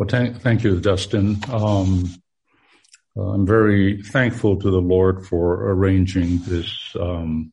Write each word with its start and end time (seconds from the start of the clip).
Well, 0.00 0.08
thank, 0.08 0.40
thank 0.40 0.64
you, 0.64 0.80
Dustin. 0.80 1.36
Um, 1.50 2.08
I'm 3.14 3.46
very 3.46 4.00
thankful 4.00 4.58
to 4.58 4.70
the 4.70 4.80
Lord 4.80 5.26
for 5.26 5.72
arranging 5.72 6.38
this 6.38 6.96
um, 6.98 7.52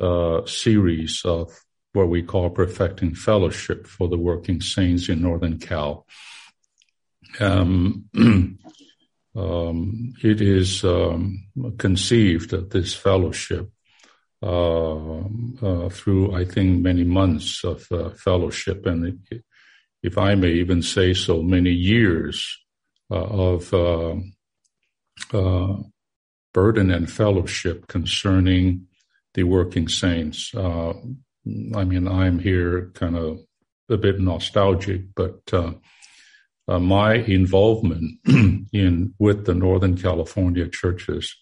uh, 0.00 0.44
series 0.44 1.22
of 1.24 1.56
what 1.92 2.08
we 2.08 2.24
call 2.24 2.50
Perfecting 2.50 3.14
Fellowship 3.14 3.86
for 3.86 4.08
the 4.08 4.18
Working 4.18 4.60
Saints 4.60 5.08
in 5.08 5.22
Northern 5.22 5.60
Cal. 5.60 6.04
Um, 7.38 8.08
um, 9.36 10.14
it 10.20 10.40
is 10.40 10.82
um, 10.82 11.46
conceived 11.78 12.50
that 12.50 12.70
this 12.70 12.92
fellowship 12.92 13.70
uh, 14.42 15.20
uh, 15.62 15.88
through, 15.90 16.34
I 16.34 16.44
think, 16.44 16.82
many 16.82 17.04
months 17.04 17.62
of 17.62 17.86
uh, 17.92 18.10
fellowship, 18.10 18.84
and 18.84 19.20
if 20.02 20.18
I 20.18 20.34
may 20.34 20.52
even 20.52 20.82
say 20.82 21.14
so, 21.14 21.42
many 21.42 21.70
years 21.70 22.58
uh, 23.10 23.14
of 23.14 23.72
uh, 23.74 24.14
uh, 25.32 25.76
burden 26.52 26.90
and 26.90 27.10
fellowship 27.10 27.86
concerning 27.86 28.86
the 29.34 29.44
working 29.44 29.88
saints. 29.88 30.52
I 30.54 31.84
mean, 31.84 32.06
I'm 32.06 32.38
here 32.38 32.90
kind 32.94 33.16
of 33.16 33.40
a 33.88 33.96
bit 33.96 34.20
nostalgic, 34.20 35.14
but 35.14 35.40
uh, 35.52 35.72
my 36.78 37.14
involvement 37.14 38.18
in 38.72 39.14
with 39.18 39.46
the 39.46 39.54
Northern 39.54 39.96
California 39.96 40.68
churches 40.68 41.34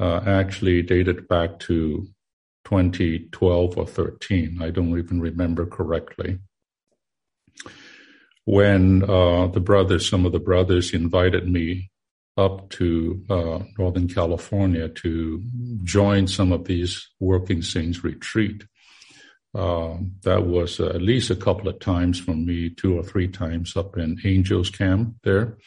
uh, 0.00 0.20
actually 0.26 0.82
dated 0.82 1.28
back 1.28 1.58
to 1.60 2.06
2012 2.64 3.78
or 3.78 3.86
13. 3.86 4.58
I 4.60 4.70
don't 4.70 4.98
even 4.98 5.20
remember 5.20 5.66
correctly. 5.66 6.38
When 8.44 9.02
uh, 9.02 9.48
the 9.48 9.60
brothers, 9.60 10.08
some 10.08 10.26
of 10.26 10.32
the 10.32 10.40
brothers 10.40 10.92
invited 10.92 11.48
me 11.48 11.90
up 12.36 12.68
to 12.68 13.24
uh, 13.30 13.60
Northern 13.78 14.08
California 14.08 14.88
to 14.88 15.42
join 15.84 16.26
some 16.26 16.52
of 16.52 16.64
these 16.64 17.08
working 17.20 17.62
saints 17.62 18.02
retreat. 18.02 18.64
Uh, 19.54 19.98
that 20.22 20.44
was 20.44 20.80
at 20.80 21.00
least 21.00 21.30
a 21.30 21.36
couple 21.36 21.68
of 21.68 21.78
times 21.78 22.18
for 22.18 22.34
me, 22.34 22.70
two 22.70 22.98
or 22.98 23.04
three 23.04 23.28
times 23.28 23.76
up 23.76 23.96
in 23.96 24.18
Angels 24.24 24.68
Camp 24.68 25.14
there. 25.22 25.58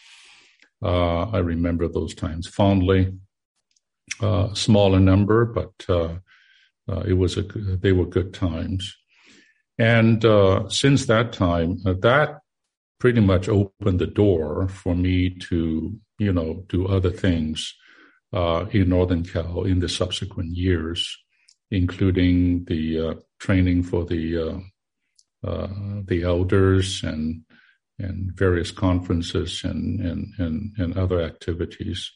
Uh, 0.83 1.21
I 1.29 1.39
remember 1.39 1.87
those 1.87 2.13
times 2.13 2.47
fondly. 2.47 3.13
Uh, 4.19 4.53
smaller 4.53 4.99
number, 4.99 5.45
but 5.45 5.73
uh, 5.89 6.15
uh, 6.89 7.01
it 7.01 7.13
was 7.13 7.37
a 7.37 7.43
they 7.43 7.91
were 7.91 8.05
good 8.05 8.33
times. 8.33 8.95
And 9.77 10.23
since 10.71 11.05
that 11.05 11.33
time, 11.33 11.77
that 11.83 12.39
pretty 12.99 13.21
much 13.21 13.47
opened 13.47 13.99
the 13.99 14.07
door 14.07 14.67
for 14.67 14.95
me 14.95 15.29
to 15.29 15.99
you 16.19 16.33
know 16.33 16.63
do 16.67 16.87
other 16.87 17.11
things 17.11 17.73
in 18.33 18.89
Northern 18.89 19.23
Cal 19.23 19.63
in 19.63 19.79
the 19.79 19.89
subsequent 19.89 20.55
years 20.55 21.17
including 21.71 22.65
the 22.65 23.09
uh, 23.09 23.13
training 23.39 23.83
for 23.83 24.05
the 24.05 24.37
uh, 24.37 25.47
uh, 25.47 25.67
the 26.05 26.23
elders 26.23 27.03
and 27.03 27.43
and 27.99 28.31
various 28.35 28.71
conferences 28.71 29.63
and, 29.63 29.99
and 29.99 30.33
and 30.37 30.71
and 30.77 30.97
other 30.97 31.21
activities. 31.21 32.11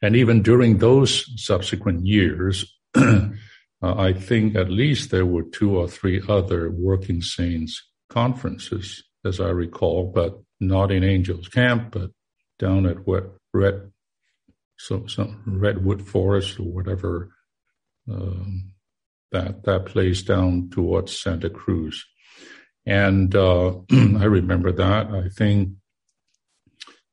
And 0.00 0.16
even 0.16 0.42
during 0.42 0.78
those 0.78 1.24
subsequent 1.42 2.06
years, 2.06 2.66
I 3.82 4.12
think 4.12 4.54
at 4.54 4.70
least 4.70 5.10
there 5.10 5.26
were 5.26 5.44
two 5.44 5.78
or 5.78 5.88
three 5.88 6.20
other 6.28 6.70
working 6.70 7.22
saints 7.22 7.82
conferences, 8.10 9.02
as 9.24 9.40
I 9.40 9.48
recall, 9.48 10.10
but 10.14 10.40
not 10.60 10.90
in 10.90 11.04
Angels 11.04 11.48
Camp, 11.48 11.92
but 11.92 12.10
down 12.58 12.86
at 12.86 13.06
what 13.06 13.34
Red, 13.52 13.92
some, 14.78 15.08
so 15.08 15.34
Redwood 15.46 16.06
Forest 16.06 16.58
or 16.58 16.64
whatever 16.64 17.30
um, 18.10 18.72
that 19.30 19.64
that 19.64 19.86
place 19.86 20.22
down 20.22 20.70
towards 20.70 21.18
Santa 21.18 21.50
Cruz, 21.50 22.04
and 22.86 23.34
uh, 23.34 23.70
I 23.90 24.24
remember 24.24 24.72
that. 24.72 25.08
I 25.08 25.28
think 25.28 25.70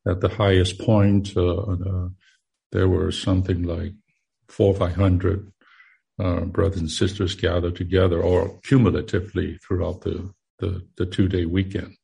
at 0.07 0.21
the 0.21 0.29
highest 0.29 0.79
point 0.79 1.35
uh, 1.35 1.57
uh, 1.57 2.09
there 2.71 2.89
were 2.89 3.11
something 3.11 3.63
like 3.63 3.93
four 4.47 4.73
or 4.73 4.77
five 4.77 4.95
hundred 4.95 5.51
uh, 6.19 6.41
brothers 6.41 6.79
and 6.79 6.91
sisters 6.91 7.35
gathered 7.35 7.75
together, 7.75 8.21
or 8.21 8.59
cumulatively 8.63 9.57
throughout 9.57 10.01
the 10.01 10.31
the, 10.59 10.85
the 10.97 11.05
two 11.05 11.27
day 11.27 11.45
weekend, 11.45 11.95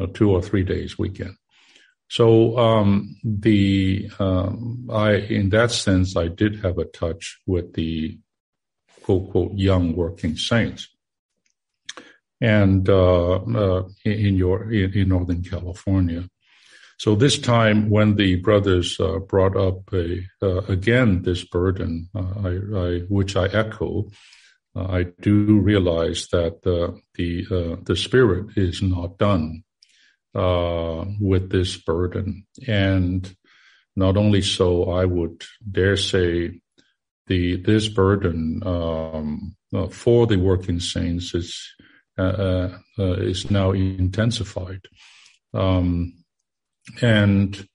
uh, 0.00 0.06
two 0.14 0.30
or 0.30 0.42
three 0.42 0.64
days 0.64 0.98
weekend. 0.98 1.36
So 2.10 2.58
um, 2.58 3.16
the 3.22 4.10
um, 4.18 4.88
I, 4.90 5.12
in 5.16 5.50
that 5.50 5.70
sense, 5.70 6.16
I 6.16 6.28
did 6.28 6.60
have 6.64 6.78
a 6.78 6.86
touch 6.86 7.38
with 7.46 7.74
the 7.74 8.18
quote 9.02 9.30
quote 9.30 9.52
young 9.54 9.94
working 9.94 10.36
saints, 10.36 10.88
and 12.40 12.88
uh, 12.88 13.34
uh, 13.34 13.82
in 14.04 14.36
your 14.36 14.72
in, 14.72 14.92
in, 14.94 15.08
Northern 15.08 15.42
California. 15.42 16.28
So 16.98 17.14
this 17.14 17.38
time, 17.38 17.90
when 17.90 18.16
the 18.16 18.36
brothers 18.36 18.98
uh, 18.98 19.18
brought 19.18 19.56
up 19.56 19.92
a, 19.92 20.26
uh, 20.42 20.62
again 20.62 21.22
this 21.22 21.44
burden, 21.44 22.08
uh, 22.14 22.32
I, 22.42 22.78
I, 22.78 22.98
which 23.08 23.36
I 23.36 23.46
echo, 23.46 24.10
I 24.76 25.06
do 25.20 25.58
realize 25.58 26.28
that 26.32 26.62
the 26.62 27.00
the 27.14 27.78
the 27.82 27.96
spirit 27.96 28.56
is 28.56 28.82
not 28.82 29.18
done 29.18 29.64
uh, 30.34 31.04
with 31.20 31.50
this 31.50 31.76
burden. 31.76 32.46
And 32.66 33.34
not 33.96 34.16
only 34.16 34.42
so, 34.42 34.90
I 34.90 35.04
would 35.04 35.44
dare 35.70 35.96
say 35.96 36.60
the 37.26 37.56
this 37.56 37.88
burden 37.88 38.62
um, 38.64 39.56
uh, 39.74 39.88
for 39.88 40.26
the 40.26 40.36
working 40.36 40.80
saints 40.80 41.34
is 41.34 41.74
uh, 42.18 42.22
uh, 42.22 42.78
uh 42.98 43.12
is 43.14 43.50
now 43.50 43.72
intensified. 43.72 44.86
Um, 45.54 46.14
and 47.02 47.68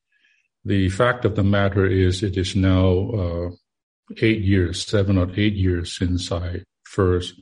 the 0.66 0.90
fact 0.90 1.26
of 1.26 1.36
the 1.36 1.44
matter 1.44 1.86
is, 1.86 2.24
it 2.24 2.38
is 2.38 2.56
now 2.56 3.10
uh, 3.10 3.50
eight 4.22 4.42
years, 4.42 4.86
seven 4.86 5.18
or 5.18 5.30
eight 5.36 5.54
years 5.54 5.98
since 5.98 6.32
I 6.32 6.64
first 6.94 7.34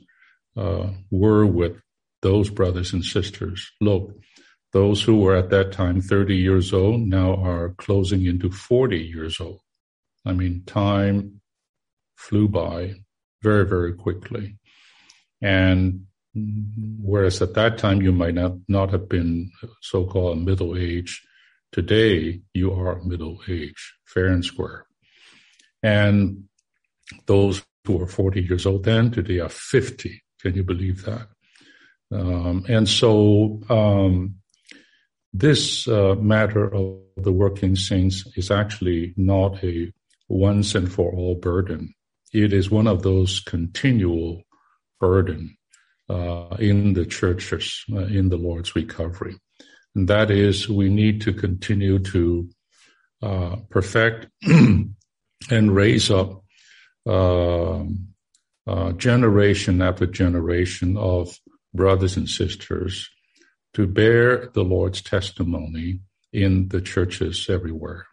uh, 0.56 0.88
were 1.10 1.46
with 1.46 1.76
those 2.22 2.50
brothers 2.50 2.92
and 2.92 3.04
sisters. 3.04 3.70
Look, 3.80 4.14
those 4.72 5.02
who 5.02 5.20
were 5.20 5.36
at 5.36 5.50
that 5.50 5.72
time 5.72 6.00
30 6.00 6.36
years 6.36 6.72
old 6.72 7.02
now 7.02 7.34
are 7.34 7.74
closing 7.76 8.24
into 8.24 8.50
40 8.50 8.98
years 8.98 9.40
old. 9.40 9.60
I 10.24 10.32
mean, 10.32 10.62
time 10.66 11.40
flew 12.16 12.48
by 12.48 12.94
very, 13.42 13.66
very 13.66 13.92
quickly. 13.92 14.56
And 15.42 16.06
whereas 16.34 17.42
at 17.42 17.54
that 17.54 17.76
time 17.76 18.00
you 18.00 18.12
might 18.12 18.34
not, 18.34 18.52
not 18.68 18.90
have 18.90 19.08
been 19.08 19.50
so-called 19.82 20.38
middle 20.38 20.78
age, 20.78 21.22
today 21.72 22.40
you 22.54 22.72
are 22.72 23.02
middle 23.02 23.40
age, 23.48 23.94
fair 24.06 24.28
and 24.28 24.44
square. 24.44 24.86
And 25.82 26.44
those 27.26 27.62
who 27.86 28.00
are 28.00 28.06
40 28.06 28.42
years 28.42 28.66
old 28.66 28.84
then, 28.84 29.10
today 29.10 29.40
are 29.40 29.48
50. 29.48 30.22
Can 30.40 30.54
you 30.54 30.64
believe 30.64 31.04
that? 31.04 31.28
Um, 32.12 32.64
and 32.68 32.88
so, 32.88 33.60
um, 33.68 34.36
this 35.32 35.88
uh, 35.88 36.14
matter 36.16 36.72
of 36.74 36.98
the 37.16 37.32
working 37.32 37.74
saints 37.74 38.24
is 38.36 38.50
actually 38.50 39.14
not 39.16 39.62
a 39.64 39.90
once 40.28 40.74
and 40.74 40.92
for 40.92 41.10
all 41.12 41.34
burden. 41.34 41.94
It 42.32 42.52
is 42.52 42.70
one 42.70 42.86
of 42.86 43.02
those 43.02 43.40
continual 43.40 44.42
burden 45.00 45.56
uh, 46.08 46.56
in 46.58 46.92
the 46.92 47.06
churches, 47.06 47.82
uh, 47.92 48.00
in 48.00 48.28
the 48.28 48.36
Lord's 48.36 48.76
recovery. 48.76 49.36
And 49.94 50.08
that 50.08 50.30
is, 50.30 50.68
we 50.68 50.88
need 50.88 51.22
to 51.22 51.32
continue 51.32 51.98
to 51.98 52.48
uh, 53.22 53.56
perfect 53.70 54.28
and 54.42 54.94
raise 55.50 56.10
up 56.10 56.41
generation 58.96 59.82
after 59.82 60.06
generation 60.06 60.96
of 60.96 61.38
brothers 61.74 62.16
and 62.16 62.28
sisters 62.28 63.08
to 63.74 63.86
bear 63.86 64.48
the 64.48 64.62
Lord's 64.62 65.00
testimony 65.00 66.00
in 66.32 66.68
the 66.68 66.80
churches 66.80 67.46
everywhere. 67.48 68.06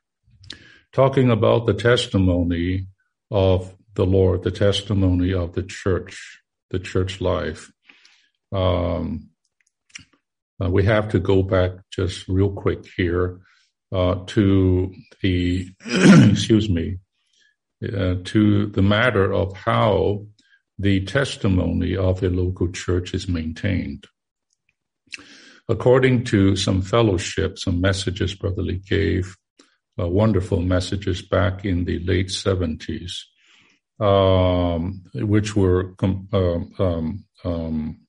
Talking 0.94 1.30
about 1.30 1.65
the 1.65 1.74
testimony 1.74 2.88
of 3.30 3.75
the 3.95 4.06
Lord, 4.06 4.44
the 4.44 4.51
testimony 4.51 5.33
of 5.33 5.53
the 5.53 5.63
church, 5.63 6.42
the 6.71 6.80
church 6.80 7.21
life. 7.21 7.71
Um, 8.51 9.30
uh, 10.62 10.69
we 10.69 10.83
have 10.85 11.09
to 11.09 11.19
go 11.19 11.44
back 11.44 11.71
just 11.92 12.27
real 12.27 12.51
quick 12.51 12.85
here 12.97 13.39
uh, 13.92 14.24
to 14.27 14.94
the, 15.21 15.68
excuse 15.85 16.69
me, 16.69 16.97
uh, 17.84 18.16
to 18.24 18.68
the 18.68 18.81
matter 18.81 19.34
of 19.34 19.56
how 19.56 20.26
the 20.78 21.04
testimony 21.06 21.96
of 21.96 22.24
a 22.24 22.30
local 22.30 22.72
church 22.72 23.14
is 23.14 23.28
maintained. 23.28 24.06
according 25.70 26.24
to 26.24 26.56
some 26.56 26.81
fellowship, 26.81 27.60
some 27.60 27.80
messages 27.80 28.34
Brother 28.34 28.64
Lee 28.64 28.81
gave, 28.90 29.38
uh, 30.00 30.08
wonderful 30.08 30.62
messages 30.62 31.22
back 31.22 31.64
in 31.64 31.86
the 31.86 32.00
late 32.00 32.30
70s, 32.30 33.12
um, 34.00 35.04
which 35.14 35.56
were 35.56 35.94
com- 35.98 36.28
um, 36.34 36.74
um, 36.80 37.26
um 37.44 38.00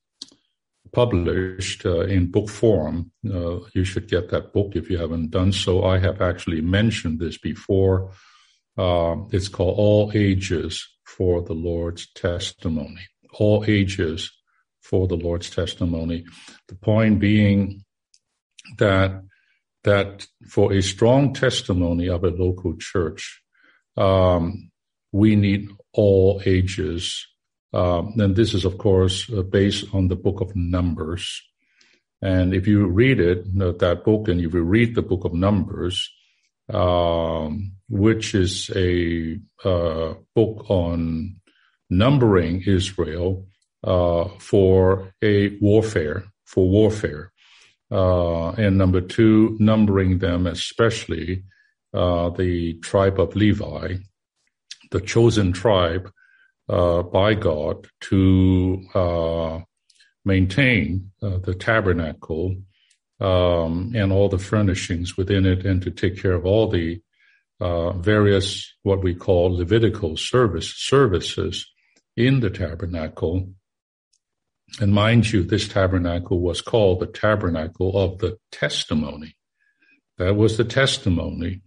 published 0.93 1.85
uh, 1.85 2.01
in 2.01 2.29
book 2.29 2.49
form. 2.49 3.11
Uh, 3.25 3.59
you 3.73 3.83
should 3.83 4.09
get 4.09 4.29
that 4.29 4.51
book 4.51 4.75
if 4.75 4.89
you 4.89 4.97
haven't 4.97 5.31
done 5.31 5.51
so. 5.51 5.85
I 5.85 5.99
have 5.99 6.21
actually 6.21 6.61
mentioned 6.61 7.19
this 7.19 7.37
before. 7.37 8.11
Uh, 8.81 9.15
it's 9.31 9.47
called 9.47 9.77
All 9.77 10.11
Ages 10.13 10.73
for 11.05 11.41
the 11.43 11.53
Lord's 11.53 12.11
Testimony. 12.13 13.05
All 13.33 13.63
Ages 13.67 14.31
for 14.81 15.07
the 15.07 15.15
Lord's 15.15 15.49
Testimony. 15.49 16.25
The 16.67 16.75
point 16.75 17.19
being 17.19 17.83
that 18.77 19.23
that 19.83 20.27
for 20.47 20.73
a 20.73 20.81
strong 20.81 21.33
testimony 21.33 22.07
of 22.07 22.23
a 22.23 22.29
local 22.29 22.75
church, 22.77 23.41
um, 23.97 24.71
we 25.11 25.35
need 25.35 25.67
all 25.93 26.41
ages 26.45 27.27
um, 27.73 28.13
and 28.19 28.35
this 28.35 28.53
is, 28.53 28.65
of 28.65 28.77
course, 28.77 29.29
uh, 29.31 29.43
based 29.43 29.85
on 29.93 30.09
the 30.09 30.15
book 30.15 30.41
of 30.41 30.55
Numbers. 30.55 31.41
And 32.21 32.53
if 32.53 32.67
you 32.67 32.85
read 32.87 33.19
it, 33.19 33.45
that 33.57 34.03
book, 34.03 34.27
and 34.27 34.41
if 34.41 34.53
you 34.53 34.63
read 34.63 34.93
the 34.93 35.01
book 35.01 35.23
of 35.23 35.33
Numbers, 35.33 36.09
um, 36.73 37.73
which 37.89 38.33
is 38.33 38.69
a 38.75 39.37
uh, 39.63 40.13
book 40.35 40.69
on 40.69 41.35
numbering 41.89 42.63
Israel 42.65 43.45
uh, 43.83 44.29
for 44.39 45.13
a 45.21 45.57
warfare, 45.59 46.23
for 46.45 46.69
warfare. 46.69 47.31
Uh, 47.91 48.51
and 48.51 48.77
number 48.77 49.01
two, 49.01 49.57
numbering 49.59 50.19
them, 50.19 50.47
especially 50.47 51.43
uh, 51.93 52.29
the 52.29 52.73
tribe 52.75 53.19
of 53.19 53.35
Levi, 53.35 53.97
the 54.91 55.01
chosen 55.01 55.51
tribe 55.51 56.09
uh, 56.69 57.01
by 57.01 57.33
God 57.33 57.87
to 57.99 58.81
uh, 58.95 59.59
maintain 60.23 61.11
the 61.19 61.53
tabernacle 61.53 62.55
um, 63.21 63.93
and 63.95 64.11
all 64.11 64.29
the 64.29 64.39
furnishings 64.39 65.15
within 65.15 65.45
it, 65.45 65.65
and 65.65 65.81
to 65.83 65.91
take 65.91 66.21
care 66.21 66.33
of 66.33 66.45
all 66.45 66.67
the 66.67 67.01
uh, 67.59 67.91
various 67.93 68.73
what 68.83 69.03
we 69.03 69.13
call 69.13 69.55
Levitical 69.55 70.17
service 70.17 70.73
services 70.75 71.67
in 72.17 72.39
the 72.39 72.49
tabernacle. 72.49 73.49
And 74.79 74.93
mind 74.93 75.31
you, 75.31 75.43
this 75.43 75.67
tabernacle 75.67 76.39
was 76.39 76.61
called 76.61 76.99
the 76.99 77.07
tabernacle 77.07 77.97
of 77.97 78.19
the 78.19 78.37
testimony. 78.51 79.35
That 80.17 80.35
was 80.35 80.57
the 80.57 80.63
testimony 80.63 81.61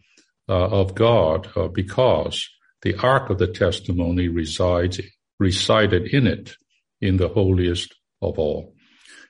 uh, 0.48 0.68
of 0.68 0.94
God 0.94 1.48
uh, 1.56 1.68
because 1.68 2.48
the 2.82 2.96
ark 2.96 3.30
of 3.30 3.38
the 3.38 3.46
testimony 3.46 4.28
resides, 4.28 5.00
resided 5.38 6.06
in 6.06 6.26
it, 6.26 6.56
in 7.00 7.16
the 7.16 7.28
holiest 7.28 7.94
of 8.20 8.38
all. 8.38 8.74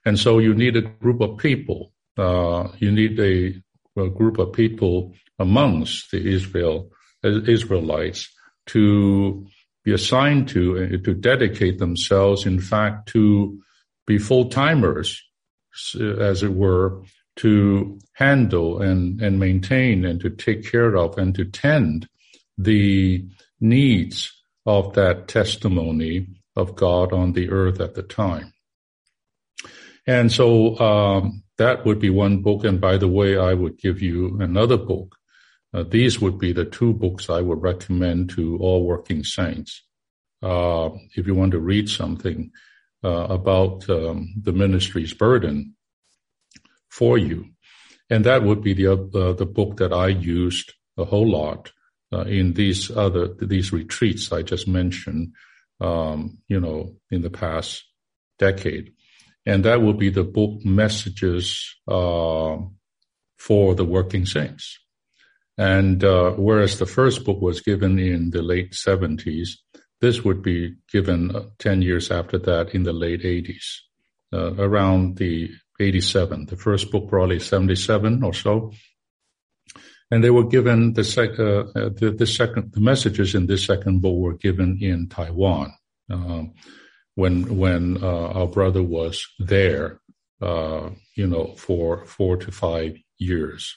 And 0.05 0.19
so 0.19 0.39
you 0.39 0.55
need 0.55 0.77
a 0.77 0.83
group 0.83 1.21
of 1.21 1.39
people. 1.39 1.94
Uh, 2.17 2.69
you 2.79 2.93
need 2.93 3.19
a, 3.19 3.55
a, 4.01 4.09
group 4.09 4.39
of 4.39 4.53
people 4.53 5.15
amongst 5.39 6.11
the 6.11 6.25
Israel 6.25 6.91
Israelites 7.23 8.29
to 8.67 9.47
be 9.83 9.93
assigned 9.93 10.49
to 10.49 10.77
uh, 10.77 11.05
to 11.05 11.15
dedicate 11.15 11.79
themselves, 11.79 12.47
in 12.47 12.61
fact, 12.61 13.09
to 13.09 13.61
be 14.07 14.19
full 14.19 14.49
timers, 14.49 15.23
as 16.21 16.43
it 16.43 16.53
were, 16.53 17.03
to 17.37 17.99
handle 18.13 18.81
and 18.81 19.21
and 19.21 19.41
maintain 19.41 20.05
and 20.05 20.21
to 20.21 20.31
take 20.31 20.71
care 20.71 20.95
of 20.97 21.19
and 21.19 21.35
to 21.35 21.45
tend 21.45 22.09
the 22.57 23.27
needs 23.61 24.33
of 24.67 24.95
that 24.95 25.29
testimony 25.29 26.29
of 26.57 26.77
God 26.77 27.13
on 27.13 27.33
the 27.33 27.51
earth 27.51 27.81
at 27.81 27.95
the 27.95 28.03
time. 28.03 28.54
And 30.07 30.31
so 30.31 30.79
um, 30.79 31.43
that 31.59 31.85
would 31.87 31.99
be 31.99 32.11
one 32.11 32.43
book. 32.43 32.65
And 32.65 32.81
by 32.81 32.97
the 32.97 33.09
way, 33.09 33.37
I 33.37 33.55
would 33.55 33.79
give 33.79 34.03
you 34.03 34.39
another 34.41 34.77
book. 34.77 35.17
Uh, 35.73 35.83
these 35.83 36.21
would 36.21 36.39
be 36.39 36.53
the 36.53 36.65
two 36.65 36.93
books 36.93 37.29
I 37.29 37.41
would 37.41 37.63
recommend 37.63 38.31
to 38.31 38.59
all 38.59 38.85
working 38.85 39.25
saints. 39.25 39.83
Uh, 40.43 40.91
if 41.17 41.27
you 41.27 41.35
want 41.35 41.53
to 41.53 41.59
read 41.59 41.89
something 41.89 42.51
uh, 43.03 43.27
about 43.31 43.89
um, 43.89 44.35
the 44.41 44.53
ministry's 44.53 45.15
burden 45.15 45.75
for 46.91 47.19
you, 47.19 47.47
and 48.11 48.25
that 48.25 48.43
would 48.43 48.63
be 48.63 48.75
the 48.75 48.93
uh, 48.93 49.33
the 49.33 49.47
book 49.47 49.79
that 49.79 49.93
I 49.93 50.09
used 50.09 50.75
a 50.99 51.05
whole 51.05 51.29
lot 51.29 51.73
uh, 52.13 52.25
in 52.25 52.53
these 52.53 52.91
other 52.91 53.29
these 53.41 53.73
retreats 53.73 54.33
I 54.33 54.43
just 54.43 54.69
mentioned, 54.69 55.33
um, 55.81 56.39
you 56.47 56.61
know, 56.61 56.95
in 57.11 57.23
the 57.23 57.31
past 57.31 57.85
decade, 58.39 58.93
and 59.47 59.65
that 59.65 59.83
will 59.83 59.95
be 59.95 60.11
the 60.11 60.25
book 60.25 60.65
messages 60.65 61.77
uh, 61.89 62.57
for 63.39 63.75
the 63.75 63.85
working 63.85 64.27
saints. 64.27 64.79
And 65.57 66.03
uh, 66.03 66.33
whereas 66.33 66.79
the 66.79 66.87
first 66.87 67.25
book 67.25 67.41
was 67.41 67.61
given 67.61 67.99
in 67.99 68.31
the 68.31 68.43
late 68.43 68.73
70s, 68.73 69.51
this 70.01 70.25
would 70.25 70.43
be 70.43 70.75
given 70.91 71.35
uh, 71.35 71.45
10 71.59 71.83
years 71.83 72.11
after 72.11 72.39
that 72.39 72.75
in 72.75 72.83
the 72.83 72.93
late 72.93 73.23
80s, 73.23 73.79
uh, 74.33 74.55
around 74.55 75.17
the 75.17 75.51
87. 75.79 76.47
The 76.47 76.57
first 76.57 76.91
book 76.91 77.09
probably 77.09 77.39
77 77.39 78.23
or 78.23 78.35
so, 78.35 78.73
and 80.11 80.23
they 80.23 80.31
were 80.31 80.47
given 80.47 80.93
the, 80.95 81.03
uh, 81.39 81.79
uh, 81.79 81.91
the, 81.91 82.11
the, 82.11 82.27
second 82.27 82.73
the 82.73 82.81
messages 82.81 83.35
in 83.35 83.47
this 83.47 83.65
second 83.65 84.01
book 84.01 84.17
were 84.17 84.37
given 84.37 84.79
in 84.81 85.09
Taiwan 85.09 85.73
um, 86.11 86.55
when 87.15 87.57
when 87.57 88.03
uh, 88.03 88.29
our 88.29 88.47
brother 88.47 88.83
was 88.83 89.27
there, 89.39 90.01
uh, 90.43 90.91
you 91.17 91.27
know, 91.27 91.55
for 91.57 92.05
four 92.07 92.37
to 92.37 92.51
five 92.51 92.97
years, 93.19 93.77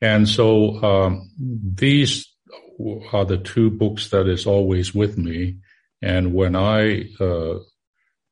and 0.00 0.28
so 0.28 0.82
um, 0.82 1.30
these 1.38 2.26
are 3.12 3.24
the 3.24 3.38
two 3.38 3.70
books 3.70 4.10
that 4.10 4.28
is 4.28 4.46
always 4.46 4.94
with 4.94 5.18
me, 5.18 5.58
and 6.02 6.34
when 6.34 6.56
I 6.56 7.10
uh, 7.20 7.58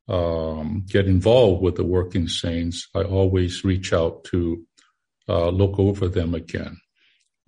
um, 0.08 0.84
get 0.88 1.06
involved 1.06 1.62
with 1.62 1.76
the 1.76 1.84
working 1.84 2.28
saints, 2.28 2.88
I 2.94 3.02
always 3.02 3.64
reach 3.64 3.92
out 3.92 4.24
to 4.24 4.64
uh, 5.28 5.48
look 5.48 5.78
over 5.78 6.08
them 6.08 6.34
again. 6.34 6.78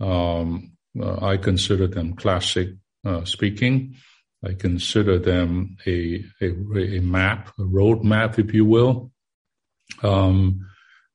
Um, 0.01 0.73
uh, 1.01 1.25
I 1.25 1.37
consider 1.37 1.87
them 1.87 2.15
classic 2.15 2.71
uh, 3.05 3.25
speaking. 3.25 3.97
I 4.45 4.53
consider 4.55 5.19
them 5.19 5.77
a, 5.87 6.25
a, 6.41 6.47
a 6.99 7.01
map, 7.01 7.53
a 7.59 7.65
road 7.65 8.05
map, 8.05 8.39
if 8.39 8.55
you 8.55 8.65
will, 8.65 9.11
um, 10.03 10.67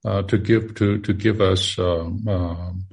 uh, 0.06 0.24
to 0.24 0.38
give 0.38 0.76
to 0.76 1.00
to 1.00 1.14
give 1.14 1.40
us 1.40 1.80
um, 1.80 2.28
um 2.28 2.86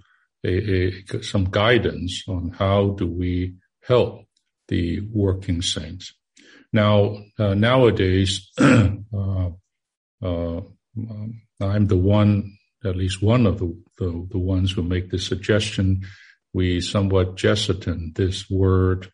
a, 0.45 1.05
a, 1.17 1.23
some 1.23 1.45
guidance 1.45 2.23
on 2.29 2.51
how 2.51 2.91
do 2.91 3.07
we 3.07 3.55
help 3.83 4.25
the 4.69 5.01
working 5.13 5.63
saints. 5.63 6.15
Now 6.73 7.19
uh, 7.39 7.55
nowadays, 7.55 8.49
uh, 8.59 9.51
uh, 10.23 10.61
I'm 11.61 11.87
the 11.89 11.97
one 11.97 12.57
at 12.85 12.97
least 12.97 13.23
one 13.23 13.47
of 13.47 13.59
the, 13.59 13.77
the, 13.99 14.27
the 14.31 14.39
ones 14.39 14.73
who 14.73 14.83
make 14.83 15.11
this 15.11 15.27
suggestion, 15.27 16.07
we 16.53 16.81
somewhat 16.81 17.37
jettison 17.37 18.13
this 18.17 18.49
word 18.51 19.11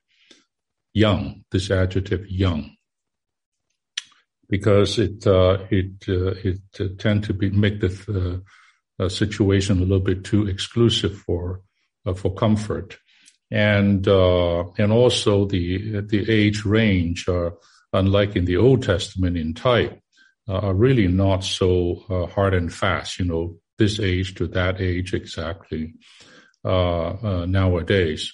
young, 0.96 1.44
this 1.50 1.70
adjective 1.70 2.26
young, 2.30 2.74
because 4.48 4.98
it 4.98 5.26
uh, 5.26 5.58
it 5.70 6.08
uh, 6.08 6.32
it 6.42 6.60
uh, 6.80 6.88
tend 6.98 7.22
to 7.24 7.34
be 7.34 7.50
make 7.50 7.80
the 7.80 8.42
uh, 8.98 9.08
situation 9.08 9.78
a 9.78 9.82
little 9.82 10.00
bit 10.00 10.24
too 10.24 10.46
exclusive 10.46 11.14
for 11.18 11.60
uh, 12.06 12.14
for 12.14 12.34
comfort, 12.34 12.96
and 13.50 14.08
uh, 14.08 14.64
and 14.78 14.90
also 14.90 15.44
the 15.44 16.00
the 16.00 16.30
age 16.30 16.64
range, 16.64 17.28
are 17.28 17.52
unlike 17.92 18.34
in 18.34 18.46
the 18.46 18.56
Old 18.56 18.82
Testament 18.82 19.36
in 19.36 19.52
type, 19.52 20.00
uh, 20.48 20.58
are 20.58 20.74
really 20.74 21.08
not 21.08 21.44
so 21.44 22.04
uh, 22.08 22.26
hard 22.26 22.54
and 22.54 22.72
fast, 22.72 23.18
you 23.18 23.26
know, 23.26 23.56
this 23.78 24.00
age 24.00 24.34
to 24.36 24.46
that 24.46 24.80
age 24.80 25.12
exactly 25.12 25.94
uh, 26.64 27.08
uh 27.10 27.46
nowadays. 27.46 28.32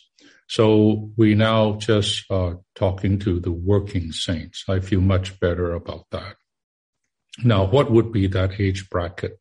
So 0.49 1.11
we 1.17 1.35
now 1.35 1.75
just 1.75 2.25
are 2.31 2.59
talking 2.75 3.19
to 3.21 3.41
the 3.41 3.53
working 3.53 4.13
saints. 4.13 4.65
I 4.69 4.81
feel 4.81 5.01
much 5.01 5.41
better 5.41 5.73
about 5.73 6.07
that. 6.11 6.37
Now, 7.43 7.65
what 7.65 7.91
would 7.91 8.13
be 8.13 8.27
that 8.29 8.61
age 8.61 8.91
bracket? 8.91 9.39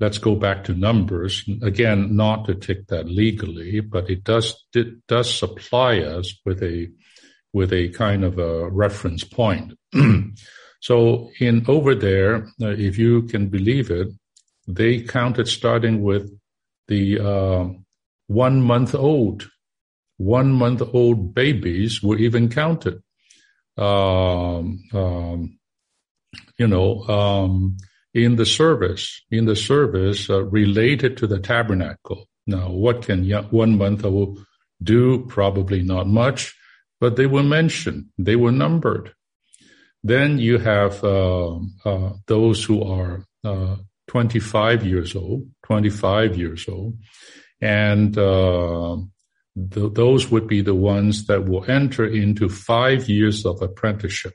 Let's 0.00 0.18
go 0.18 0.34
back 0.34 0.64
to 0.64 0.74
numbers. 0.74 1.44
Again, 1.62 2.16
not 2.16 2.46
to 2.46 2.54
take 2.54 2.88
that 2.88 3.08
legally, 3.08 3.80
but 3.80 4.10
it 4.10 4.24
does, 4.24 4.54
it 4.74 5.06
does 5.06 5.32
supply 5.32 6.00
us 6.00 6.34
with 6.44 6.62
a, 6.62 6.90
with 7.52 7.72
a 7.72 7.90
kind 7.90 8.24
of 8.24 8.38
a 8.38 8.68
reference 8.68 9.22
point. 9.22 9.74
So 10.84 11.30
in 11.40 11.64
over 11.66 11.94
there, 11.94 12.44
uh, 12.60 12.76
if 12.76 12.98
you 12.98 13.22
can 13.22 13.48
believe 13.48 13.90
it, 13.90 14.08
they 14.68 15.00
counted 15.00 15.48
starting 15.48 16.02
with 16.02 16.30
the 16.88 17.20
uh, 17.20 17.68
one 18.26 18.60
month 18.60 18.94
old. 18.94 19.48
One 20.16 20.52
month 20.52 20.82
old 20.92 21.34
babies 21.34 22.02
were 22.02 22.18
even 22.18 22.48
counted. 22.48 23.02
Um, 23.76 24.84
um, 24.92 25.58
you 26.58 26.66
know, 26.68 27.02
um, 27.08 27.76
in 28.12 28.36
the 28.36 28.46
service, 28.46 29.22
in 29.30 29.46
the 29.46 29.56
service 29.56 30.30
uh, 30.30 30.44
related 30.44 31.16
to 31.18 31.26
the 31.26 31.40
tabernacle. 31.40 32.28
Now, 32.46 32.70
what 32.70 33.02
can 33.02 33.28
one 33.50 33.76
month 33.76 34.04
old 34.04 34.44
do? 34.82 35.26
Probably 35.26 35.82
not 35.82 36.06
much, 36.06 36.54
but 37.00 37.16
they 37.16 37.26
were 37.26 37.42
mentioned. 37.42 38.06
They 38.18 38.36
were 38.36 38.52
numbered. 38.52 39.12
Then 40.02 40.38
you 40.38 40.58
have 40.58 41.02
uh, 41.02 41.56
uh, 41.84 42.12
those 42.26 42.62
who 42.62 42.84
are 42.84 43.24
uh, 43.42 43.76
25 44.08 44.84
years 44.86 45.16
old, 45.16 45.48
25 45.64 46.36
years 46.36 46.68
old, 46.68 46.98
and 47.60 48.16
uh, 48.16 48.96
th- 49.56 49.92
those 49.94 50.30
would 50.30 50.46
be 50.46 50.60
the 50.60 50.74
ones 50.74 51.26
that 51.26 51.46
will 51.46 51.68
enter 51.70 52.06
into 52.06 52.48
five 52.48 53.08
years 53.08 53.44
of 53.44 53.62
apprenticeship. 53.62 54.34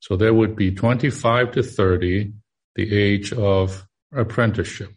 So 0.00 0.16
there 0.16 0.34
would 0.34 0.54
be 0.56 0.72
25 0.72 1.52
to 1.52 1.62
30, 1.62 2.32
the 2.74 2.96
age 2.96 3.32
of 3.32 3.86
apprenticeship. 4.12 4.90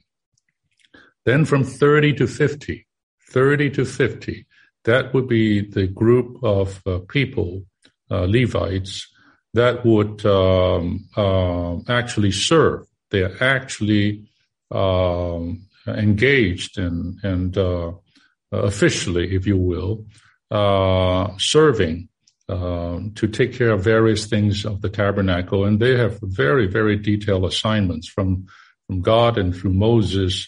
Then 1.25 1.45
from 1.45 1.63
30 1.63 2.13
to 2.15 2.27
50, 2.27 2.87
30 3.29 3.69
to 3.71 3.85
50, 3.85 4.45
that 4.85 5.13
would 5.13 5.27
be 5.27 5.61
the 5.61 5.87
group 5.87 6.43
of 6.43 6.81
uh, 6.85 6.99
people, 7.07 7.63
uh, 8.09 8.25
Levites, 8.25 9.07
that 9.53 9.85
would 9.85 10.25
um, 10.25 11.07
uh, 11.15 11.77
actually 11.87 12.31
serve. 12.31 12.85
They're 13.09 13.41
actually 13.43 14.29
um, 14.71 15.67
engaged 15.87 16.77
and, 16.77 17.19
and 17.23 17.57
uh, 17.57 17.91
officially, 18.51 19.35
if 19.35 19.47
you 19.47 19.57
will, 19.57 20.05
uh, 20.49 21.29
serving 21.37 22.09
um, 22.49 23.11
to 23.15 23.27
take 23.27 23.53
care 23.53 23.71
of 23.71 23.83
various 23.83 24.25
things 24.27 24.65
of 24.65 24.81
the 24.81 24.89
tabernacle. 24.89 25.65
And 25.65 25.79
they 25.79 25.97
have 25.97 26.19
very, 26.21 26.67
very 26.67 26.97
detailed 26.97 27.45
assignments 27.45 28.07
from, 28.07 28.47
from 28.87 29.01
God 29.01 29.37
and 29.37 29.55
through 29.55 29.73
Moses. 29.73 30.47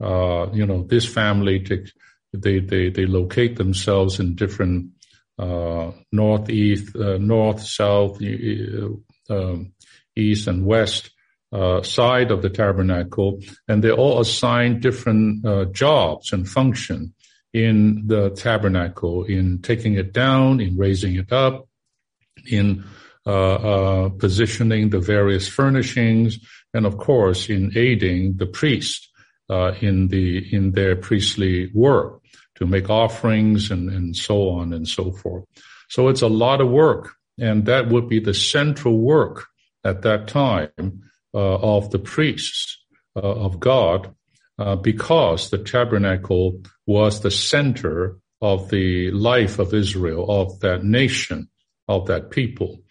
Uh, 0.00 0.50
you 0.52 0.66
know, 0.66 0.82
this 0.82 1.06
family 1.06 1.60
takes, 1.60 1.92
they, 2.32 2.58
they, 2.58 2.90
they 2.90 3.06
locate 3.06 3.56
themselves 3.56 4.18
in 4.18 4.34
different 4.34 4.90
uh, 5.38 5.92
northeast, 6.12 6.96
uh, 6.96 7.18
north, 7.18 7.62
south, 7.62 8.20
um, 9.30 9.72
east, 10.16 10.48
and 10.48 10.66
west 10.66 11.10
uh, 11.52 11.82
side 11.82 12.30
of 12.30 12.42
the 12.42 12.50
tabernacle, 12.50 13.40
and 13.68 13.82
they 13.82 13.90
all 13.90 14.20
assign 14.20 14.80
different 14.80 15.44
uh, 15.46 15.64
jobs 15.66 16.32
and 16.32 16.48
function 16.48 17.14
in 17.56 18.06
the 18.06 18.28
tabernacle, 18.30 19.24
in 19.24 19.62
taking 19.62 19.94
it 19.94 20.12
down, 20.12 20.60
in 20.60 20.76
raising 20.76 21.14
it 21.14 21.32
up, 21.32 21.66
in 22.50 22.84
uh, 23.26 23.54
uh, 23.54 24.08
positioning 24.10 24.90
the 24.90 25.00
various 25.00 25.48
furnishings, 25.48 26.38
and 26.74 26.84
of 26.84 26.98
course 26.98 27.48
in 27.48 27.72
aiding 27.74 28.36
the 28.36 28.44
priest 28.44 29.08
uh, 29.48 29.72
in 29.80 30.08
the 30.08 30.54
in 30.54 30.72
their 30.72 30.94
priestly 30.96 31.70
work 31.72 32.20
to 32.56 32.66
make 32.66 32.90
offerings 32.90 33.70
and, 33.70 33.88
and 33.88 34.14
so 34.14 34.50
on 34.50 34.74
and 34.74 34.86
so 34.86 35.10
forth. 35.10 35.44
So 35.88 36.08
it's 36.08 36.22
a 36.22 36.28
lot 36.28 36.60
of 36.60 36.68
work, 36.68 37.14
and 37.38 37.64
that 37.64 37.88
would 37.88 38.06
be 38.06 38.20
the 38.20 38.34
central 38.34 38.98
work 38.98 39.46
at 39.82 40.02
that 40.02 40.28
time 40.28 41.00
uh, 41.32 41.56
of 41.76 41.90
the 41.90 41.98
priests 41.98 42.84
uh, 43.16 43.20
of 43.20 43.60
God 43.60 44.14
uh, 44.58 44.76
because 44.76 45.50
the 45.50 45.58
tabernacle 45.58 46.62
was 46.86 47.20
the 47.20 47.30
center 47.30 48.18
of 48.40 48.68
the 48.70 49.10
life 49.10 49.58
of 49.58 49.74
Israel, 49.74 50.30
of 50.30 50.60
that 50.60 50.84
nation, 50.84 51.48
of 51.88 52.06
that 52.06 52.30
people. 52.30 52.82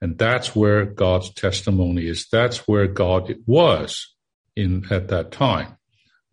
And 0.00 0.18
that's 0.18 0.54
where 0.54 0.84
God's 0.84 1.32
testimony 1.32 2.08
is. 2.08 2.28
That's 2.30 2.66
where 2.66 2.88
God 2.88 3.34
was 3.46 4.14
in 4.56 4.86
at 4.90 5.08
that 5.08 5.30
time. 5.30 5.76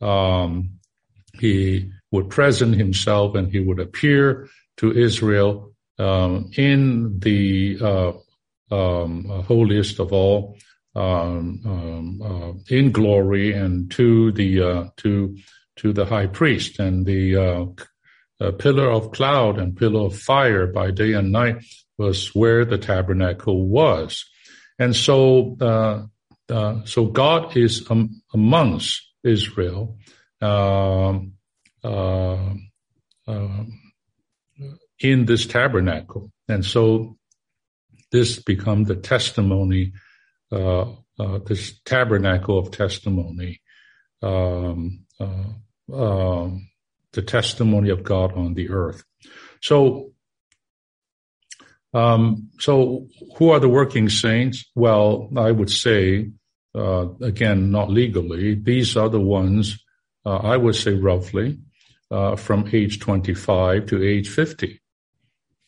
Um, 0.01 0.79
he 1.39 1.91
would 2.11 2.29
present 2.29 2.75
himself 2.75 3.35
and 3.35 3.51
he 3.51 3.59
would 3.59 3.79
appear 3.79 4.49
to 4.77 4.91
Israel 4.91 5.73
um, 5.99 6.49
in 6.57 7.19
the 7.19 7.77
uh, 7.81 8.11
um, 8.71 9.25
holiest 9.47 9.99
of 9.99 10.13
all 10.13 10.57
um, 10.95 11.61
um, 11.65 12.21
uh, 12.21 12.75
in 12.75 12.91
glory 12.91 13.53
and 13.53 13.91
to 13.91 14.31
the 14.31 14.61
uh, 14.61 14.83
to 14.97 15.37
to 15.77 15.93
the 15.93 16.05
high 16.05 16.27
priest 16.27 16.79
and 16.79 17.05
the 17.05 17.35
uh, 17.35 18.51
pillar 18.53 18.89
of 18.89 19.11
cloud 19.11 19.59
and 19.59 19.77
pillar 19.77 20.07
of 20.07 20.17
fire 20.17 20.67
by 20.67 20.91
day 20.91 21.13
and 21.13 21.31
night 21.31 21.63
was 21.97 22.33
where 22.35 22.65
the 22.65 22.77
tabernacle 22.77 23.67
was, 23.67 24.25
and 24.77 24.95
so 24.95 25.55
so 26.85 27.05
God 27.05 27.55
is 27.55 27.87
amongst 28.33 29.01
Israel. 29.23 29.97
Um, 30.41 31.33
uh, 31.83 32.53
in 34.99 35.25
this 35.25 35.45
tabernacle. 35.45 36.31
And 36.47 36.65
so 36.65 37.17
this 38.11 38.39
become 38.39 38.83
the 38.83 38.95
testimony 38.95 39.93
this 40.51 41.79
tabernacle 41.85 42.57
of 42.57 42.71
testimony, 42.71 43.61
um, 44.21 45.05
uh, 45.19 45.93
um, 45.93 46.69
the 47.13 47.21
testimony 47.21 47.89
of 47.89 48.03
God 48.03 48.33
on 48.33 48.53
the 48.53 48.69
earth. 48.69 49.03
So, 49.61 50.11
um, 51.93 52.49
so 52.59 53.07
who 53.37 53.49
are 53.49 53.59
the 53.59 53.69
working 53.69 54.09
saints? 54.09 54.65
Well, 54.75 55.29
I 55.35 55.51
would 55.51 55.71
say, 55.71 56.29
uh, 56.75 57.07
again, 57.21 57.71
not 57.71 57.89
legally, 57.89 58.55
these 58.55 58.95
are 58.95 59.09
the 59.09 59.19
ones, 59.19 59.83
uh, 60.25 60.37
I 60.37 60.57
would 60.57 60.75
say 60.75 60.93
roughly, 60.93 61.59
uh, 62.11 62.35
from 62.35 62.69
age 62.71 62.99
25 62.99 63.87
to 63.87 64.03
age 64.03 64.29
50 64.29 64.79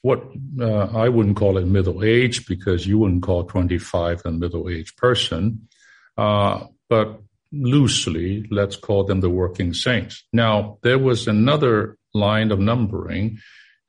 what 0.01 0.23
uh, 0.59 0.85
I 0.85 1.09
wouldn't 1.09 1.37
call 1.37 1.57
it 1.57 1.65
middle 1.65 2.03
age 2.03 2.47
because 2.47 2.87
you 2.87 2.97
wouldn't 2.99 3.23
call 3.23 3.43
25 3.43 4.23
a 4.25 4.31
middle 4.31 4.69
age 4.69 4.95
person, 4.95 5.67
uh, 6.17 6.65
but 6.89 7.21
loosely, 7.51 8.47
let's 8.49 8.75
call 8.75 9.03
them 9.03 9.21
the 9.21 9.29
working 9.29 9.73
saints. 9.73 10.23
Now, 10.33 10.77
there 10.81 10.99
was 10.99 11.27
another 11.27 11.97
line 12.13 12.51
of 12.51 12.59
numbering, 12.59 13.39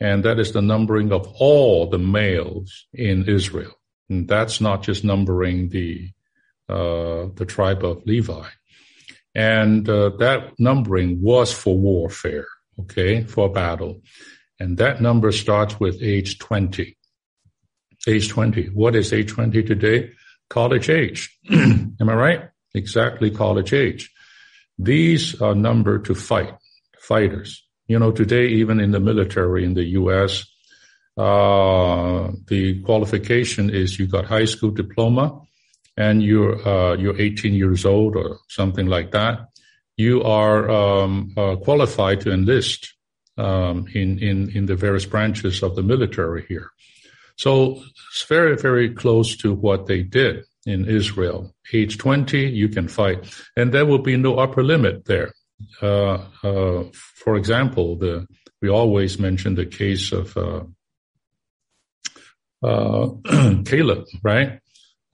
and 0.01 0.25
that 0.25 0.39
is 0.39 0.53
the 0.53 0.63
numbering 0.63 1.13
of 1.13 1.27
all 1.39 1.87
the 1.87 1.99
males 1.99 2.87
in 2.93 3.29
Israel. 3.29 3.73
And 4.11 4.29
that's 4.29 4.61
not 4.61 4.83
just 4.83 5.05
numbering 5.05 5.69
the 5.71 6.11
uh, 6.69 7.29
the 7.35 7.45
tribe 7.47 7.85
of 7.85 8.07
Levi, 8.07 8.49
and 9.35 9.89
uh, 9.89 10.11
that 10.19 10.53
numbering 10.59 11.21
was 11.21 11.53
for 11.53 11.77
warfare, 11.77 12.47
okay, 12.81 13.25
for 13.25 13.51
battle. 13.51 14.01
And 14.63 14.79
that 14.79 15.03
number 15.03 15.33
starts 15.33 15.81
with 15.81 16.01
age 16.01 16.39
20. 16.39 16.97
Age 18.07 18.29
20. 18.29 18.67
What 18.67 18.95
is 18.95 19.13
age 19.13 19.33
20 19.33 19.61
today? 19.65 20.13
College 20.49 20.89
age. 20.89 21.37
Am 21.51 21.97
I 22.01 22.15
right? 22.15 22.43
Exactly 22.73 23.33
college 23.33 23.73
age. 23.73 24.13
These 24.79 25.43
are 25.43 25.57
number 25.57 25.99
to 25.99 26.15
fight, 26.15 26.55
fighters. 26.97 27.67
You 27.89 27.99
know, 27.99 28.13
today, 28.13 28.47
even 28.47 28.79
in 28.79 28.93
the 28.93 29.01
military 29.01 29.65
in 29.65 29.75
the 29.75 29.85
U.S., 30.01 30.47
uh, 31.17 32.31
the 32.47 32.81
qualification 32.85 33.69
is 33.69 33.99
you 33.99 34.07
got 34.07 34.27
high 34.27 34.45
school 34.45 34.71
diploma 34.71 35.41
and 35.97 36.23
you're, 36.23 36.57
uh, 36.67 36.95
you're 36.95 37.21
18 37.21 37.53
years 37.53 37.85
old 37.85 38.15
or 38.15 38.39
something 38.47 38.87
like 38.87 39.11
that. 39.11 39.41
You 39.97 40.23
are 40.23 40.71
um, 40.71 41.35
uh, 41.37 41.57
qualified 41.57 42.21
to 42.21 42.33
enlist 42.33 42.95
um, 43.39 43.87
in, 43.95 44.19
in, 44.19 44.51
in 44.51 44.67
the 44.67 44.77
various 44.77 45.07
branches 45.07 45.63
of 45.63 45.77
the 45.77 45.83
military 45.83 46.45
here. 46.47 46.71
So 47.37 47.83
it's 48.11 48.25
very, 48.29 48.57
very 48.57 48.93
close 48.95 49.37
to 49.39 49.53
what 49.53 49.87
they 49.87 50.03
did 50.03 50.45
in 50.67 50.89
Israel. 50.89 51.53
Age 51.73 51.99
20, 51.99 52.49
you 52.51 52.69
can 52.69 52.89
fight. 52.89 53.25
And 53.57 53.73
there 53.73 53.87
will 53.87 53.99
be 53.99 54.17
no 54.17 54.37
upper 54.37 54.63
limit 54.63 55.07
there. 55.07 55.33
Uh, 55.81 56.25
uh, 56.43 56.85
for 56.93 57.37
example, 57.37 57.97
the, 57.97 58.27
we 58.61 58.69
always 58.69 59.19
mention 59.19 59.55
the 59.55 59.67
case 59.67 60.13
of, 60.13 60.37
uh, 60.37 60.65
uh 62.63 63.09
Caleb, 63.65 64.05
right? 64.23 64.61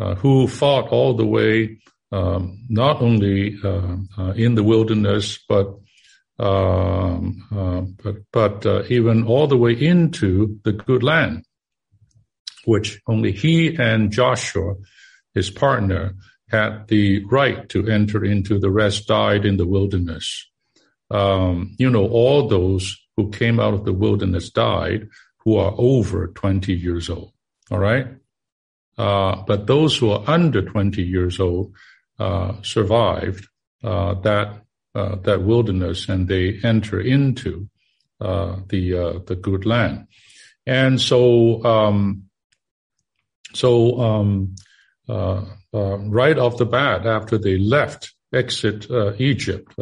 Uh, 0.01 0.15
who 0.17 0.47
fought 0.47 0.89
all 0.89 1.15
the 1.15 1.27
way, 1.27 1.79
um, 2.13 2.65
not 2.69 3.03
only 3.03 3.59
uh, 3.65 3.97
in 4.37 4.55
the 4.55 4.63
wilderness, 4.63 5.39
but 5.49 5.75
but, 6.39 8.17
but 8.33 8.67
uh, 8.67 8.83
even 8.89 9.25
all 9.27 9.47
the 9.47 9.57
way 9.57 9.73
into 9.73 10.59
the 10.65 10.73
good 10.73 11.03
land, 11.03 11.45
which 12.65 13.01
only 13.07 13.33
he 13.33 13.75
and 13.77 14.11
Joshua, 14.11 14.75
his 15.35 15.51
partner, 15.51 16.15
had 16.51 16.89
the 16.89 17.25
right 17.25 17.69
to 17.69 17.87
enter 17.89 18.25
into 18.25 18.59
the 18.59 18.71
rest 18.71 19.07
died 19.07 19.45
in 19.45 19.57
the 19.57 19.67
wilderness. 19.67 20.47
Um, 21.11 21.75
you 21.79 21.91
know, 21.91 22.07
all 22.09 22.49
those 22.49 22.97
who 23.17 23.31
came 23.31 23.61
out 23.61 23.75
of 23.75 23.85
the 23.85 23.93
wilderness 23.93 24.51
died 24.51 25.09
who 25.39 25.57
are 25.57 25.75
over 25.77 26.29
20 26.29 26.73
years 26.73 27.11
old. 27.11 27.33
All 27.71 27.79
right. 27.79 28.07
Uh, 28.97 29.43
but 29.47 29.67
those 29.67 29.97
who 29.97 30.11
are 30.11 30.25
under 30.27 30.63
20 30.63 31.03
years 31.03 31.39
old 31.41 31.73
uh, 32.19 32.55
survived 32.63 33.47
uh, 33.83 34.15
that 34.15 34.63
uh, 34.95 35.17
that 35.17 35.43
wilderness 35.43 36.09
and 36.09 36.29
they 36.29 36.59
enter 36.63 37.01
into 37.01 37.69
uh, 38.21 38.57
the 38.69 38.97
uh, 38.97 39.19
the 39.27 39.37
good 39.37 39.65
land. 39.65 40.07
And 40.67 41.01
so 41.01 41.65
um, 41.65 42.25
so 43.55 44.01
um, 44.01 44.55
right 45.73 46.39
off 46.39 46.59
the 46.59 46.67
bat, 46.67 47.07
after 47.07 47.39
they 47.39 47.59
left, 47.59 48.15
exit 48.33 48.91
Egypt 49.19 49.75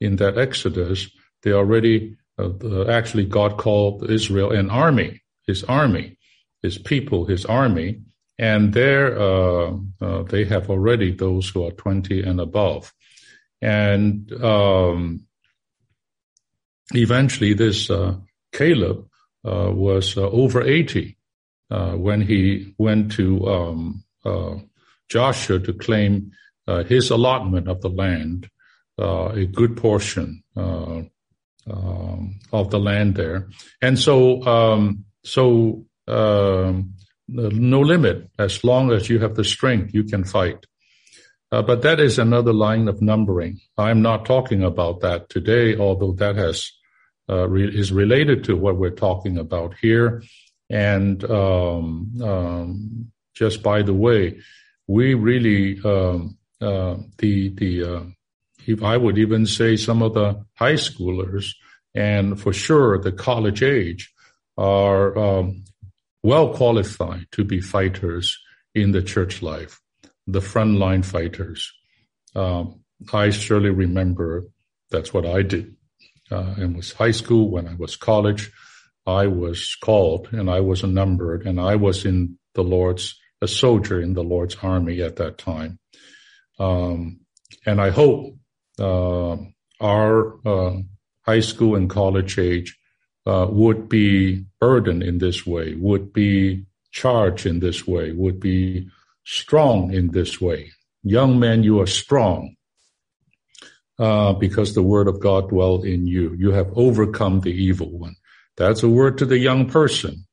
in 0.00 0.16
that 0.16 0.38
Exodus, 0.38 1.10
they 1.42 1.52
already 1.52 2.16
actually 2.88 3.24
God 3.24 3.58
called 3.58 4.10
Israel 4.10 4.52
an 4.52 4.70
army, 4.70 5.22
his 5.46 5.64
army, 5.64 6.18
his 6.62 6.78
people, 6.78 7.24
his 7.24 7.44
army 7.44 8.02
and 8.38 8.72
there 8.72 9.18
uh, 9.18 9.72
uh, 10.00 10.22
they 10.24 10.44
have 10.44 10.68
already 10.70 11.12
those 11.12 11.48
who 11.48 11.66
are 11.66 11.72
20 11.72 12.22
and 12.22 12.40
above 12.40 12.92
and 13.64 14.30
um, 14.44 15.26
eventually 16.92 17.54
this 17.54 17.90
uh, 17.90 18.14
caleb 18.52 19.08
uh, 19.44 19.70
was 19.72 20.16
uh, 20.18 20.28
over 20.28 20.62
80 20.62 21.16
uh, 21.70 21.92
when 21.92 22.20
he 22.20 22.74
went 22.78 23.12
to 23.12 23.46
um, 23.48 24.04
joshua 25.08 25.58
to 25.58 25.72
claim 25.72 26.30
his 26.86 27.10
allotment 27.10 27.68
of 27.68 27.80
the 27.80 27.88
land 27.88 28.48
a 28.98 29.46
good 29.46 29.76
portion 29.76 30.42
um, 30.56 31.10
of 32.52 32.70
the 32.70 32.78
land 32.78 33.14
there 33.16 33.48
and 33.80 33.98
so 33.98 34.42
um, 34.46 35.04
so 35.24 35.84
um, 36.06 36.94
no 37.28 37.80
limit. 37.80 38.28
As 38.38 38.64
long 38.64 38.92
as 38.92 39.08
you 39.08 39.18
have 39.20 39.34
the 39.34 39.44
strength, 39.44 39.94
you 39.94 40.04
can 40.04 40.24
fight. 40.24 40.66
Uh, 41.54 41.62
but 41.62 41.82
that 41.82 42.00
is 42.00 42.18
another 42.18 42.52
line 42.52 42.88
of 42.88 43.00
numbering. 43.00 43.60
I'm 43.78 44.02
not 44.02 44.26
talking 44.26 44.64
about 44.64 45.02
that 45.02 45.28
today, 45.28 45.76
although 45.76 46.10
that 46.14 46.34
has 46.34 46.72
uh, 47.30 47.48
re- 47.48 47.78
is 47.78 47.92
related 47.92 48.42
to 48.44 48.56
what 48.56 48.76
we're 48.76 48.90
talking 48.90 49.38
about 49.38 49.76
here. 49.80 50.24
And 50.68 51.22
um, 51.30 52.12
um, 52.20 53.12
just 53.34 53.62
by 53.62 53.82
the 53.82 53.94
way, 53.94 54.40
we 54.88 55.14
really 55.14 55.80
um, 55.84 56.36
uh, 56.60 56.96
the 57.18 57.50
the 57.50 57.72
uh, 57.84 58.02
if 58.66 58.82
I 58.82 58.96
would 58.96 59.16
even 59.16 59.46
say 59.46 59.76
some 59.76 60.02
of 60.02 60.14
the 60.14 60.44
high 60.54 60.74
schoolers 60.88 61.54
and 61.94 62.40
for 62.40 62.52
sure 62.52 62.98
the 62.98 63.12
college 63.12 63.62
age 63.62 64.12
are 64.58 65.16
um, 65.16 65.62
well 66.24 66.52
qualified 66.52 67.28
to 67.30 67.44
be 67.44 67.60
fighters 67.60 68.36
in 68.74 68.90
the 68.90 69.02
church 69.02 69.40
life, 69.40 69.80
the 70.26 70.40
frontline 70.40 71.04
fighters. 71.04 71.72
Um, 72.34 72.80
I 73.12 73.30
surely 73.30 73.70
remember 73.70 74.46
that's 74.90 75.12
what 75.12 75.26
I 75.26 75.42
did. 75.42 75.76
Uh, 76.30 76.54
it 76.58 76.74
was 76.74 76.92
high 76.92 77.10
school 77.10 77.50
when 77.50 77.68
I 77.68 77.74
was 77.74 77.96
college. 77.96 78.50
I 79.06 79.26
was 79.26 79.76
called 79.82 80.28
and 80.32 80.48
I 80.48 80.60
was 80.60 80.82
numbered 80.82 81.46
and 81.46 81.60
I 81.60 81.76
was 81.76 82.04
in 82.04 82.38
the 82.54 82.64
Lord's, 82.64 83.18
a 83.42 83.48
soldier 83.48 84.00
in 84.00 84.14
the 84.14 84.22
Lord's 84.22 84.56
army 84.62 85.02
at 85.02 85.16
that 85.16 85.36
time. 85.36 85.78
Um, 86.58 87.20
and 87.66 87.80
I 87.80 87.90
hope, 87.90 88.36
uh, 88.78 89.36
our, 89.80 90.46
uh, 90.46 90.78
high 91.22 91.40
school 91.40 91.76
and 91.76 91.90
college 91.90 92.38
age 92.38 92.78
uh, 93.26 93.46
would 93.50 93.88
be 93.88 94.44
burdened 94.60 95.02
in 95.02 95.18
this 95.18 95.46
way, 95.46 95.74
would 95.74 96.12
be 96.12 96.64
charged 96.90 97.46
in 97.46 97.60
this 97.60 97.86
way, 97.86 98.12
would 98.12 98.40
be 98.40 98.88
strong 99.24 99.92
in 99.92 100.10
this 100.12 100.40
way. 100.40 100.70
Young 101.02 101.38
men, 101.38 101.62
you 101.62 101.80
are 101.80 101.86
strong 101.86 102.56
uh, 103.98 104.32
because 104.32 104.74
the 104.74 104.82
word 104.82 105.08
of 105.08 105.20
God 105.20 105.50
dwell 105.50 105.82
in 105.82 106.06
you. 106.06 106.34
You 106.38 106.52
have 106.52 106.70
overcome 106.74 107.40
the 107.40 107.52
evil 107.52 107.90
one. 107.90 108.16
That's 108.56 108.82
a 108.82 108.88
word 108.88 109.18
to 109.18 109.26
the 109.26 109.38
young 109.38 109.68
person, 109.68 110.26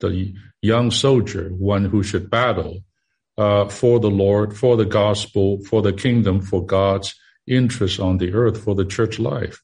the 0.00 0.34
young 0.60 0.90
soldier, 0.90 1.48
one 1.50 1.84
who 1.84 2.02
should 2.02 2.30
battle 2.30 2.80
uh, 3.38 3.68
for 3.68 3.98
the 3.98 4.10
Lord, 4.10 4.56
for 4.56 4.76
the 4.76 4.84
gospel, 4.84 5.62
for 5.64 5.82
the 5.82 5.92
kingdom, 5.92 6.40
for 6.40 6.64
God's 6.64 7.14
interest 7.46 7.98
on 7.98 8.18
the 8.18 8.32
earth, 8.34 8.62
for 8.62 8.74
the 8.74 8.84
church 8.84 9.18
life. 9.18 9.60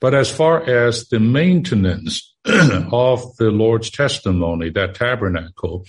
But 0.00 0.14
as 0.14 0.30
far 0.30 0.62
as 0.62 1.08
the 1.08 1.20
maintenance 1.20 2.34
of 2.44 3.36
the 3.36 3.50
Lord's 3.50 3.90
testimony, 3.90 4.70
that 4.70 4.94
tabernacle, 4.94 5.84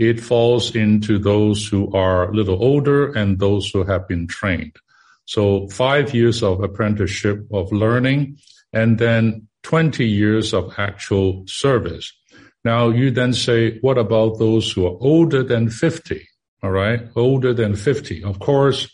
it 0.00 0.18
falls 0.18 0.74
into 0.74 1.18
those 1.18 1.68
who 1.68 1.92
are 1.92 2.30
a 2.30 2.34
little 2.34 2.60
older 2.60 3.12
and 3.12 3.38
those 3.38 3.70
who 3.70 3.84
have 3.84 4.08
been 4.08 4.26
trained. 4.26 4.74
So 5.26 5.68
five 5.68 6.14
years 6.14 6.42
of 6.42 6.62
apprenticeship 6.62 7.46
of 7.52 7.70
learning 7.70 8.38
and 8.72 8.98
then 8.98 9.46
20 9.62 10.06
years 10.06 10.54
of 10.54 10.72
actual 10.78 11.44
service. 11.46 12.12
Now 12.64 12.88
you 12.88 13.10
then 13.10 13.34
say, 13.34 13.78
what 13.80 13.98
about 13.98 14.38
those 14.38 14.72
who 14.72 14.86
are 14.86 14.96
older 15.00 15.42
than 15.42 15.68
50? 15.68 16.26
All 16.62 16.70
right. 16.70 17.02
Older 17.14 17.52
than 17.52 17.76
50. 17.76 18.24
Of 18.24 18.38
course, 18.38 18.88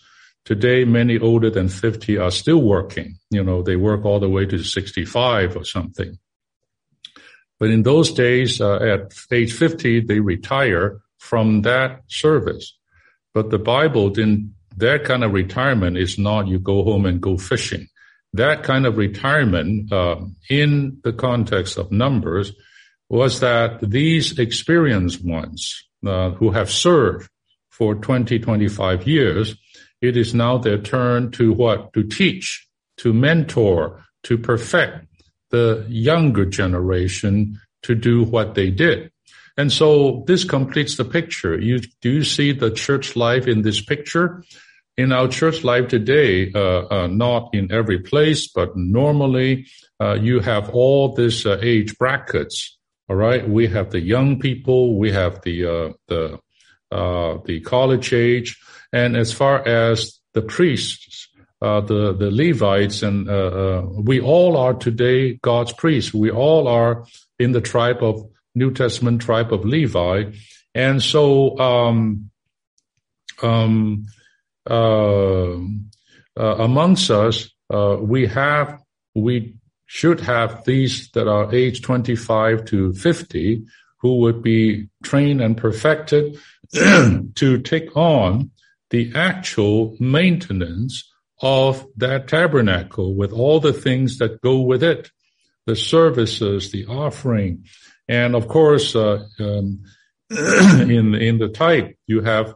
Today, 0.46 0.84
many 0.84 1.18
older 1.18 1.50
than 1.50 1.68
50 1.68 2.18
are 2.18 2.30
still 2.30 2.62
working. 2.62 3.18
You 3.30 3.42
know, 3.42 3.62
they 3.62 3.74
work 3.74 4.04
all 4.04 4.20
the 4.20 4.28
way 4.28 4.46
to 4.46 4.62
65 4.62 5.56
or 5.56 5.64
something. 5.64 6.16
But 7.58 7.70
in 7.70 7.82
those 7.82 8.12
days, 8.12 8.60
uh, 8.60 8.76
at 8.76 9.14
age 9.32 9.52
50, 9.52 10.00
they 10.00 10.20
retire 10.20 11.00
from 11.18 11.62
that 11.62 12.02
service. 12.08 12.76
But 13.34 13.50
the 13.50 13.58
Bible 13.58 14.10
didn't, 14.10 14.54
that 14.76 15.04
kind 15.04 15.24
of 15.24 15.32
retirement 15.32 15.96
is 15.96 16.18
not 16.18 16.48
you 16.48 16.58
go 16.58 16.84
home 16.84 17.06
and 17.06 17.20
go 17.20 17.38
fishing. 17.38 17.88
That 18.34 18.62
kind 18.62 18.84
of 18.84 18.98
retirement, 18.98 19.90
uh, 19.92 20.16
in 20.50 20.98
the 21.02 21.12
context 21.12 21.78
of 21.78 21.90
numbers, 21.90 22.52
was 23.08 23.40
that 23.40 23.80
these 23.80 24.38
experienced 24.38 25.24
ones, 25.24 25.82
uh, 26.06 26.30
who 26.30 26.50
have 26.50 26.70
served 26.70 27.30
for 27.70 27.94
20, 27.94 28.38
25 28.38 29.06
years, 29.06 29.54
it 30.02 30.16
is 30.16 30.34
now 30.34 30.58
their 30.58 30.78
turn 30.78 31.30
to 31.32 31.52
what? 31.52 31.92
To 31.94 32.02
teach, 32.02 32.66
to 32.98 33.14
mentor, 33.14 34.04
to 34.24 34.36
perfect 34.36 35.06
the 35.50 35.84
younger 35.88 36.44
generation 36.44 37.60
to 37.82 37.94
do 37.94 38.24
what 38.24 38.54
they 38.54 38.70
did. 38.70 39.10
And 39.56 39.72
so 39.72 40.24
this 40.26 40.44
completes 40.44 40.96
the 40.96 41.04
picture. 41.04 41.58
You 41.58 41.80
do 42.02 42.10
you 42.10 42.24
see 42.24 42.52
the 42.52 42.70
church 42.70 43.16
life 43.16 43.46
in 43.46 43.62
this 43.62 43.82
picture? 43.82 44.44
In 44.98 45.12
our 45.12 45.28
church 45.28 45.62
life 45.62 45.88
today, 45.88 46.52
uh, 46.54 46.86
uh, 46.90 47.06
not 47.06 47.50
in 47.54 47.70
every 47.70 47.98
place, 47.98 48.48
but 48.48 48.76
normally 48.76 49.66
uh, 50.00 50.14
you 50.14 50.40
have 50.40 50.70
all 50.70 51.14
these 51.14 51.44
uh, 51.46 51.58
age 51.62 51.96
brackets. 51.98 52.78
All 53.08 53.16
right, 53.16 53.48
we 53.48 53.68
have 53.68 53.90
the 53.90 54.00
young 54.00 54.40
people, 54.40 54.98
we 54.98 55.12
have 55.12 55.40
the 55.42 55.64
uh, 55.64 55.92
the 56.08 56.38
uh, 56.90 57.38
the 57.44 57.60
college 57.60 58.12
age, 58.12 58.58
and 58.92 59.16
as 59.16 59.32
far 59.32 59.66
as 59.66 60.20
the 60.34 60.42
priests, 60.42 61.15
uh, 61.62 61.80
the 61.80 62.12
the 62.12 62.30
Levites, 62.30 63.02
and 63.02 63.28
uh, 63.28 63.32
uh, 63.32 63.82
we 63.94 64.20
all 64.20 64.56
are 64.56 64.74
today 64.74 65.34
God's 65.34 65.72
priests. 65.72 66.12
We 66.12 66.30
all 66.30 66.68
are 66.68 67.06
in 67.38 67.52
the 67.52 67.60
tribe 67.60 68.02
of 68.02 68.28
New 68.54 68.72
Testament 68.72 69.22
tribe 69.22 69.52
of 69.52 69.64
Levi, 69.64 70.32
and 70.74 71.02
so 71.02 71.58
um, 71.58 72.30
um, 73.42 74.06
uh, 74.68 75.54
uh, 75.54 76.56
amongst 76.58 77.10
us, 77.10 77.48
we 78.00 78.26
have 78.26 78.80
we 79.14 79.56
should 79.86 80.20
have 80.20 80.64
these 80.64 81.10
that 81.12 81.28
are 81.28 81.54
age 81.54 81.80
25 81.80 82.64
to 82.66 82.92
50 82.92 83.64
who 83.98 84.18
would 84.18 84.42
be 84.42 84.88
trained 85.02 85.40
and 85.40 85.56
perfected 85.56 86.38
to 86.72 87.58
take 87.62 87.96
on 87.96 88.50
the 88.90 89.12
actual 89.14 89.96
maintenance 89.98 91.12
of 91.40 91.86
that 91.96 92.28
tabernacle 92.28 93.14
with 93.14 93.32
all 93.32 93.60
the 93.60 93.72
things 93.72 94.18
that 94.18 94.40
go 94.40 94.60
with 94.60 94.82
it, 94.82 95.10
the 95.66 95.76
services, 95.76 96.70
the 96.70 96.86
offering, 96.86 97.64
and 98.08 98.34
of 98.34 98.48
course, 98.48 98.94
uh, 98.94 99.24
um, 99.40 99.82
in 100.30 101.14
in 101.14 101.38
the 101.38 101.48
type 101.48 101.96
you 102.06 102.22
have 102.22 102.54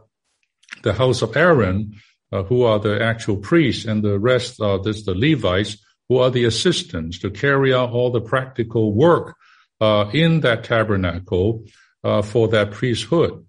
the 0.83 0.93
house 0.93 1.21
of 1.21 1.35
Aaron, 1.35 1.95
uh, 2.31 2.43
who 2.43 2.63
are 2.63 2.79
the 2.79 3.01
actual 3.01 3.37
priests, 3.37 3.85
and 3.85 4.03
the 4.03 4.17
rest 4.17 4.61
are 4.61 4.81
this 4.81 5.03
the 5.03 5.13
Levites, 5.13 5.77
who 6.09 6.17
are 6.17 6.31
the 6.31 6.45
assistants 6.45 7.19
to 7.19 7.29
carry 7.29 7.73
out 7.73 7.91
all 7.91 8.11
the 8.11 8.21
practical 8.21 8.93
work 8.93 9.35
uh, 9.79 10.09
in 10.13 10.41
that 10.41 10.63
tabernacle 10.63 11.65
uh, 12.03 12.21
for 12.21 12.47
that 12.49 12.71
priesthood. 12.71 13.45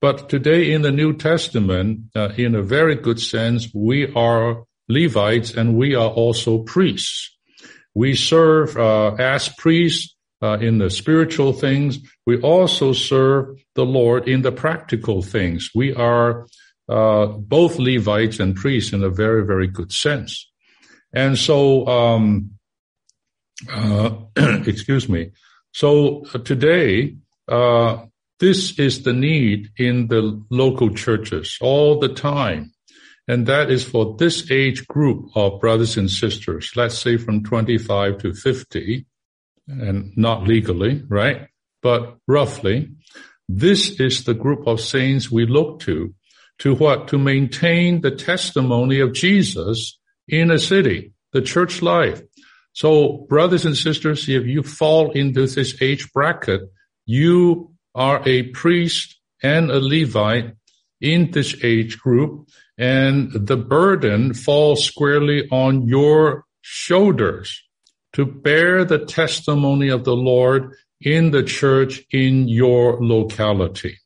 But 0.00 0.28
today 0.28 0.72
in 0.72 0.82
the 0.82 0.92
New 0.92 1.14
Testament, 1.14 2.06
uh, 2.16 2.30
in 2.36 2.54
a 2.54 2.62
very 2.62 2.94
good 2.94 3.20
sense, 3.20 3.68
we 3.74 4.12
are 4.14 4.64
Levites 4.90 5.54
and 5.54 5.76
we 5.76 5.94
are 5.94 6.10
also 6.10 6.58
priests. 6.58 7.36
We 7.94 8.14
serve 8.14 8.76
uh, 8.76 9.14
as 9.14 9.48
priests 9.48 10.14
uh, 10.42 10.58
in 10.60 10.78
the 10.78 10.90
spiritual 10.90 11.52
things. 11.52 11.98
We 12.26 12.40
also 12.40 12.92
serve 12.92 13.58
the 13.74 13.84
Lord 13.84 14.28
in 14.28 14.42
the 14.42 14.52
practical 14.52 15.22
things. 15.22 15.70
We 15.74 15.94
are 15.94 16.46
uh, 16.88 17.26
both 17.26 17.78
Levites 17.78 18.40
and 18.40 18.56
priests 18.56 18.92
in 18.92 19.02
a 19.02 19.10
very, 19.10 19.44
very 19.46 19.68
good 19.68 19.92
sense. 19.92 20.50
And 21.12 21.38
so, 21.38 21.86
um, 21.86 22.52
uh, 23.70 24.10
excuse 24.36 25.08
me. 25.08 25.30
So 25.72 26.24
uh, 26.34 26.38
today, 26.38 27.16
uh, 27.48 28.06
this 28.38 28.78
is 28.78 29.02
the 29.02 29.12
need 29.12 29.68
in 29.76 30.08
the 30.08 30.42
local 30.50 30.90
churches 30.94 31.58
all 31.60 31.98
the 31.98 32.08
time. 32.08 32.72
And 33.30 33.46
that 33.46 33.70
is 33.70 33.84
for 33.84 34.16
this 34.18 34.50
age 34.50 34.88
group 34.88 35.30
of 35.36 35.60
brothers 35.60 35.96
and 35.96 36.10
sisters, 36.10 36.72
let's 36.74 36.98
say 36.98 37.16
from 37.16 37.44
25 37.44 38.18
to 38.18 38.34
50, 38.34 39.06
and 39.68 40.12
not 40.16 40.48
legally, 40.48 41.04
right? 41.06 41.46
But 41.80 42.16
roughly, 42.26 42.90
this 43.48 44.00
is 44.00 44.24
the 44.24 44.34
group 44.34 44.66
of 44.66 44.80
saints 44.80 45.30
we 45.30 45.46
look 45.46 45.78
to, 45.82 46.12
to 46.58 46.74
what? 46.74 47.06
To 47.08 47.18
maintain 47.18 48.00
the 48.00 48.10
testimony 48.10 48.98
of 48.98 49.12
Jesus 49.12 49.96
in 50.26 50.50
a 50.50 50.58
city, 50.58 51.12
the 51.32 51.40
church 51.40 51.82
life. 51.82 52.20
So 52.72 53.26
brothers 53.28 53.64
and 53.64 53.76
sisters, 53.76 54.28
if 54.28 54.44
you 54.44 54.64
fall 54.64 55.12
into 55.12 55.46
this 55.46 55.80
age 55.80 56.12
bracket, 56.12 56.62
you 57.06 57.76
are 57.94 58.22
a 58.26 58.48
priest 58.48 59.20
and 59.40 59.70
a 59.70 59.78
Levite 59.78 60.56
in 61.00 61.30
this 61.30 61.56
age 61.62 61.98
group 61.98 62.48
and 62.76 63.30
the 63.32 63.56
burden 63.56 64.34
falls 64.34 64.84
squarely 64.84 65.48
on 65.50 65.86
your 65.86 66.44
shoulders 66.62 67.62
to 68.12 68.24
bear 68.24 68.84
the 68.84 69.04
testimony 69.04 69.88
of 69.88 70.04
the 70.04 70.16
Lord 70.16 70.74
in 71.00 71.30
the 71.30 71.42
church 71.42 72.02
in 72.10 72.48
your 72.48 72.98
locality. 73.00 73.98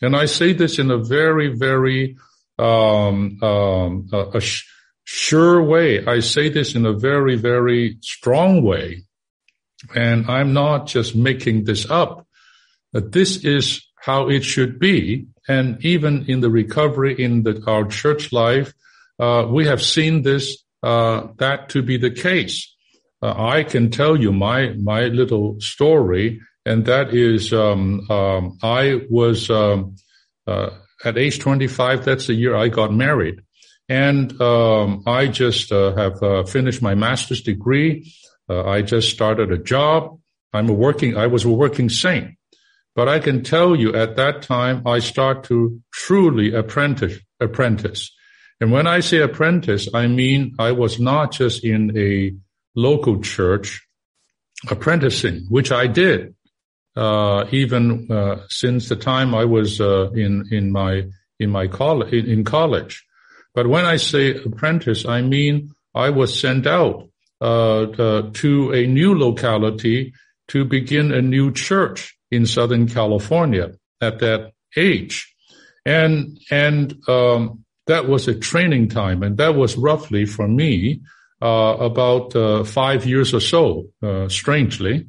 And 0.00 0.16
I 0.16 0.26
say 0.26 0.52
this 0.52 0.78
in 0.78 0.90
a 0.90 0.98
very, 0.98 1.56
very 1.56 2.16
um, 2.58 3.42
um, 3.42 4.08
a, 4.12 4.30
a 4.34 4.40
sh- 4.40 4.64
sure 5.04 5.62
way. 5.62 6.04
I 6.06 6.20
say 6.20 6.48
this 6.48 6.74
in 6.74 6.86
a 6.86 6.92
very, 6.92 7.36
very 7.36 7.98
strong 8.00 8.62
way. 8.62 9.02
And 9.94 10.30
I'm 10.30 10.52
not 10.52 10.86
just 10.86 11.14
making 11.14 11.64
this 11.64 11.88
up. 11.90 12.26
This 12.92 13.44
is 13.44 13.86
how 13.96 14.28
it 14.28 14.44
should 14.44 14.78
be. 14.78 15.26
And 15.48 15.84
even 15.84 16.24
in 16.26 16.40
the 16.40 16.50
recovery 16.50 17.20
in 17.20 17.42
the, 17.42 17.62
our 17.66 17.84
church 17.86 18.32
life, 18.32 18.72
uh, 19.18 19.46
we 19.48 19.66
have 19.66 19.82
seen 19.82 20.22
this, 20.22 20.64
uh, 20.82 21.28
that 21.36 21.68
to 21.70 21.82
be 21.82 21.96
the 21.96 22.10
case. 22.10 22.74
Uh, 23.22 23.34
I 23.36 23.64
can 23.64 23.90
tell 23.90 24.18
you 24.18 24.32
my, 24.32 24.70
my 24.72 25.04
little 25.04 25.60
story, 25.60 26.40
and 26.66 26.84
that 26.86 27.14
is, 27.14 27.52
um, 27.52 28.10
um, 28.10 28.58
I 28.62 29.02
was, 29.10 29.50
um, 29.50 29.96
uh, 30.46 30.70
at 31.04 31.18
age 31.18 31.38
25, 31.38 32.04
that's 32.04 32.26
the 32.26 32.34
year 32.34 32.56
I 32.56 32.68
got 32.68 32.92
married. 32.92 33.40
And, 33.88 34.40
um, 34.40 35.02
I 35.06 35.26
just, 35.26 35.72
uh, 35.72 35.94
have, 35.94 36.22
uh, 36.22 36.44
finished 36.44 36.82
my 36.82 36.94
master's 36.94 37.42
degree. 37.42 38.12
I 38.48 38.82
just 38.82 39.10
started 39.10 39.52
a 39.52 39.58
job. 39.58 40.18
I'm 40.52 40.68
a 40.68 40.74
working, 40.74 41.16
I 41.16 41.26
was 41.28 41.44
a 41.44 41.50
working 41.50 41.88
saint. 41.88 42.36
But 42.94 43.08
I 43.08 43.18
can 43.18 43.42
tell 43.42 43.74
you 43.74 43.94
at 43.94 44.16
that 44.16 44.42
time, 44.42 44.86
I 44.86 45.00
start 45.00 45.44
to 45.44 45.80
truly 45.92 46.54
apprentice, 46.54 47.18
apprentice. 47.40 48.12
And 48.60 48.70
when 48.70 48.86
I 48.86 49.00
say 49.00 49.18
apprentice, 49.18 49.88
I 49.92 50.06
mean 50.06 50.54
I 50.58 50.72
was 50.72 51.00
not 51.00 51.32
just 51.32 51.64
in 51.64 51.96
a 51.98 52.32
local 52.76 53.20
church 53.20 53.86
apprenticing, 54.70 55.46
which 55.48 55.72
I 55.72 55.88
did, 55.88 56.34
uh, 56.96 57.46
even 57.50 58.10
uh, 58.10 58.42
since 58.48 58.88
the 58.88 58.96
time 58.96 59.34
I 59.34 59.44
was 59.44 59.80
uh, 59.80 60.10
in 60.12 60.44
in 60.52 60.70
my 60.70 61.04
in 61.40 61.50
my 61.50 61.66
college 61.66 62.12
in, 62.12 62.26
in, 62.26 62.44
college. 62.44 63.04
But 63.54 63.66
when 63.66 63.84
I 63.84 63.96
say 63.96 64.36
apprentice, 64.36 65.04
I 65.04 65.20
mean 65.22 65.72
I 65.94 66.10
was 66.10 66.38
sent 66.38 66.66
out 66.66 67.08
uh, 67.40 67.82
uh, 67.82 68.30
to 68.34 68.72
a 68.72 68.86
new 68.86 69.18
locality 69.18 70.14
to 70.48 70.64
begin 70.64 71.12
a 71.12 71.20
new 71.20 71.52
church 71.52 72.13
in 72.30 72.46
Southern 72.46 72.88
California 72.88 73.72
at 74.00 74.18
that 74.20 74.52
age. 74.76 75.34
And, 75.86 76.38
and, 76.50 76.96
um, 77.08 77.64
that 77.86 78.08
was 78.08 78.28
a 78.28 78.34
training 78.34 78.88
time. 78.88 79.22
And 79.22 79.36
that 79.36 79.54
was 79.54 79.76
roughly 79.76 80.24
for 80.24 80.48
me, 80.48 81.02
uh, 81.42 81.76
about, 81.78 82.34
uh, 82.34 82.64
five 82.64 83.04
years 83.04 83.34
or 83.34 83.40
so, 83.40 83.88
uh, 84.02 84.28
strangely, 84.28 85.06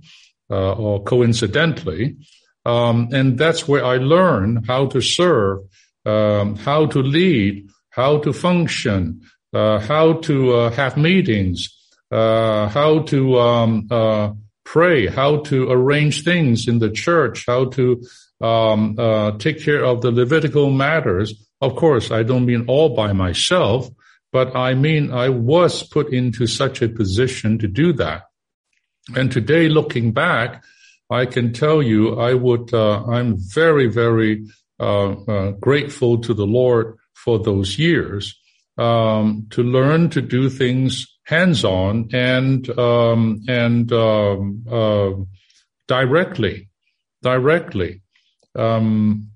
uh, 0.50 0.74
or 0.74 1.04
coincidentally. 1.04 2.18
Um, 2.66 3.10
and 3.14 3.38
that's 3.38 3.68
where 3.68 3.86
I 3.86 3.98
learned 3.98 4.68
how 4.68 4.88
to 4.88 5.00
serve, 5.00 5.60
um, 6.06 6.56
how 6.58 6.88
to 6.88 7.00
lead, 7.00 7.70
how 7.90 8.18
to 8.20 8.34
function, 8.34 9.22
uh, 9.54 9.80
how 9.80 10.14
to 10.14 10.54
uh, 10.54 10.70
have 10.72 10.98
meetings, 10.98 11.70
how 12.12 13.04
to 13.08 13.40
um, 13.40 13.88
pray, 14.66 15.08
how 15.08 15.38
to 15.38 15.72
arrange 15.72 16.24
things 16.24 16.68
in 16.68 16.80
the 16.80 16.90
church, 16.90 17.46
how 17.48 17.66
to 17.66 18.04
um, 18.42 18.96
uh, 19.00 19.32
take 19.38 19.64
care 19.64 19.86
of 19.86 20.02
the 20.02 20.12
Levitical 20.12 20.70
matters. 20.72 21.34
Of 21.62 21.76
course, 21.76 22.12
I 22.12 22.24
don't 22.24 22.46
mean 22.46 22.66
all 22.68 22.96
by 22.96 23.14
myself, 23.14 23.90
but 24.34 24.56
I 24.56 24.74
mean 24.74 25.14
I 25.14 25.30
was 25.30 25.84
put 25.84 26.12
into 26.12 26.48
such 26.48 26.82
a 26.82 26.90
position 26.90 27.60
to 27.60 27.68
do 27.68 27.94
that. 27.94 28.24
And 29.16 29.32
today, 29.32 29.70
looking 29.70 30.12
back, 30.12 30.64
I 31.10 31.28
can 31.28 31.54
tell 31.54 31.82
you 31.82 32.20
I 32.20 32.34
would, 32.34 32.74
uh, 32.74 33.06
I'm 33.06 33.38
very, 33.38 33.88
very 33.88 34.48
uh, 34.80 35.12
uh 35.12 35.52
grateful 35.52 36.18
to 36.18 36.34
the 36.34 36.46
Lord 36.46 36.98
for 37.14 37.40
those 37.40 37.80
years 37.80 38.36
um, 38.78 39.48
to 39.52 39.64
learn 39.64 40.10
to 40.12 40.22
do 40.22 40.50
things 40.50 41.08
hands-on 41.26 42.10
and 42.14 42.70
um, 42.78 43.44
and 43.48 43.92
um, 43.92 44.64
uh, 44.70 45.12
directly, 45.88 46.70
directly. 47.22 48.02
Um, 48.56 49.32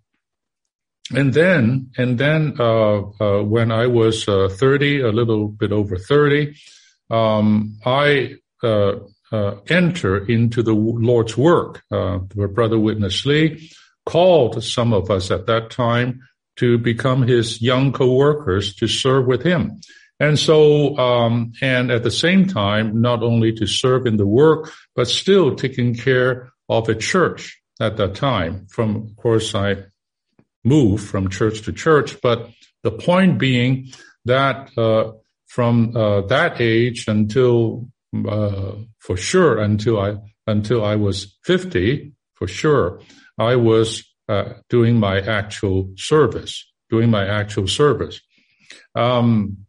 and 1.11 1.33
then 1.33 1.89
and 1.97 2.17
then 2.19 2.55
uh, 2.59 2.99
uh, 3.19 3.43
when 3.43 3.71
I 3.71 3.87
was 3.87 4.27
uh, 4.27 4.49
thirty, 4.49 5.01
a 5.01 5.11
little 5.11 5.47
bit 5.47 5.71
over 5.71 5.97
thirty, 5.97 6.55
um, 7.09 7.79
I 7.85 8.35
uh, 8.61 8.97
uh, 9.31 9.55
enter 9.67 10.25
into 10.25 10.61
the 10.61 10.73
Lord's 10.73 11.35
work. 11.35 11.81
where 11.89 12.47
Brother 12.47 12.79
Witness 12.79 13.25
Lee 13.25 13.71
called 14.05 14.63
some 14.63 14.93
of 14.93 15.09
us 15.09 15.31
at 15.31 15.47
that 15.47 15.69
time 15.69 16.21
to 16.59 16.77
become 16.77 17.23
his 17.23 17.61
young 17.61 17.91
co-workers 17.91 18.75
to 18.75 18.87
serve 18.87 19.25
with 19.25 19.43
him. 19.43 19.79
And 20.19 20.37
so, 20.37 20.97
um, 20.97 21.53
and 21.61 21.91
at 21.91 22.03
the 22.03 22.11
same 22.11 22.45
time, 22.45 23.01
not 23.01 23.23
only 23.23 23.53
to 23.53 23.65
serve 23.65 24.05
in 24.05 24.17
the 24.17 24.27
work, 24.27 24.71
but 24.93 25.07
still 25.07 25.55
taking 25.55 25.95
care 25.95 26.51
of 26.67 26.89
a 26.89 26.95
church 26.95 27.61
at 27.79 27.95
that 27.95 28.15
time. 28.15 28.67
From, 28.69 28.95
of 28.97 29.15
course, 29.15 29.55
I 29.55 29.85
moved 30.65 31.07
from 31.07 31.29
church 31.29 31.61
to 31.63 31.71
church, 31.71 32.21
but 32.21 32.49
the 32.83 32.91
point 32.91 33.39
being 33.39 33.93
that, 34.25 34.77
uh, 34.77 35.13
from, 35.47 35.95
uh, 35.95 36.21
that 36.27 36.59
age 36.59 37.07
until, 37.07 37.87
uh, 38.27 38.73
for 38.97 39.15
sure, 39.15 39.59
until 39.59 39.99
I, 40.01 40.17
until 40.45 40.83
I 40.83 40.95
was 40.95 41.37
50, 41.45 42.11
for 42.33 42.47
sure, 42.47 42.99
I 43.37 43.55
was, 43.55 44.03
uh, 44.29 44.53
doing 44.69 44.99
my 44.99 45.19
actual 45.19 45.91
service, 45.97 46.71
doing 46.89 47.09
my 47.09 47.27
actual 47.27 47.67
service. 47.67 48.21
Um, 48.95 49.65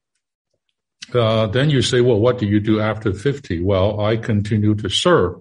uh, 1.14 1.46
then 1.46 1.70
you 1.70 1.82
say, 1.82 2.00
well, 2.02 2.20
what 2.20 2.38
do 2.38 2.46
you 2.46 2.60
do 2.60 2.78
after 2.78 3.12
50? 3.12 3.62
Well, 3.62 4.00
I 4.00 4.16
continue 4.16 4.74
to 4.76 4.88
serve. 4.88 5.36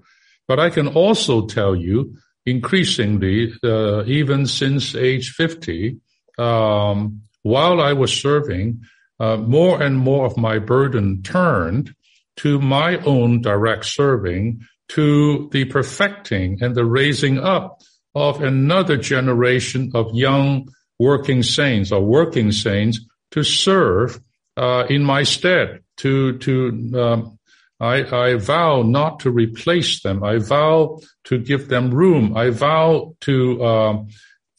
But 0.47 0.59
I 0.59 0.69
can 0.69 0.87
also 0.87 1.45
tell 1.45 1.75
you, 1.75 2.15
increasingly, 2.45 3.53
uh, 3.63 4.03
even 4.05 4.47
since 4.47 4.95
age 4.95 5.31
50, 5.31 5.97
um, 6.39 7.21
while 7.43 7.81
I 7.81 7.93
was 7.93 8.11
serving, 8.11 8.83
uh, 9.19 9.37
more 9.37 9.81
and 9.83 9.97
more 9.97 10.25
of 10.25 10.37
my 10.37 10.57
burden 10.59 11.21
turned 11.21 11.93
to 12.37 12.59
my 12.59 12.97
own 12.99 13.41
direct 13.41 13.85
serving, 13.85 14.61
to 14.89 15.49
the 15.51 15.65
perfecting 15.65 16.57
and 16.61 16.73
the 16.73 16.85
raising 16.85 17.37
up 17.37 17.81
of 18.15 18.41
another 18.41 18.97
generation 18.97 19.91
of 19.93 20.13
young 20.13 20.67
working 20.97 21.43
saints 21.43 21.91
or 21.91 22.01
working 22.01 22.51
saints 22.51 22.99
to 23.31 23.43
serve 23.43 24.19
uh, 24.57 24.85
in 24.89 25.03
my 25.03 25.23
stead. 25.23 25.81
To 25.97 26.37
to 26.39 26.91
um, 26.95 27.39
I, 27.79 28.27
I 28.27 28.35
vow 28.35 28.81
not 28.81 29.21
to 29.21 29.31
replace 29.31 30.01
them. 30.01 30.23
I 30.23 30.37
vow 30.37 30.99
to 31.25 31.37
give 31.37 31.69
them 31.69 31.91
room. 31.91 32.35
I 32.35 32.49
vow 32.49 33.15
to 33.21 33.63
uh, 33.63 34.03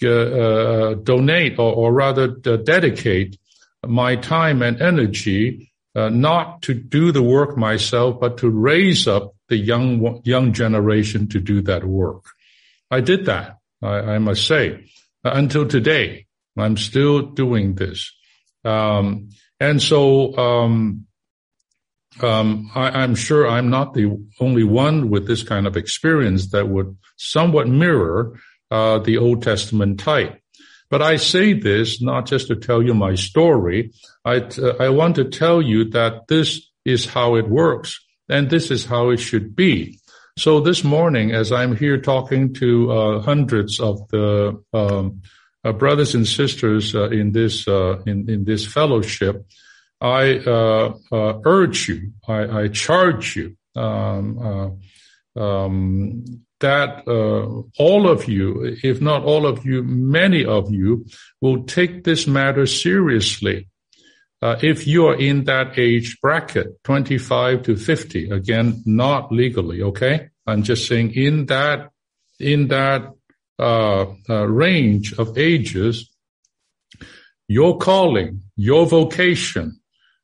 uh, 0.03 0.95
donate 0.95 1.59
or, 1.59 1.75
or 1.75 1.93
rather 1.93 2.29
dedicate 2.29 3.39
my 3.87 4.17
time 4.17 4.63
and 4.63 4.81
energy 4.81 5.71
uh, 5.95 6.09
not 6.09 6.63
to 6.63 6.75
do 6.75 7.13
the 7.13 7.23
work 7.23 7.57
myself, 7.57 8.21
but 8.21 8.39
to 8.39 8.49
raise 8.49 9.07
up 9.09 9.35
the 9.49 9.57
young 9.57 10.23
young 10.25 10.53
generation 10.53 11.29
to 11.29 11.41
do 11.41 11.61
that 11.63 11.85
work. 11.85 12.25
I 12.91 13.01
did 13.01 13.27
that. 13.27 13.59
I, 13.83 14.15
I 14.15 14.19
must 14.19 14.47
say, 14.47 14.91
uh, 15.25 15.33
until 15.35 15.67
today, 15.67 16.27
I'm 16.57 16.77
still 16.77 17.23
doing 17.23 17.75
this, 17.75 18.13
um, 18.65 19.31
and 19.59 19.81
so 19.81 20.37
um, 20.37 21.07
um, 22.23 22.71
I, 22.75 23.03
am 23.03 23.15
sure 23.15 23.49
I'm 23.49 23.71
not 23.71 23.95
the 23.95 24.19
only 24.41 24.65
one 24.65 25.11
with 25.11 25.27
this 25.27 25.43
kind 25.43 25.67
of 25.67 25.77
experience 25.77 26.51
that 26.51 26.69
would 26.69 26.97
somewhat 27.17 27.69
mirror 27.69 28.39
uh, 28.71 28.99
the 28.99 29.19
Old 29.19 29.43
Testament 29.43 30.01
type. 30.01 30.41
But 30.91 31.03
I 31.03 31.17
say 31.17 31.53
this 31.53 32.03
not 32.03 32.27
just 32.27 32.49
to 32.49 32.57
tell 32.57 32.83
you 32.83 32.95
my 32.95 33.15
story. 33.15 33.93
I, 34.25 34.37
uh, 34.39 34.75
I 34.81 34.89
want 34.89 35.17
to 35.17 35.25
tell 35.25 35.63
you 35.63 35.91
that 35.91 36.27
this 36.27 36.69
is 36.85 37.07
how 37.07 37.37
it 37.37 37.49
works 37.49 38.05
and 38.29 38.51
this 38.51 38.71
is 38.71 38.85
how 38.85 39.11
it 39.11 39.19
should 39.19 39.55
be. 39.55 40.00
So 40.41 40.59
this 40.59 40.83
morning, 40.83 41.33
as 41.33 41.53
I'm 41.53 41.77
here 41.77 41.99
talking 42.01 42.55
to 42.55 42.91
uh, 42.91 43.21
hundreds 43.21 43.79
of 43.79 44.09
the 44.09 44.59
um, 44.73 45.21
uh, 45.63 45.73
brothers 45.73 46.15
and 46.15 46.27
sisters 46.27 46.95
uh, 46.95 47.11
in 47.11 47.33
this 47.33 47.69
uh, 47.69 48.01
in 48.07 48.31
in 48.31 48.45
this 48.45 48.65
fellowship, 48.65 49.45
I 50.01 50.39
uh, 50.39 50.95
urge 51.45 51.91
you, 51.91 52.15
I, 52.27 52.63
I 52.63 52.69
charge 52.69 53.37
you 53.37 53.55
um, 53.77 54.81
um, 55.37 56.25
that 56.61 57.07
uh, 57.07 57.83
all 57.83 58.09
of 58.09 58.27
you, 58.27 58.79
if 58.83 59.03
not 59.03 59.25
all 59.25 59.47
of 59.47 59.67
you, 59.67 59.83
many 59.83 60.47
of 60.47 60.73
you 60.73 61.05
will 61.43 61.65
take 61.65 62.05
this 62.05 62.27
matter 62.27 62.65
seriously. 62.65 63.69
Uh, 64.43 64.57
if 64.63 64.87
you 64.87 65.07
are 65.07 65.21
in 65.21 65.45
that 65.45 65.79
age 65.79 66.19
bracket, 66.23 66.83
25 66.85 67.63
to 67.63 67.77
50, 67.77 68.31
again, 68.31 68.83
not 68.87 69.31
legally, 69.31 69.83
okay? 69.83 70.30
I'm 70.51 70.63
just 70.63 70.89
saying 70.89 71.15
in 71.15 71.47
that, 71.47 71.91
in 72.39 72.69
that, 72.69 73.13
uh, 73.59 74.07
uh 74.29 74.47
range 74.47 75.13
of 75.15 75.37
ages, 75.37 76.11
your 77.49 77.79
calling, 77.79 78.43
your 78.57 78.87
vocation, 78.87 79.81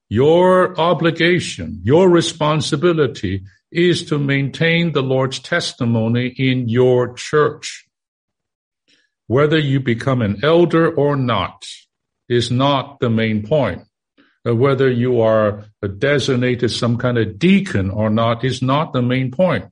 your 0.09 0.79
obligation, 0.79 1.81
your 1.83 2.09
responsibility 2.09 3.45
is 3.73 4.05
to 4.07 4.19
maintain 4.19 4.93
the 4.93 5.03
Lord's 5.03 5.41
testimony 5.41 6.29
in 6.29 6.69
your 6.69 7.15
church. 7.15 7.87
Whether 9.27 9.59
you 9.59 9.81
become 9.81 10.23
an 10.23 10.45
elder 10.45 10.89
or 10.89 11.17
not 11.17 11.67
is 12.29 12.51
not 12.51 13.01
the 13.01 13.11
main 13.11 13.47
point. 13.47 13.83
Uh, 14.47 14.55
whether 14.55 14.89
you 14.89 15.21
are 15.21 15.65
designated 15.99 16.71
some 16.71 16.97
kind 16.97 17.19
of 17.19 17.39
deacon 17.39 17.91
or 17.91 18.09
not 18.09 18.45
is 18.45 18.63
not 18.63 18.93
the 18.93 19.03
main 19.03 19.31
point. 19.33 19.65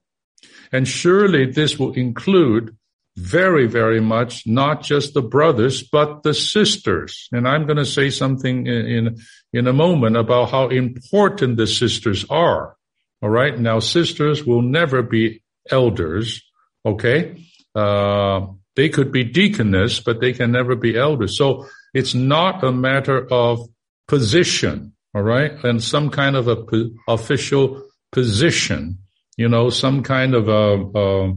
And 0.74 0.88
surely 0.88 1.46
this 1.46 1.78
will 1.78 1.92
include 1.92 2.76
very, 3.16 3.68
very 3.68 4.00
much 4.00 4.44
not 4.44 4.82
just 4.82 5.14
the 5.14 5.22
brothers, 5.22 5.84
but 5.84 6.24
the 6.24 6.34
sisters. 6.34 7.28
And 7.30 7.46
I'm 7.46 7.64
going 7.64 7.76
to 7.76 7.86
say 7.86 8.10
something 8.10 8.66
in, 8.66 9.16
in, 9.52 9.68
a 9.68 9.72
moment 9.72 10.16
about 10.16 10.50
how 10.50 10.66
important 10.66 11.58
the 11.58 11.68
sisters 11.68 12.26
are. 12.28 12.76
All 13.22 13.30
right. 13.30 13.56
Now, 13.56 13.78
sisters 13.78 14.44
will 14.44 14.62
never 14.62 15.00
be 15.02 15.44
elders. 15.70 16.42
Okay. 16.84 17.46
Uh, 17.72 18.48
they 18.74 18.88
could 18.88 19.12
be 19.12 19.22
deaconess, 19.22 20.00
but 20.00 20.20
they 20.20 20.32
can 20.32 20.50
never 20.50 20.74
be 20.74 20.98
elders. 20.98 21.38
So 21.38 21.68
it's 21.94 22.14
not 22.14 22.64
a 22.64 22.72
matter 22.72 23.32
of 23.32 23.60
position. 24.08 24.92
All 25.14 25.22
right. 25.22 25.52
And 25.62 25.80
some 25.80 26.10
kind 26.10 26.34
of 26.34 26.48
a 26.48 26.56
po- 26.56 26.90
official 27.06 27.88
position, 28.10 28.98
you 29.36 29.48
know, 29.48 29.70
some 29.70 30.02
kind 30.02 30.34
of 30.34 30.48
a, 30.48 30.98
a, 30.98 31.34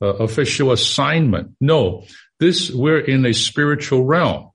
a 0.00 0.06
official 0.24 0.72
assignment. 0.72 1.56
No, 1.60 2.04
this, 2.38 2.70
we're 2.70 3.00
in 3.00 3.26
a 3.26 3.34
spiritual 3.34 4.04
realm. 4.04 4.50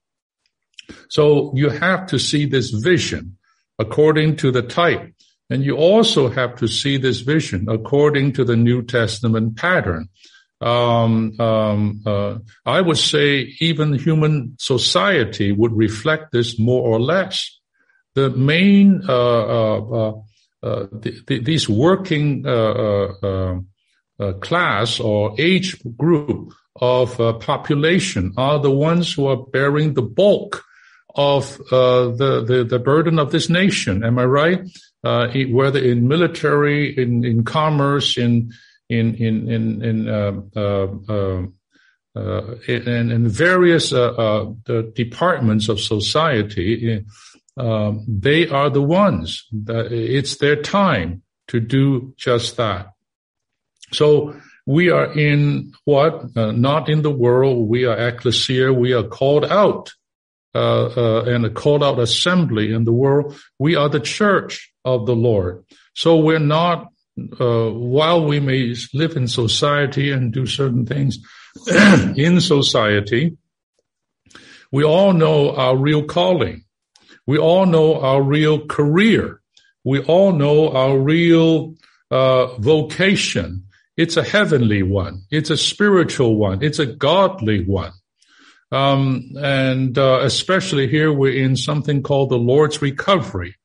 So 1.10 1.54
you 1.56 1.70
have 1.70 2.08
to 2.08 2.20
see 2.20 2.46
this 2.46 2.70
vision 2.70 3.38
according 3.80 4.38
to 4.38 4.52
the 4.52 4.62
type 4.62 5.16
and 5.50 5.64
you 5.64 5.76
also 5.76 6.30
have 6.30 6.56
to 6.58 6.68
see 6.68 6.98
this 6.98 7.22
vision 7.22 7.68
according 7.70 8.34
to 8.34 8.44
the 8.44 8.56
New 8.56 8.84
Testament 8.84 9.58
pattern. 9.58 10.10
Um, 10.62 11.40
um, 11.40 12.02
uh, 12.06 12.38
I 12.66 12.82
would 12.82 12.98
say 12.98 13.56
even 13.60 13.94
human 13.94 14.56
society 14.60 15.52
would 15.52 15.74
reflect 15.74 16.32
this 16.32 16.58
more 16.58 16.82
or 16.82 17.00
less. 17.00 17.60
The 18.16 18.30
main 18.32 19.04
uh, 19.08 19.14
uh, 19.14 19.80
uh, 19.80 20.14
the, 20.66 21.24
the, 21.28 21.40
these 21.40 21.70
working 21.70 22.46
uh, 22.46 23.60
class 24.42 25.00
or 25.00 25.36
age 25.38 25.78
group 25.98 26.54
of 26.82 27.18
population 27.40 28.34
are 28.38 28.60
the 28.60 28.72
ones 28.72 29.14
who 29.14 29.28
are 29.28 29.38
bearing 29.38 29.94
the 29.94 30.02
bulk 30.02 30.64
of 31.16 31.58
the, 31.70 32.44
the 32.46 32.64
the 32.64 32.80
burden 32.80 33.20
of 33.20 33.32
this 33.32 33.50
nation. 33.50 34.04
Am 34.04 34.20
I 34.20 34.26
right? 34.26 34.62
uh, 35.06 35.28
whether 35.50 35.80
in 35.80 36.08
military, 36.08 36.98
in, 36.98 37.24
in 37.24 37.44
commerce, 37.44 38.18
in 38.18 38.52
in 38.90 39.16
in 39.16 39.50
in, 39.50 39.84
in 39.84 40.10
uh, 40.10 40.42
uh, 40.56 41.44
uh, 42.16 42.56
in, 42.68 43.12
in, 43.12 43.28
various 43.30 43.94
uh, 43.94 44.12
uh, 44.14 44.82
departments 44.96 45.70
of 45.70 45.80
society, 45.80 47.06
um, 47.58 48.06
they 48.08 48.48
are 48.48 48.70
the 48.70 48.82
ones. 48.82 49.46
That 49.52 49.92
it's 49.92 50.38
their 50.38 50.62
time 50.62 51.24
to 51.48 51.60
do 51.60 52.14
just 52.18 52.58
that. 52.58 52.88
So 53.94 54.36
we 54.66 54.90
are 54.90 55.12
in 55.18 55.74
what? 55.86 56.36
not 56.36 56.90
in 56.90 57.02
the 57.02 57.12
world. 57.12 57.70
We 57.70 57.86
are 57.86 57.98
ecclesia. 57.98 58.74
We 58.74 58.94
are 58.94 59.04
called 59.04 59.46
out. 59.46 59.94
and 60.54 61.46
a 61.46 61.50
called 61.50 61.84
out 61.84 62.00
assembly 62.00 62.74
in 62.74 62.86
the 62.86 62.94
world. 62.94 63.36
We 63.60 63.76
are 63.76 63.90
the 63.90 64.00
church 64.00 64.72
of 64.84 65.06
the 65.06 65.16
Lord. 65.16 65.66
So 65.94 66.18
we're 66.18 66.40
not, 66.40 66.90
uh, 67.40 67.70
while 67.70 68.26
we 68.26 68.40
may 68.40 68.76
live 68.94 69.16
in 69.16 69.28
society 69.28 70.12
and 70.12 70.34
do 70.34 70.46
certain 70.46 70.86
things 70.86 71.20
in 72.18 72.42
society, 72.42 73.38
we 74.72 74.84
all 74.84 75.14
know 75.14 75.56
our 75.56 75.78
real 75.78 76.04
calling. 76.04 76.65
We 77.28 77.38
all 77.38 77.66
know 77.66 78.00
our 78.00 78.22
real 78.22 78.66
career. 78.66 79.42
We 79.84 80.00
all 80.02 80.32
know 80.32 80.72
our 80.72 80.98
real 80.98 81.76
uh, 82.12 82.58
vocation. 82.58 83.66
It's 83.98 84.18
a 84.18 84.24
heavenly 84.24 84.84
one. 84.84 85.24
It's 85.32 85.50
a 85.50 85.58
spiritual 85.58 86.36
one. 86.36 86.64
It's 86.64 86.80
a 86.80 86.86
godly 86.86 87.64
one. 87.64 87.94
Um, 88.72 89.32
and 89.38 89.98
uh, 89.98 90.20
especially 90.22 90.88
here, 90.88 91.12
we're 91.14 91.44
in 91.44 91.56
something 91.56 92.04
called 92.04 92.30
the 92.30 92.38
Lord's 92.38 92.82
recovery. 92.82 93.56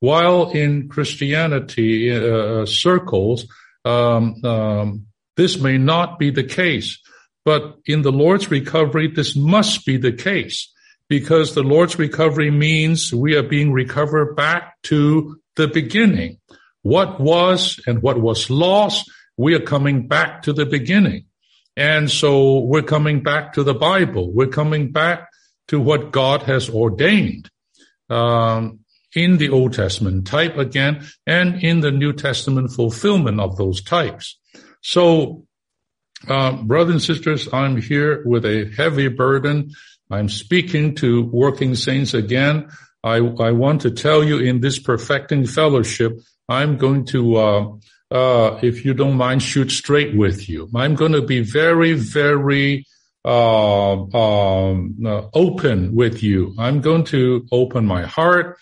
While 0.00 0.50
in 0.50 0.88
Christianity 0.88 2.14
uh, 2.14 2.66
circles, 2.66 3.46
um, 3.84 4.44
um, 4.44 5.06
this 5.36 5.58
may 5.58 5.78
not 5.78 6.18
be 6.18 6.30
the 6.30 6.44
case, 6.44 6.98
but 7.44 7.78
in 7.86 8.02
the 8.02 8.12
Lord's 8.12 8.50
recovery, 8.50 9.08
this 9.08 9.34
must 9.34 9.86
be 9.86 9.96
the 9.96 10.12
case 10.12 10.72
because 11.08 11.54
the 11.54 11.62
Lord's 11.62 11.98
recovery 11.98 12.50
means 12.50 13.12
we 13.12 13.36
are 13.36 13.42
being 13.42 13.72
recovered 13.72 14.34
back 14.34 14.80
to 14.84 15.40
the 15.56 15.68
beginning. 15.68 16.38
What 16.82 17.20
was 17.20 17.80
and 17.86 18.02
what 18.02 18.20
was 18.20 18.50
lost, 18.50 19.10
we 19.36 19.54
are 19.54 19.60
coming 19.60 20.08
back 20.08 20.42
to 20.42 20.52
the 20.52 20.66
beginning. 20.66 21.26
And 21.76 22.10
so 22.10 22.60
we're 22.60 22.82
coming 22.82 23.22
back 23.22 23.52
to 23.54 23.62
the 23.62 23.74
Bible. 23.74 24.32
We're 24.32 24.46
coming 24.46 24.92
back 24.92 25.28
to 25.68 25.80
what 25.80 26.12
God 26.12 26.42
has 26.44 26.70
ordained. 26.70 27.50
Um, 28.08 28.80
in 29.16 29.38
the 29.38 29.48
Old 29.48 29.72
Testament 29.72 30.26
type 30.26 30.58
again 30.58 31.06
and 31.26 31.64
in 31.64 31.80
the 31.80 31.90
New 31.90 32.12
Testament 32.12 32.70
fulfillment 32.70 33.40
of 33.40 33.56
those 33.56 33.82
types. 33.82 34.38
So, 34.82 35.46
uh, 36.28 36.62
brothers 36.62 36.92
and 36.92 37.02
sisters, 37.02 37.48
I'm 37.52 37.80
here 37.80 38.22
with 38.26 38.44
a 38.44 38.70
heavy 38.76 39.08
burden. 39.08 39.70
I'm 40.10 40.28
speaking 40.28 40.94
to 40.96 41.24
working 41.24 41.74
saints 41.74 42.14
again. 42.14 42.68
I, 43.02 43.16
I 43.16 43.52
want 43.52 43.82
to 43.82 43.90
tell 43.90 44.24
you 44.24 44.38
in 44.38 44.60
this 44.60 44.78
perfecting 44.78 45.46
fellowship, 45.46 46.20
I'm 46.48 46.76
going 46.76 47.06
to, 47.06 47.36
uh, 47.36 47.72
uh, 48.10 48.58
if 48.62 48.84
you 48.84 48.94
don't 48.94 49.16
mind, 49.16 49.42
shoot 49.42 49.70
straight 49.70 50.16
with 50.16 50.48
you. 50.48 50.68
I'm 50.74 50.94
going 50.94 51.12
to 51.12 51.22
be 51.22 51.40
very, 51.40 51.94
very, 51.94 52.86
uh, 53.24 53.92
um, 53.92 54.96
uh, 55.04 55.22
open 55.34 55.94
with 55.94 56.22
you. 56.22 56.54
I'm 56.58 56.80
going 56.80 57.04
to 57.04 57.46
open 57.50 57.84
my 57.84 58.02
heart. 58.02 58.58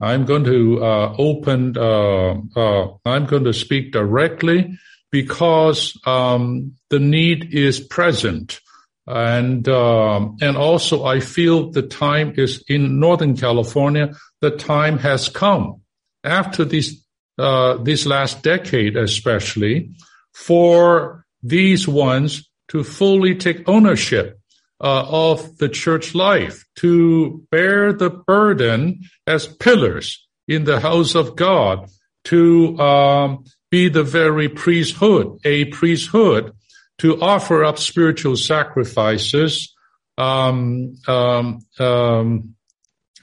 I'm 0.00 0.24
going 0.24 0.44
to 0.44 0.84
uh, 0.84 1.14
open, 1.18 1.76
uh, 1.76 2.34
uh, 2.54 2.88
I'm 3.04 3.26
going 3.26 3.44
to 3.44 3.52
speak 3.52 3.92
directly 3.92 4.78
because 5.10 5.98
um, 6.06 6.76
the 6.90 6.98
need 6.98 7.54
is 7.54 7.80
present. 7.80 8.60
And, 9.06 9.68
um, 9.68 10.36
and 10.40 10.56
also 10.56 11.04
I 11.04 11.20
feel 11.20 11.70
the 11.70 11.82
time 11.82 12.34
is 12.36 12.64
in 12.68 12.98
Northern 12.98 13.36
California, 13.36 14.14
the 14.40 14.50
time 14.50 14.98
has 14.98 15.28
come 15.28 15.82
after 16.24 16.64
this, 16.64 17.04
uh, 17.38 17.76
this 17.78 18.04
last 18.04 18.42
decade, 18.42 18.96
especially 18.96 19.92
for 20.34 21.24
these 21.42 21.86
ones 21.86 22.48
to 22.68 22.82
fully 22.82 23.36
take 23.36 23.68
ownership 23.68 24.40
uh, 24.80 25.04
of 25.08 25.56
the 25.58 25.68
church 25.68 26.14
life, 26.14 26.64
to 26.76 27.46
bear 27.50 27.92
the 27.92 28.10
burden 28.10 29.00
as 29.26 29.46
pillars 29.46 30.26
in 30.48 30.64
the 30.64 30.80
house 30.80 31.14
of 31.14 31.36
God, 31.36 31.88
to 32.24 32.78
um, 32.78 33.44
be 33.70 33.88
the 33.88 34.02
very 34.02 34.48
priesthood, 34.48 35.38
a 35.44 35.66
priesthood 35.66 36.52
to 36.98 37.20
offer 37.20 37.64
up 37.64 37.78
spiritual 37.78 38.36
sacrifices 38.36 39.74
um, 40.18 40.96
um, 41.06 41.60
um, 41.78 42.54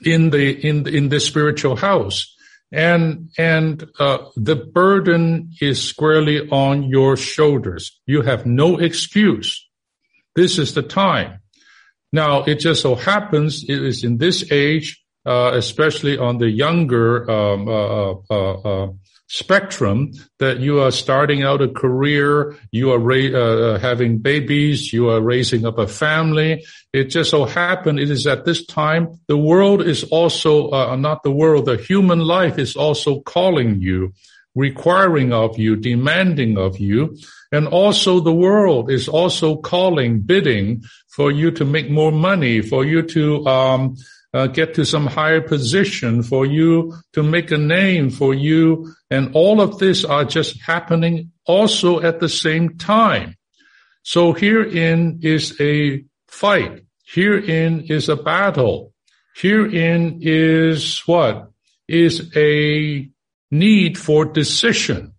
in 0.02 0.30
the 0.30 0.50
in 0.66 0.86
in 0.86 1.08
the 1.08 1.20
spiritual 1.20 1.76
house, 1.76 2.34
and 2.72 3.30
and 3.38 3.84
uh, 3.98 4.18
the 4.36 4.56
burden 4.56 5.50
is 5.60 5.82
squarely 5.82 6.48
on 6.50 6.84
your 6.84 7.16
shoulders. 7.16 8.00
You 8.06 8.22
have 8.22 8.46
no 8.46 8.78
excuse. 8.78 9.68
This 10.36 10.58
is 10.58 10.74
the 10.74 10.82
time. 10.82 11.40
Now, 12.12 12.44
it 12.44 12.60
just 12.60 12.82
so 12.82 12.94
happens 12.94 13.64
it 13.64 13.82
is 13.82 14.04
in 14.04 14.18
this 14.18 14.50
age, 14.52 15.02
uh, 15.26 15.52
especially 15.54 16.16
on 16.16 16.38
the 16.38 16.48
younger 16.48 17.28
um, 19.32 19.50
uh, 19.50 19.54
uh, 19.54 19.60
uh, 19.60 19.60
uh 19.60 19.60
spectrum 19.60 20.12
that 20.38 20.60
you 20.60 20.80
are 20.80 20.90
starting 20.90 21.42
out 21.42 21.62
a 21.62 21.68
career, 21.68 22.56
you 22.70 22.92
are 22.92 22.98
ra- 22.98 23.40
uh, 23.40 23.78
having 23.78 24.18
babies, 24.18 24.92
you 24.92 25.08
are 25.08 25.20
raising 25.20 25.66
up 25.66 25.78
a 25.78 25.86
family. 25.86 26.64
It 26.92 27.10
just 27.10 27.30
so 27.30 27.44
happened 27.44 28.00
it 28.00 28.10
is 28.10 28.26
at 28.26 28.44
this 28.44 28.66
time 28.66 29.18
the 29.28 29.36
world 29.36 29.82
is 29.82 30.04
also 30.04 30.70
uh, 30.70 30.96
not 30.96 31.22
the 31.22 31.32
world, 31.32 31.66
the 31.66 31.76
human 31.76 32.20
life 32.20 32.58
is 32.58 32.76
also 32.76 33.20
calling 33.20 33.80
you, 33.80 34.12
requiring 34.54 35.32
of 35.32 35.58
you, 35.58 35.76
demanding 35.76 36.58
of 36.58 36.78
you. 36.78 37.16
And 37.52 37.68
also 37.68 38.20
the 38.20 38.34
world 38.34 38.90
is 38.90 39.08
also 39.08 39.56
calling, 39.56 40.20
bidding 40.20 40.82
for 41.08 41.30
you 41.30 41.52
to 41.52 41.64
make 41.64 41.90
more 41.90 42.12
money, 42.12 42.62
for 42.62 42.84
you 42.84 43.02
to, 43.02 43.46
um, 43.46 43.96
uh, 44.34 44.48
get 44.48 44.74
to 44.74 44.84
some 44.84 45.06
higher 45.06 45.40
position, 45.40 46.22
for 46.22 46.44
you 46.44 46.92
to 47.12 47.22
make 47.22 47.52
a 47.52 47.56
name 47.56 48.10
for 48.10 48.34
you. 48.34 48.92
And 49.08 49.30
all 49.32 49.60
of 49.60 49.78
this 49.78 50.04
are 50.04 50.24
just 50.24 50.60
happening 50.60 51.30
also 51.46 52.00
at 52.00 52.18
the 52.18 52.28
same 52.28 52.76
time. 52.76 53.36
So 54.02 54.32
herein 54.32 55.20
is 55.22 55.58
a 55.60 56.04
fight. 56.26 56.84
Herein 57.06 57.86
is 57.88 58.08
a 58.08 58.16
battle. 58.16 58.92
Herein 59.36 60.18
is 60.20 61.00
what? 61.06 61.50
Is 61.86 62.30
a 62.36 63.08
need 63.50 63.96
for 63.96 64.24
decision. 64.24 65.14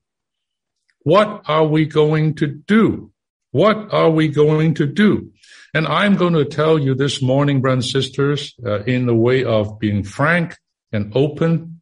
What 1.04 1.43
are 1.47 1.65
we 1.65 1.86
going 1.86 2.36
to 2.36 2.47
do? 2.47 3.12
What 3.51 3.93
are 3.93 4.10
we 4.10 4.28
going 4.28 4.73
to 4.75 4.86
do? 4.86 5.32
And 5.75 5.89
I'm 5.89 6.15
going 6.15 6.35
to 6.35 6.45
tell 6.45 6.79
you 6.79 6.95
this 6.95 7.21
morning, 7.21 7.59
brothers 7.59 7.93
and 7.93 8.03
sisters, 8.03 8.55
uh, 8.65 8.83
in 8.83 9.07
the 9.07 9.13
way 9.13 9.43
of 9.43 9.77
being 9.77 10.05
frank 10.05 10.55
and 10.93 11.11
open. 11.13 11.81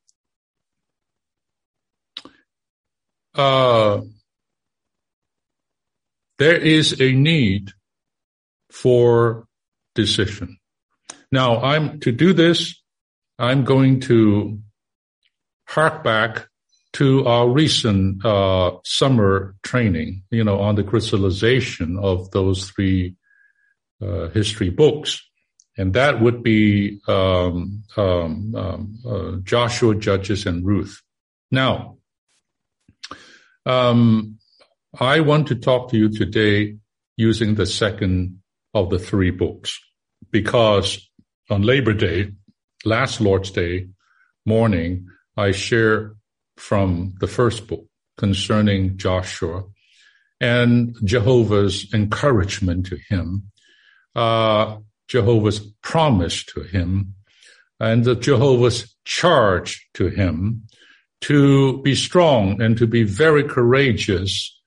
Uh, 3.36 4.01
there 6.39 6.58
is 6.58 6.99
a 6.99 7.12
need 7.12 7.69
for 8.71 9.45
decision. 9.93 10.58
Now, 11.32 11.62
I'm 11.62 11.99
to 11.99 12.12
do 12.12 12.34
this. 12.34 12.82
I'm 13.38 13.63
going 13.63 13.99
to 14.10 14.58
hark 15.67 16.03
back 16.03 16.47
to 16.93 17.27
our 17.27 17.47
recent 17.47 18.25
uh, 18.25 18.71
summer 18.84 19.53
training, 19.62 20.23
you 20.32 20.43
know, 20.43 20.60
on 20.62 20.73
the 20.73 20.84
crystallization 20.84 21.99
of 21.99 22.32
those 22.32 22.71
three 22.71 23.17
uh, 24.04 24.30
history 24.30 24.70
books. 24.70 25.22
And 25.78 25.94
that 25.94 26.22
would 26.22 26.44
be 26.44 27.00
um, 27.08 27.84
um, 27.98 28.54
um, 28.56 29.00
uh, 29.08 29.32
Joshua, 29.44 29.96
Judges, 29.96 30.46
and 30.46 30.66
Ruth. 30.66 31.02
Now, 31.50 31.98
um, 33.66 34.38
I 35.00 35.22
want 35.22 35.48
to 35.48 35.56
talk 35.56 35.89
to 35.89 35.98
you 35.98 36.10
today 36.10 36.78
using 37.18 37.56
the 37.56 37.66
second 37.66 38.39
of 38.74 38.89
the 38.89 39.00
three 39.00 39.32
books 39.32 39.80
because 40.32 41.10
on 41.50 41.63
Labor 41.63 41.94
Day, 41.94 42.32
last 42.86 43.22
Lord's 43.22 43.52
Day 43.52 43.88
morning, 44.46 45.08
I 45.38 45.52
share 45.52 46.16
from 46.58 47.16
the 47.20 47.28
first 47.28 47.68
book 47.68 47.86
concerning 48.18 48.98
Joshua 48.98 49.63
and 50.39 50.96
Jehovah's 51.04 51.92
encouragement 51.94 52.88
to 52.88 52.98
him 53.10 53.52
uh, 54.15 54.78
Jehovah's 55.08 55.60
promise 55.82 56.43
to 56.45 56.62
him 56.62 57.15
and 57.80 58.04
the 58.04 58.15
Jehovah's 58.15 58.95
charge 59.06 59.89
to 59.95 60.08
him 60.08 60.63
to 61.21 61.82
be 61.82 61.95
strong 61.95 62.62
and 62.62 62.78
to 62.78 62.88
be 62.88 63.04
very 63.04 63.43
courageous, 63.43 64.60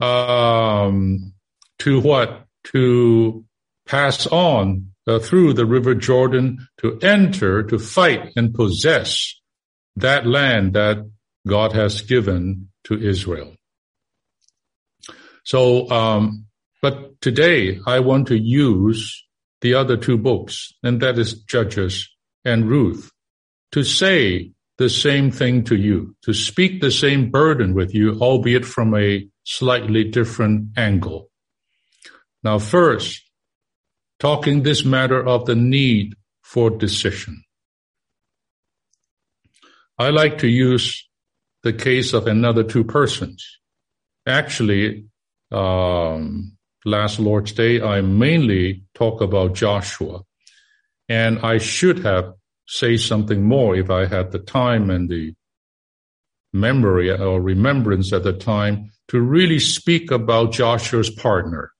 um, 0.00 1.32
to 1.78 2.00
what? 2.00 2.46
To 2.64 3.44
pass 3.86 4.26
on 4.26 4.92
uh, 5.06 5.18
through 5.18 5.54
the 5.54 5.66
river 5.66 5.94
Jordan 5.94 6.66
to 6.78 6.98
enter, 7.00 7.62
to 7.64 7.78
fight 7.78 8.32
and 8.36 8.54
possess 8.54 9.40
that 9.96 10.26
land 10.26 10.74
that 10.74 11.08
God 11.46 11.72
has 11.72 12.02
given 12.02 12.68
to 12.84 13.00
Israel. 13.00 13.54
So, 15.44 15.90
um, 15.90 16.46
but 16.82 17.20
today 17.20 17.78
I 17.86 18.00
want 18.00 18.26
to 18.28 18.38
use 18.38 19.24
the 19.60 19.74
other 19.74 19.96
two 19.96 20.18
books, 20.18 20.74
and 20.82 21.00
that 21.00 21.18
is 21.18 21.40
Judges 21.44 22.10
and 22.44 22.68
Ruth, 22.68 23.10
to 23.70 23.84
say 23.84 24.52
the 24.78 24.90
same 24.90 25.30
thing 25.30 25.62
to 25.64 25.76
you, 25.76 26.16
to 26.22 26.34
speak 26.34 26.80
the 26.80 26.90
same 26.90 27.30
burden 27.30 27.72
with 27.72 27.94
you, 27.94 28.18
albeit 28.20 28.66
from 28.66 28.94
a 28.96 29.26
slightly 29.44 30.02
different 30.02 30.76
angle. 30.76 31.30
Now, 32.42 32.58
first, 32.58 33.22
talking 34.18 34.62
this 34.62 34.84
matter 34.84 35.24
of 35.24 35.46
the 35.46 35.54
need 35.54 36.14
for 36.42 36.70
decision. 36.70 37.44
I 39.98 40.10
like 40.10 40.38
to 40.38 40.48
use 40.48 41.08
the 41.62 41.72
case 41.72 42.12
of 42.12 42.26
another 42.26 42.64
two 42.64 42.82
persons. 42.82 43.58
Actually, 44.26 45.06
um, 45.52 46.51
last 46.84 47.18
Lord's 47.18 47.52
Day, 47.52 47.80
I 47.80 48.00
mainly 48.00 48.84
talk 48.94 49.20
about 49.20 49.54
Joshua. 49.54 50.22
And 51.08 51.38
I 51.40 51.58
should 51.58 52.00
have 52.00 52.34
say 52.66 52.96
something 52.96 53.42
more 53.42 53.76
if 53.76 53.90
I 53.90 54.06
had 54.06 54.32
the 54.32 54.38
time 54.38 54.90
and 54.90 55.08
the 55.08 55.34
memory 56.52 57.10
or 57.10 57.40
remembrance 57.40 58.12
at 58.12 58.22
the 58.22 58.32
time 58.32 58.92
to 59.08 59.20
really 59.20 59.58
speak 59.58 60.10
about 60.10 60.52
Joshua's 60.52 61.10
partner. 61.10 61.72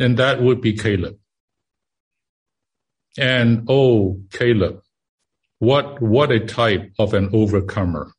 And 0.00 0.16
that 0.18 0.42
would 0.42 0.60
be 0.60 0.72
Caleb. 0.72 1.18
And 3.18 3.66
oh, 3.68 4.20
Caleb, 4.30 4.80
what, 5.58 6.00
what 6.00 6.30
a 6.30 6.40
type 6.40 6.92
of 6.98 7.14
an 7.14 7.30
overcomer. 7.32 8.12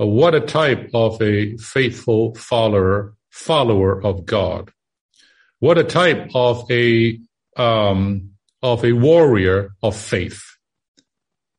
Uh, 0.00 0.06
what 0.06 0.34
a 0.34 0.40
type 0.40 0.90
of 0.94 1.20
a 1.20 1.56
faithful 1.58 2.34
follower 2.34 3.14
follower 3.30 4.02
of 4.02 4.26
God. 4.26 4.70
What 5.60 5.78
a 5.78 5.84
type 5.84 6.30
of 6.34 6.70
a 6.70 7.18
um, 7.56 8.30
of 8.62 8.84
a 8.84 8.92
warrior 8.92 9.70
of 9.82 9.96
faith. 9.96 10.40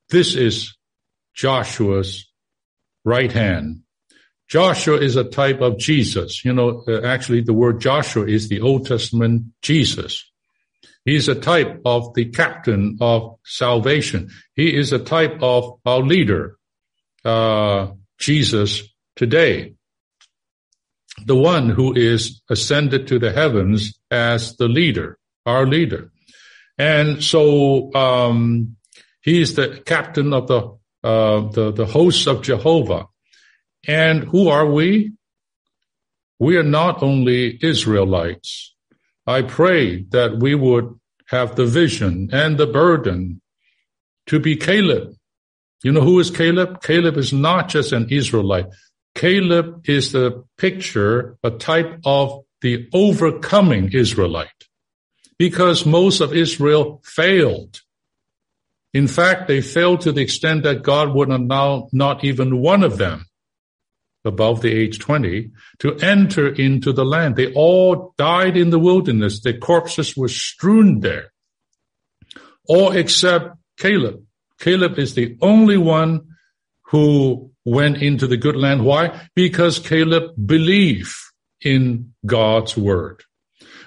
This 0.09 0.35
is 0.35 0.75
Joshua's 1.33 2.27
right 3.03 3.31
hand. 3.31 3.81
Joshua 4.47 4.97
is 4.97 5.15
a 5.15 5.23
type 5.23 5.61
of 5.61 5.77
Jesus. 5.77 6.43
You 6.43 6.53
know, 6.53 6.83
uh, 6.87 7.01
actually 7.05 7.41
the 7.41 7.53
word 7.53 7.81
Joshua 7.81 8.25
is 8.25 8.49
the 8.49 8.61
Old 8.61 8.87
Testament 8.87 9.43
Jesus. 9.61 10.25
He's 11.05 11.27
a 11.27 11.35
type 11.35 11.81
of 11.85 12.13
the 12.13 12.25
captain 12.25 12.97
of 12.99 13.37
salvation. 13.45 14.29
He 14.55 14.75
is 14.75 14.91
a 14.91 14.99
type 14.99 15.37
of 15.41 15.79
our 15.85 16.01
leader, 16.01 16.57
uh, 17.23 17.91
Jesus 18.17 18.83
today 19.15 19.75
the 21.25 21.35
one 21.35 21.69
who 21.69 21.93
is 21.95 22.41
ascended 22.49 23.07
to 23.07 23.19
the 23.19 23.31
heavens 23.31 23.99
as 24.11 24.55
the 24.57 24.67
leader, 24.67 25.17
our 25.45 25.65
leader. 25.65 26.11
And 26.77 27.23
so 27.23 27.93
um, 27.93 28.77
he 29.21 29.41
is 29.41 29.55
the 29.55 29.81
captain 29.85 30.33
of 30.33 30.47
the, 30.47 30.77
uh, 31.03 31.49
the 31.51 31.71
the 31.71 31.85
hosts 31.85 32.27
of 32.27 32.41
Jehovah. 32.41 33.07
And 33.87 34.23
who 34.23 34.49
are 34.49 34.65
we? 34.65 35.13
We 36.39 36.57
are 36.57 36.63
not 36.63 37.03
only 37.03 37.59
Israelites. 37.61 38.75
I 39.27 39.41
pray 39.41 40.03
that 40.09 40.37
we 40.37 40.55
would 40.55 40.99
have 41.27 41.55
the 41.55 41.65
vision 41.65 42.29
and 42.31 42.57
the 42.57 42.67
burden 42.67 43.41
to 44.27 44.39
be 44.39 44.55
Caleb. 44.55 45.13
You 45.83 45.91
know 45.91 46.01
who 46.01 46.19
is 46.19 46.31
Caleb? 46.31 46.81
Caleb 46.81 47.17
is 47.17 47.31
not 47.31 47.69
just 47.69 47.91
an 47.91 48.07
Israelite. 48.09 48.67
Caleb 49.19 49.81
is 49.83 50.13
the 50.13 50.45
picture, 50.57 51.37
a 51.43 51.51
type 51.51 51.99
of 52.05 52.45
the 52.61 52.87
overcoming 52.93 53.91
Israelite 53.91 54.63
because 55.37 55.85
most 55.85 56.21
of 56.21 56.33
Israel 56.33 57.01
failed. 57.03 57.81
In 58.93 59.09
fact, 59.09 59.49
they 59.49 59.59
failed 59.59 59.99
to 60.01 60.13
the 60.13 60.21
extent 60.21 60.63
that 60.63 60.83
God 60.83 61.13
would 61.13 61.29
allow 61.29 61.89
not 61.91 62.23
even 62.23 62.61
one 62.61 62.81
of 62.81 62.97
them 62.97 63.25
above 64.23 64.61
the 64.61 64.71
age 64.71 64.99
20 64.99 65.51
to 65.79 65.95
enter 65.97 66.47
into 66.47 66.93
the 66.93 67.03
land. 67.03 67.35
They 67.35 67.51
all 67.51 68.13
died 68.17 68.55
in 68.55 68.69
the 68.69 68.79
wilderness. 68.79 69.41
Their 69.41 69.57
corpses 69.57 70.15
were 70.15 70.29
strewn 70.29 71.01
there. 71.01 71.33
All 72.69 72.93
except 72.93 73.57
Caleb. 73.77 74.23
Caleb 74.61 74.97
is 74.97 75.13
the 75.13 75.37
only 75.41 75.75
one 75.75 76.28
who 76.89 77.51
went 77.65 78.01
into 78.01 78.25
the 78.27 78.37
good 78.37 78.55
land. 78.55 78.83
Why? 78.83 79.27
Because 79.35 79.79
Caleb 79.79 80.31
believed 80.43 81.15
in 81.61 82.13
God's 82.25 82.75
word. 82.75 83.23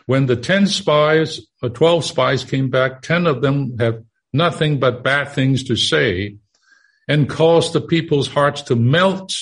When 0.07 0.27
the 0.27 0.37
10 0.37 0.67
spies 0.69 1.41
or 1.63 1.69
12 1.69 2.05
spies 2.05 2.45
came 2.45 2.71
back, 2.71 3.03
10 3.03 3.27
of 3.27 3.43
them 3.43 3.77
have 3.79 4.05
nothing 4.33 4.79
but 4.79 5.03
bad 5.03 5.31
things 5.31 5.65
to 5.65 5.77
say 5.77 6.37
and 7.09 7.29
caused 7.29 7.73
the 7.73 7.81
people's 7.81 8.29
hearts 8.29 8.63
to 8.63 8.77
melt. 8.77 9.35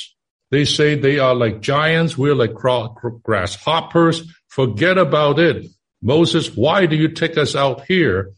They 0.50 0.64
say 0.64 0.94
they 0.94 1.18
are 1.18 1.34
like 1.34 1.60
giants. 1.60 2.16
We're 2.16 2.34
like 2.34 2.54
grasshoppers. 2.54 4.22
Forget 4.48 4.96
about 4.96 5.38
it. 5.38 5.66
Moses, 6.02 6.56
why 6.56 6.86
do 6.86 6.96
you 6.96 7.08
take 7.08 7.36
us 7.36 7.54
out 7.54 7.84
here? 7.86 8.32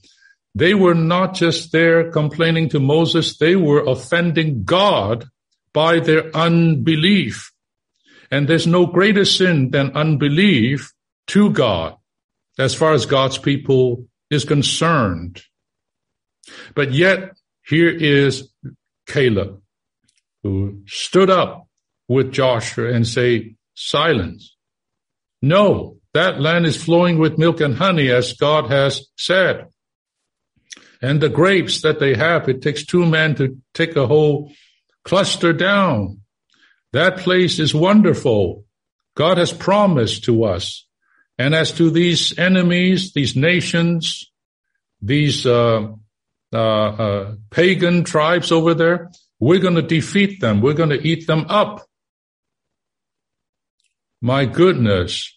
They 0.55 0.75
were 0.75 0.95
not 0.95 1.35
just 1.35 1.73
there 1.73 2.11
complaining 2.11 2.69
to 2.71 2.81
Moses. 2.81 3.39
They 3.39 3.57
were 3.57 3.85
offending 3.85 4.65
God 4.65 5.27
by 5.73 6.01
their 6.01 6.35
unbelief. 6.37 7.53
And 8.31 8.49
there's 8.49 8.67
no 8.67 8.87
greater 8.87 9.25
sin 9.25 9.71
than 9.71 9.97
unbelief 9.97 10.93
to 11.29 11.51
God 11.51 11.97
as 12.59 12.75
far 12.75 12.93
as 12.93 13.07
God's 13.07 13.39
people 13.39 14.07
is 14.31 14.45
concerned. 14.45 15.43
But 16.75 16.93
yet 16.93 17.33
here 17.67 17.89
is 17.91 18.51
Caleb 19.07 19.63
who 20.43 20.83
stood 20.87 21.31
up 21.31 21.69
with 22.09 22.33
Joshua 22.33 22.93
and 22.93 23.07
say, 23.07 23.55
silence. 23.75 24.57
No, 25.41 25.99
that 26.15 26.41
land 26.41 26.67
is 26.67 26.83
flowing 26.83 27.19
with 27.19 27.39
milk 27.39 27.61
and 27.61 27.77
honey 27.77 28.11
as 28.11 28.35
God 28.35 28.71
has 28.71 29.07
said. 29.17 29.67
And 31.03 31.21
the 31.21 31.29
grapes 31.29 31.83
that 31.83 31.99
they 31.99 32.15
have, 32.15 32.49
it 32.49 32.63
takes 32.63 32.87
two 32.87 33.05
men 33.05 33.35
to 33.35 33.59
take 33.75 33.97
a 33.97 34.07
whole 34.07 34.53
cluster 35.05 35.53
down. 35.53 36.21
That 36.93 37.19
place 37.19 37.59
is 37.59 37.75
wonderful. 37.75 38.65
God 39.17 39.39
has 39.39 39.53
promised 39.53 40.25
to 40.25 40.45
us. 40.45 40.87
And 41.39 41.55
as 41.55 41.73
to 41.73 41.91
these 41.91 42.39
enemies, 42.39 43.13
these 43.13 43.35
nations, 43.35 44.31
these 45.01 45.45
uh, 45.45 45.89
uh, 46.53 46.57
uh, 46.57 47.35
pagan 47.51 48.05
tribes 48.05 48.53
over 48.53 48.75
there, 48.75 49.11
we're 49.41 49.59
going 49.59 49.75
to 49.75 49.83
defeat 49.83 50.41
them. 50.41 50.61
We're 50.61 50.75
going 50.75 50.91
to 50.91 51.05
eat 51.05 51.27
them 51.27 51.47
up. 51.49 51.85
My 54.21 54.45
goodness, 54.45 55.37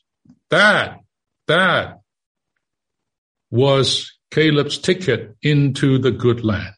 that 0.52 1.00
that 1.48 2.02
was 3.50 4.15
Caleb's 4.32 4.78
ticket 4.78 5.36
into 5.42 5.98
the 5.98 6.12
good 6.12 6.44
land. 6.44 6.74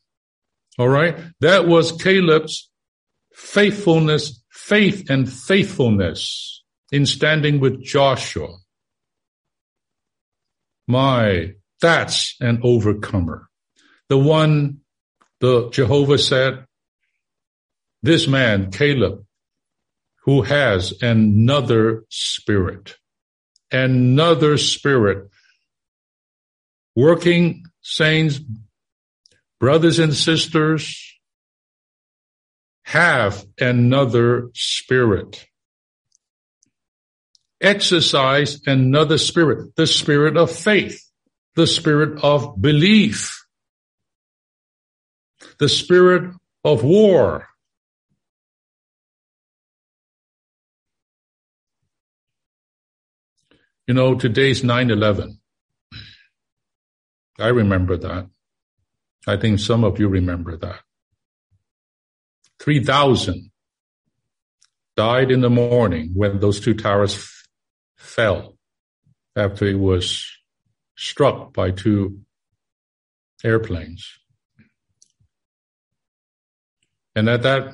All 0.78 0.90
right, 0.90 1.18
that 1.42 1.68
was 1.68 1.92
Caleb's 1.92 2.70
faithfulness, 3.34 4.44
faith, 4.52 5.10
and 5.10 5.32
faithfulness 5.32 6.64
in 6.92 7.06
standing 7.06 7.60
with 7.60 7.84
Joshua. 7.84 8.56
My, 10.88 11.54
that's 11.82 12.36
an 12.40 12.62
overcomer. 12.64 13.48
The 14.10 14.18
one 14.18 14.82
the 15.40 15.70
Jehovah 15.70 16.18
said, 16.18 16.66
this 18.02 18.28
man, 18.28 18.72
Caleb, 18.72 19.26
who 20.24 20.42
has 20.42 21.02
another 21.02 22.06
spirit, 22.10 22.96
another 23.72 24.58
spirit, 24.58 25.30
working 26.98 27.64
saints, 27.82 28.42
brothers 29.60 30.00
and 30.00 30.14
sisters, 30.14 31.18
have 32.84 33.46
another 33.60 34.50
spirit 34.54 35.48
exercise 37.62 38.62
another 38.66 39.18
spirit, 39.18 39.76
the 39.76 39.88
spirit 39.88 40.38
of 40.38 40.52
faith, 40.52 41.04
the 41.56 41.68
spirit 41.68 42.24
of 42.24 42.60
belief, 42.62 43.46
the 45.60 45.70
spirit 45.70 46.34
of 46.64 46.84
war. 46.84 47.48
You 53.88 53.94
know, 53.94 54.16
today's 54.16 54.64
9-11. 54.64 55.38
I 57.40 57.48
remember 57.48 57.98
that. 57.98 58.30
I 59.28 59.38
think 59.38 59.60
some 59.60 59.84
of 59.84 60.00
you 60.00 60.08
remember 60.08 60.58
that. 60.58 60.80
3,000 62.60 63.52
died 64.96 65.32
in 65.32 65.42
the 65.42 65.50
morning 65.50 66.12
when 66.16 66.40
those 66.40 66.60
two 66.60 66.74
towers 66.74 67.32
fell 67.96 68.58
after 69.36 69.66
it 69.66 69.76
was 69.78 70.26
struck 70.96 71.54
by 71.54 71.70
two 71.70 72.22
airplanes. 73.44 74.20
And 77.16 77.30
at 77.30 77.44
that 77.44 77.74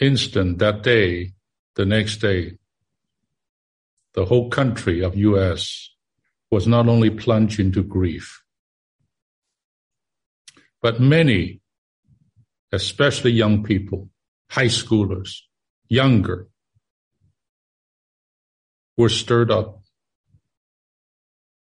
instant, 0.00 0.58
that 0.58 0.82
day, 0.82 1.32
the 1.76 1.86
next 1.86 2.18
day, 2.18 2.58
the 4.12 4.26
whole 4.26 4.50
country 4.50 5.02
of 5.02 5.16
US 5.16 5.93
was 6.50 6.66
not 6.66 6.88
only 6.88 7.10
plunged 7.10 7.58
into 7.58 7.82
grief, 7.82 8.42
but 10.82 11.00
many, 11.00 11.60
especially 12.72 13.32
young 13.32 13.62
people, 13.64 14.10
high 14.50 14.66
schoolers, 14.66 15.38
younger, 15.88 16.48
were 18.96 19.08
stirred 19.08 19.50
up. 19.50 19.82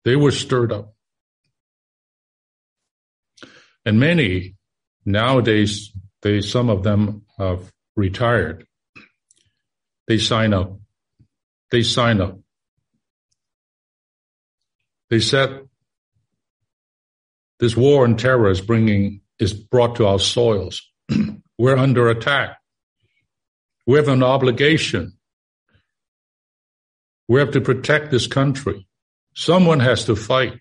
They 0.05 0.17
were 0.17 0.33
stirred 0.33 0.73
up. 0.73 0.95
And 3.85 4.01
many 4.01 4.57
nowadays, 5.05 5.93
they, 6.23 6.41
some 6.41 6.71
of 6.71 6.83
them 6.83 7.27
have 7.39 7.71
retired. 7.97 8.67
They 10.07 10.19
sign 10.19 10.53
up. 10.53 10.79
They 11.71 11.83
sign 11.83 12.21
up. 12.21 12.39
They 15.13 15.21
said 15.21 15.69
this 17.61 17.77
war 17.77 18.07
and 18.07 18.19
terror 18.19 18.49
is 18.49 18.63
bringing, 18.63 19.21
is 19.39 19.53
brought 19.53 19.97
to 19.97 20.07
our 20.07 20.19
soils. 20.19 20.81
We're 21.59 21.77
under 21.77 22.09
attack. 22.09 22.57
We 23.87 23.99
have 23.99 24.09
an 24.09 24.23
obligation 24.23 25.19
we 27.29 27.41
have 27.41 27.51
to 27.51 27.61
protect 27.61 28.11
this 28.11 28.27
country. 28.27 28.89
Someone 29.35 29.81
has 29.81 30.07
to 30.07 30.17
fight 30.17 30.61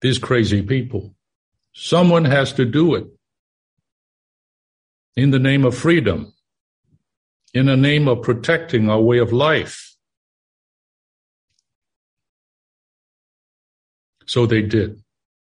these 0.00 0.18
crazy 0.18 0.62
people. 0.62 1.16
Someone 1.72 2.24
has 2.24 2.52
to 2.52 2.64
do 2.64 2.94
it 2.94 3.06
in 5.16 5.32
the 5.32 5.40
name 5.40 5.64
of 5.64 5.76
freedom, 5.76 6.32
in 7.52 7.66
the 7.66 7.76
name 7.76 8.06
of 8.06 8.22
protecting 8.22 8.88
our 8.88 9.00
way 9.00 9.18
of 9.18 9.32
life. 9.32 9.93
So 14.26 14.46
they 14.46 14.62
did 14.62 15.02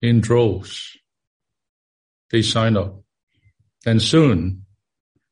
in 0.02 0.20
droves. 0.20 0.96
They 2.30 2.42
signed 2.42 2.78
up 2.78 3.02
and 3.84 4.00
soon 4.00 4.66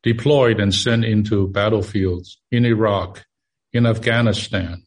deployed 0.02 0.60
and 0.60 0.74
sent 0.74 1.04
into 1.04 1.48
battlefields 1.48 2.40
in 2.50 2.64
Iraq, 2.64 3.24
in 3.72 3.86
Afghanistan 3.86 4.82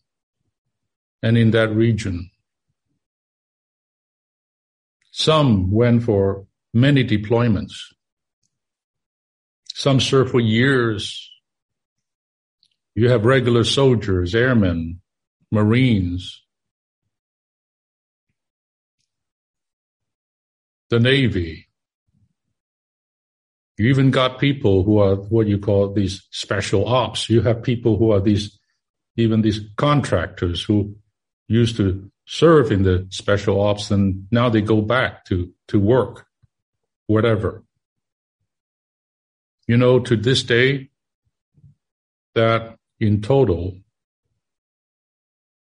and 1.23 1.37
in 1.37 1.51
that 1.51 1.69
region. 1.69 2.29
Some 5.11 5.71
went 5.71 6.03
for 6.03 6.47
many 6.73 7.03
deployments. 7.03 7.73
Some 9.73 9.99
served 9.99 10.31
for 10.31 10.39
years. 10.39 11.29
You 12.95 13.09
have 13.09 13.25
regular 13.25 13.63
soldiers, 13.63 14.33
airmen, 14.35 15.01
Marines, 15.51 16.41
the 20.91 20.99
Navy. 20.99 21.67
You 23.77 23.89
even 23.89 24.11
got 24.11 24.39
people 24.39 24.83
who 24.83 24.99
are 24.99 25.15
what 25.15 25.47
you 25.47 25.57
call 25.57 25.93
these 25.93 26.27
special 26.31 26.85
ops. 26.87 27.29
You 27.29 27.41
have 27.41 27.63
people 27.63 27.97
who 27.97 28.11
are 28.11 28.19
these, 28.19 28.59
even 29.15 29.41
these 29.41 29.61
contractors 29.77 30.63
who 30.63 30.95
used 31.47 31.77
to 31.77 32.11
serve 32.25 32.71
in 32.71 32.83
the 32.83 33.07
special 33.09 33.61
ops 33.61 33.89
and 33.89 34.27
now 34.31 34.49
they 34.49 34.61
go 34.61 34.81
back 34.81 35.25
to, 35.25 35.51
to 35.69 35.79
work, 35.79 36.27
whatever. 37.07 37.63
You 39.67 39.77
know, 39.77 39.99
to 39.99 40.17
this 40.17 40.43
day, 40.43 40.89
that 42.35 42.75
in 42.99 43.21
total, 43.21 43.77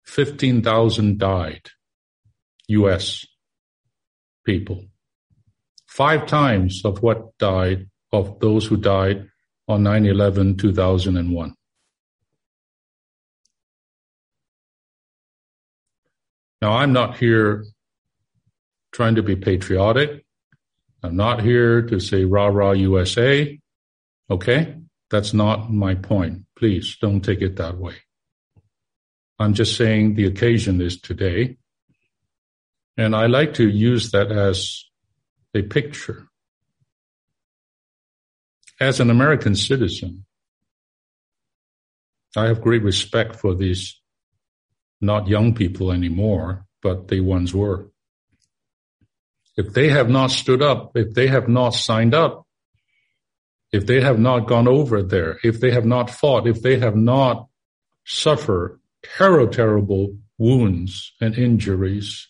15,000 0.03 1.17
died, 1.17 1.69
US 2.67 3.25
people. 4.45 4.90
Five 5.91 6.25
times 6.25 6.85
of 6.85 7.03
what 7.03 7.37
died, 7.37 7.89
of 8.13 8.39
those 8.39 8.65
who 8.65 8.77
died 8.77 9.29
on 9.67 9.83
9 9.83 10.05
11 10.05 10.55
2001. 10.55 11.53
Now, 16.61 16.71
I'm 16.71 16.93
not 16.93 17.17
here 17.17 17.65
trying 18.93 19.15
to 19.15 19.21
be 19.21 19.35
patriotic. 19.35 20.25
I'm 21.03 21.17
not 21.17 21.41
here 21.41 21.81
to 21.81 21.99
say 21.99 22.23
rah 22.23 22.47
rah 22.47 22.71
USA. 22.71 23.59
Okay? 24.29 24.77
That's 25.09 25.33
not 25.33 25.73
my 25.73 25.95
point. 25.95 26.45
Please 26.57 26.95
don't 27.01 27.19
take 27.19 27.41
it 27.41 27.57
that 27.57 27.77
way. 27.77 27.95
I'm 29.39 29.55
just 29.55 29.75
saying 29.75 30.13
the 30.13 30.27
occasion 30.27 30.79
is 30.79 31.01
today. 31.01 31.57
And 32.95 33.13
I 33.13 33.25
like 33.25 33.55
to 33.55 33.67
use 33.67 34.11
that 34.11 34.31
as 34.31 34.85
a 35.53 35.61
picture. 35.61 36.27
As 38.79 38.99
an 38.99 39.09
American 39.09 39.55
citizen, 39.55 40.25
I 42.35 42.45
have 42.45 42.61
great 42.61 42.83
respect 42.83 43.35
for 43.35 43.53
these 43.53 43.99
not 45.01 45.27
young 45.27 45.53
people 45.53 45.91
anymore, 45.91 46.65
but 46.81 47.07
they 47.07 47.19
once 47.19 47.53
were. 47.53 47.91
If 49.57 49.73
they 49.73 49.89
have 49.89 50.09
not 50.09 50.31
stood 50.31 50.61
up, 50.61 50.91
if 50.95 51.13
they 51.13 51.27
have 51.27 51.49
not 51.49 51.71
signed 51.71 52.13
up, 52.13 52.47
if 53.71 53.85
they 53.85 54.01
have 54.01 54.19
not 54.19 54.47
gone 54.47 54.67
over 54.67 55.01
there, 55.01 55.39
if 55.43 55.59
they 55.59 55.71
have 55.71 55.85
not 55.85 56.09
fought, 56.09 56.47
if 56.47 56.61
they 56.61 56.79
have 56.79 56.95
not 56.95 57.47
suffered 58.05 58.79
terrible, 59.03 59.47
terrible 59.51 60.17
wounds 60.37 61.13
and 61.21 61.35
injuries, 61.37 62.27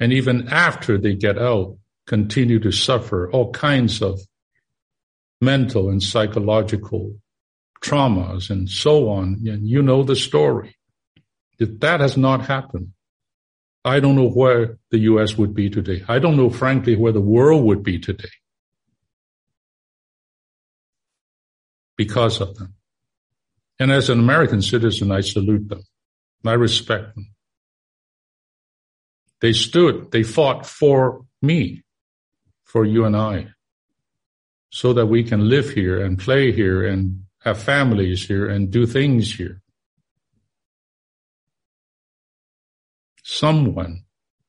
and 0.00 0.12
even 0.12 0.48
after 0.48 0.98
they 0.98 1.14
get 1.14 1.38
out, 1.38 1.76
continue 2.06 2.58
to 2.60 2.72
suffer 2.72 3.30
all 3.30 3.52
kinds 3.52 4.02
of 4.02 4.20
mental 5.40 5.88
and 5.88 6.02
psychological 6.02 7.16
traumas 7.80 8.50
and 8.50 8.68
so 8.68 9.08
on. 9.08 9.40
And 9.46 9.68
you 9.68 9.82
know 9.82 10.02
the 10.02 10.16
story. 10.16 10.76
If 11.58 11.80
that 11.80 12.00
has 12.00 12.16
not 12.16 12.46
happened, 12.46 12.92
I 13.84 14.00
don't 14.00 14.16
know 14.16 14.30
where 14.30 14.78
the 14.90 14.98
US 15.00 15.36
would 15.36 15.54
be 15.54 15.68
today. 15.68 16.02
I 16.08 16.18
don't 16.18 16.36
know, 16.36 16.50
frankly, 16.50 16.96
where 16.96 17.12
the 17.12 17.20
world 17.20 17.64
would 17.64 17.82
be 17.82 17.98
today 17.98 18.30
because 21.96 22.40
of 22.40 22.56
them. 22.56 22.74
And 23.78 23.90
as 23.92 24.08
an 24.08 24.18
American 24.18 24.62
citizen, 24.62 25.10
I 25.12 25.20
salute 25.20 25.68
them. 25.68 25.82
I 26.46 26.52
respect 26.52 27.14
them. 27.14 27.34
They 29.40 29.52
stood, 29.52 30.10
they 30.10 30.22
fought 30.22 30.64
for 30.64 31.24
me, 31.42 31.83
for 32.74 32.84
you 32.84 33.04
and 33.04 33.16
I, 33.16 33.54
so 34.70 34.92
that 34.92 35.06
we 35.06 35.22
can 35.22 35.48
live 35.48 35.70
here 35.70 36.04
and 36.04 36.18
play 36.18 36.50
here 36.50 36.84
and 36.84 37.24
have 37.46 37.62
families 37.62 38.26
here 38.26 38.48
and 38.50 38.70
do 38.70 38.84
things 38.84 39.36
here. 39.36 39.62
someone 43.24 44.04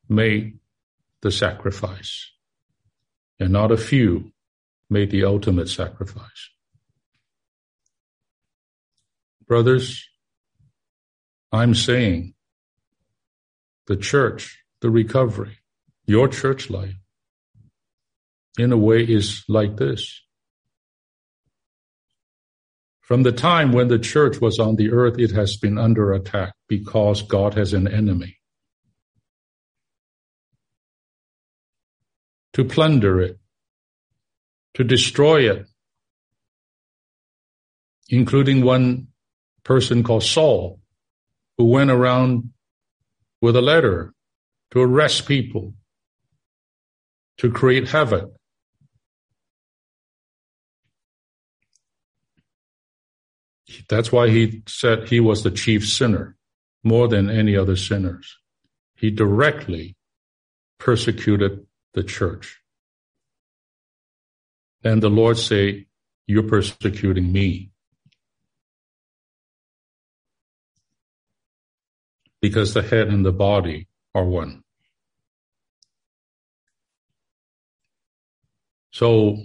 made 0.07 0.59
the 1.21 1.31
sacrifice, 1.31 2.31
and 3.39 3.51
not 3.51 3.71
a 3.71 3.77
few 3.77 4.31
made 4.89 5.09
the 5.09 5.23
ultimate 5.23 5.69
sacrifice. 5.69 6.49
Brothers, 9.47 10.07
I'm 11.51 11.73
saying 11.73 12.33
the 13.87 13.95
church, 13.95 14.63
the 14.81 14.89
recovery, 14.89 15.59
your 16.05 16.27
church 16.27 16.69
life, 16.69 16.95
in 18.57 18.71
a 18.71 18.77
way 18.77 19.03
is 19.03 19.43
like 19.47 19.77
this. 19.77 20.21
From 23.01 23.23
the 23.23 23.31
time 23.31 23.71
when 23.71 23.87
the 23.87 23.99
church 23.99 24.41
was 24.41 24.59
on 24.59 24.77
the 24.77 24.91
earth, 24.91 25.19
it 25.19 25.31
has 25.31 25.57
been 25.57 25.77
under 25.77 26.13
attack 26.13 26.53
because 26.67 27.21
God 27.21 27.53
has 27.53 27.73
an 27.73 27.87
enemy. 27.87 28.37
to 32.55 32.63
plunder 32.63 33.19
it, 33.19 33.37
to 34.75 34.83
destroy 34.85 35.51
it, 35.51 35.67
including 38.07 38.63
one 38.63 39.07
person 39.63 40.03
called 40.03 40.23
Saul, 40.23 40.79
who 41.57 41.65
went 41.65 41.91
around 41.91 42.51
with 43.41 43.57
a 43.57 43.61
letter 43.61 44.13
to 44.71 44.79
arrest 44.79 45.27
people, 45.27 45.73
to 47.39 47.51
create 47.51 47.89
havoc. 47.89 48.31
That's 53.89 54.11
why 54.11 54.29
he 54.29 54.63
said 54.67 55.07
he 55.07 55.19
was 55.19 55.43
the 55.43 55.51
chief 55.51 55.87
sinner 55.87 56.35
more 56.83 57.07
than 57.07 57.29
any 57.29 57.57
other 57.57 57.75
sinners. 57.75 58.37
He 58.95 59.09
directly 59.09 59.95
persecuted 60.79 61.65
the 61.93 62.03
church. 62.03 62.61
And 64.83 65.01
the 65.01 65.09
Lord 65.09 65.37
say, 65.37 65.87
you're 66.27 66.43
persecuting 66.43 67.31
me. 67.31 67.71
Because 72.41 72.73
the 72.73 72.83
head 72.83 73.07
and 73.07 73.25
the 73.25 73.31
body 73.31 73.87
are 74.13 74.23
one. 74.23 74.63
So, 78.91 79.37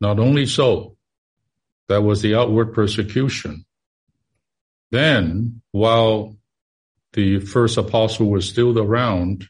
not 0.00 0.18
only 0.18 0.46
so, 0.46 0.96
that 1.90 2.02
was 2.02 2.22
the 2.22 2.36
outward 2.36 2.72
persecution. 2.72 3.64
Then, 4.92 5.60
while 5.72 6.36
the 7.14 7.40
first 7.40 7.76
apostle 7.78 8.30
was 8.30 8.48
still 8.48 8.78
around, 8.78 9.48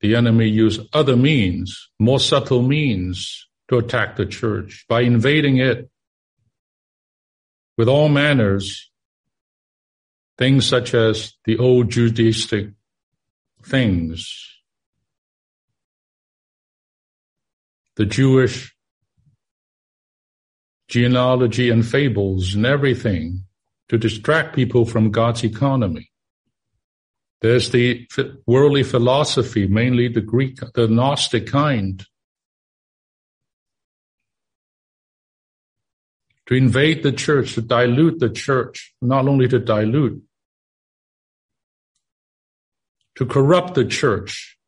the 0.00 0.16
enemy 0.16 0.48
used 0.48 0.80
other 0.92 1.16
means, 1.16 1.90
more 1.96 2.18
subtle 2.18 2.62
means 2.62 3.46
to 3.68 3.78
attack 3.78 4.16
the 4.16 4.26
church 4.26 4.84
by 4.88 5.02
invading 5.02 5.58
it 5.58 5.88
with 7.76 7.86
all 7.86 8.08
manners, 8.08 8.90
things 10.38 10.66
such 10.66 10.92
as 10.92 11.34
the 11.44 11.56
old 11.58 11.88
Judaistic 11.88 12.74
things, 13.62 14.58
the 17.94 18.06
Jewish 18.06 18.74
genealogy 20.88 21.70
and 21.70 21.86
fables 21.86 22.54
and 22.54 22.66
everything 22.66 23.44
to 23.88 23.98
distract 23.98 24.54
people 24.54 24.84
from 24.84 25.10
God's 25.10 25.44
economy. 25.44 26.10
There's 27.40 27.70
the 27.70 28.06
worldly 28.46 28.82
philosophy, 28.82 29.66
mainly 29.66 30.08
the 30.08 30.20
Greek, 30.20 30.58
the 30.74 30.88
Gnostic 30.88 31.46
kind. 31.46 32.04
To 36.46 36.54
invade 36.54 37.02
the 37.02 37.12
church, 37.12 37.54
to 37.54 37.60
dilute 37.60 38.18
the 38.18 38.30
church, 38.30 38.94
not 39.00 39.28
only 39.28 39.46
to 39.48 39.58
dilute, 39.58 40.22
to 43.16 43.26
corrupt 43.26 43.74
the 43.74 43.84
church, 43.84 44.58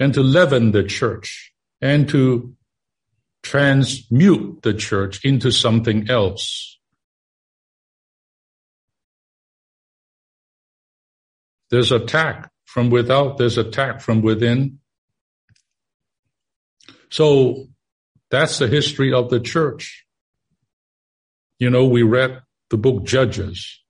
and 0.00 0.12
to 0.12 0.22
leaven 0.22 0.72
the 0.72 0.82
church, 0.82 1.52
and 1.80 2.08
to 2.08 2.56
transmute 3.44 4.62
the 4.62 4.74
church 4.74 5.24
into 5.24 5.52
something 5.52 6.10
else. 6.10 6.78
There's 11.70 11.92
attack 11.92 12.50
from 12.64 12.90
without, 12.90 13.36
there's 13.36 13.58
attack 13.58 14.00
from 14.00 14.22
within. 14.22 14.80
So 17.10 17.66
that's 18.30 18.58
the 18.58 18.66
history 18.66 19.12
of 19.12 19.30
the 19.30 19.40
church. 19.40 20.04
You 21.58 21.70
know, 21.70 21.86
we 21.86 22.02
read 22.02 22.40
the 22.70 22.78
book 22.78 23.04
Judges. 23.04 23.80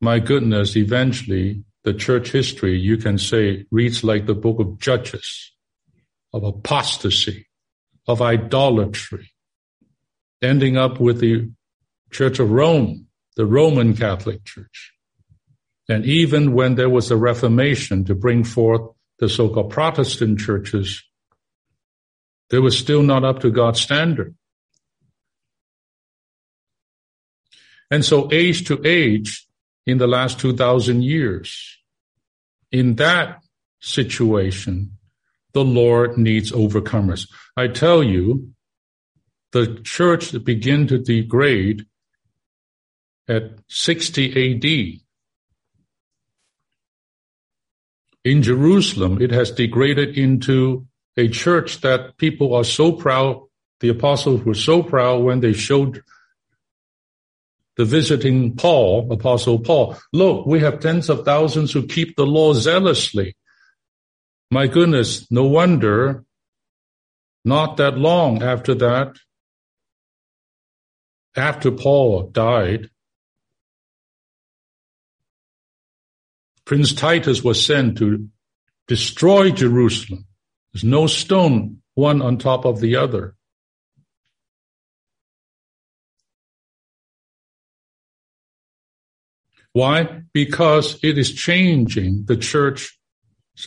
my 0.00 0.18
goodness, 0.18 0.76
eventually 0.76 1.64
the 1.84 1.94
church 1.94 2.32
history, 2.32 2.78
you 2.78 2.96
can 2.96 3.18
say, 3.18 3.66
reads 3.70 4.02
like 4.02 4.26
the 4.26 4.34
book 4.34 4.58
of 4.58 4.78
Judges, 4.78 5.52
of 6.32 6.44
apostasy, 6.44 7.46
of 8.06 8.20
idolatry, 8.20 9.32
ending 10.42 10.76
up 10.76 11.00
with 11.00 11.20
the 11.20 11.50
Church 12.10 12.38
of 12.38 12.50
Rome, 12.50 13.06
the 13.36 13.46
Roman 13.46 13.96
Catholic 13.96 14.44
Church. 14.44 14.92
And 15.88 16.04
even 16.04 16.54
when 16.54 16.76
there 16.76 16.90
was 16.90 17.10
a 17.10 17.16
Reformation 17.16 18.04
to 18.04 18.14
bring 18.14 18.44
forth 18.44 18.90
the 19.18 19.28
so-called 19.28 19.70
Protestant 19.70 20.40
churches, 20.40 21.02
they 22.50 22.58
were 22.58 22.70
still 22.70 23.02
not 23.02 23.24
up 23.24 23.40
to 23.40 23.50
God's 23.50 23.80
standard. 23.80 24.34
And 27.90 28.04
so 28.04 28.28
age 28.32 28.66
to 28.68 28.80
age 28.84 29.46
in 29.86 29.98
the 29.98 30.06
last 30.06 30.40
2000 30.40 31.02
years, 31.02 31.78
in 32.72 32.96
that 32.96 33.42
situation, 33.80 34.98
the 35.54 35.64
Lord 35.64 36.18
needs 36.18 36.52
overcomers. 36.52 37.28
I 37.56 37.68
tell 37.68 38.02
you, 38.02 38.50
the 39.52 39.80
church 39.84 40.32
began 40.44 40.86
to 40.88 40.98
degrade 40.98 41.86
at 43.28 43.52
60 43.68 44.56
AD. 44.56 45.00
In 48.24 48.42
Jerusalem, 48.42 49.22
it 49.22 49.30
has 49.30 49.50
degraded 49.50 50.18
into 50.18 50.86
a 51.16 51.28
church 51.28 51.80
that 51.82 52.16
people 52.16 52.54
are 52.54 52.64
so 52.64 52.92
proud. 52.92 53.42
The 53.80 53.90
apostles 53.90 54.44
were 54.44 54.54
so 54.54 54.82
proud 54.82 55.22
when 55.22 55.40
they 55.40 55.52
showed 55.52 56.02
the 57.76 57.84
visiting 57.84 58.54
Paul, 58.56 59.12
apostle 59.12 59.58
Paul, 59.58 59.96
look, 60.12 60.46
we 60.46 60.60
have 60.60 60.80
tens 60.80 61.08
of 61.08 61.24
thousands 61.24 61.72
who 61.72 61.86
keep 61.86 62.16
the 62.16 62.26
law 62.26 62.54
zealously. 62.54 63.36
My 64.50 64.66
goodness, 64.66 65.30
no 65.30 65.44
wonder 65.44 66.24
not 67.44 67.76
that 67.76 67.98
long 67.98 68.42
after 68.42 68.74
that, 68.76 69.16
after 71.36 71.70
Paul 71.70 72.28
died, 72.28 72.90
Prince 76.64 76.94
Titus 76.94 77.44
was 77.44 77.64
sent 77.64 77.98
to 77.98 78.28
destroy 78.88 79.50
Jerusalem. 79.50 80.26
There's 80.72 80.84
no 80.84 81.06
stone 81.06 81.82
one 81.94 82.22
on 82.22 82.38
top 82.38 82.64
of 82.64 82.80
the 82.80 82.96
other. 82.96 83.34
Why? 89.72 90.22
Because 90.32 90.98
it 91.02 91.18
is 91.18 91.34
changing 91.34 92.24
the 92.26 92.36
church's 92.36 92.96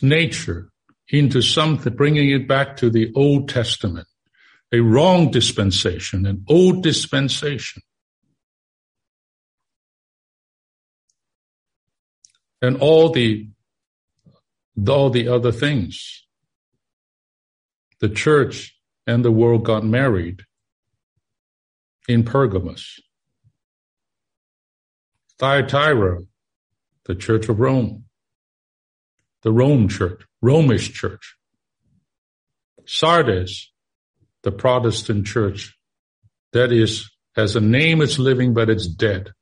nature 0.02 0.70
into 1.08 1.40
something, 1.40 1.94
bringing 1.94 2.30
it 2.30 2.46
back 2.46 2.76
to 2.76 2.90
the 2.90 3.12
Old 3.14 3.48
Testament, 3.48 4.06
a 4.72 4.80
wrong 4.80 5.30
dispensation, 5.30 6.26
an 6.26 6.44
old 6.48 6.82
dispensation. 6.82 7.82
And 12.60 12.76
all 12.78 13.10
the, 13.10 13.48
all 14.86 15.10
the 15.10 15.28
other 15.28 15.52
things. 15.52 16.26
The 18.00 18.08
church 18.08 18.76
and 19.06 19.24
the 19.24 19.32
world 19.32 19.64
got 19.64 19.84
married 19.84 20.42
in 22.08 22.24
Pergamos. 22.24 23.00
Thyatira, 25.38 26.22
the 27.04 27.14
Church 27.14 27.48
of 27.48 27.60
Rome, 27.60 28.07
the 29.42 29.52
Rome 29.52 29.88
Church, 29.88 30.22
Romish 30.42 30.92
Church. 30.92 31.36
Sardis, 32.86 33.70
the 34.42 34.50
Protestant 34.50 35.26
Church, 35.26 35.76
that 36.52 36.72
is, 36.72 37.10
has 37.36 37.54
a 37.54 37.60
name, 37.60 38.00
it's 38.00 38.18
living, 38.18 38.54
but 38.54 38.70
it's 38.70 38.86
dead. 38.86 39.32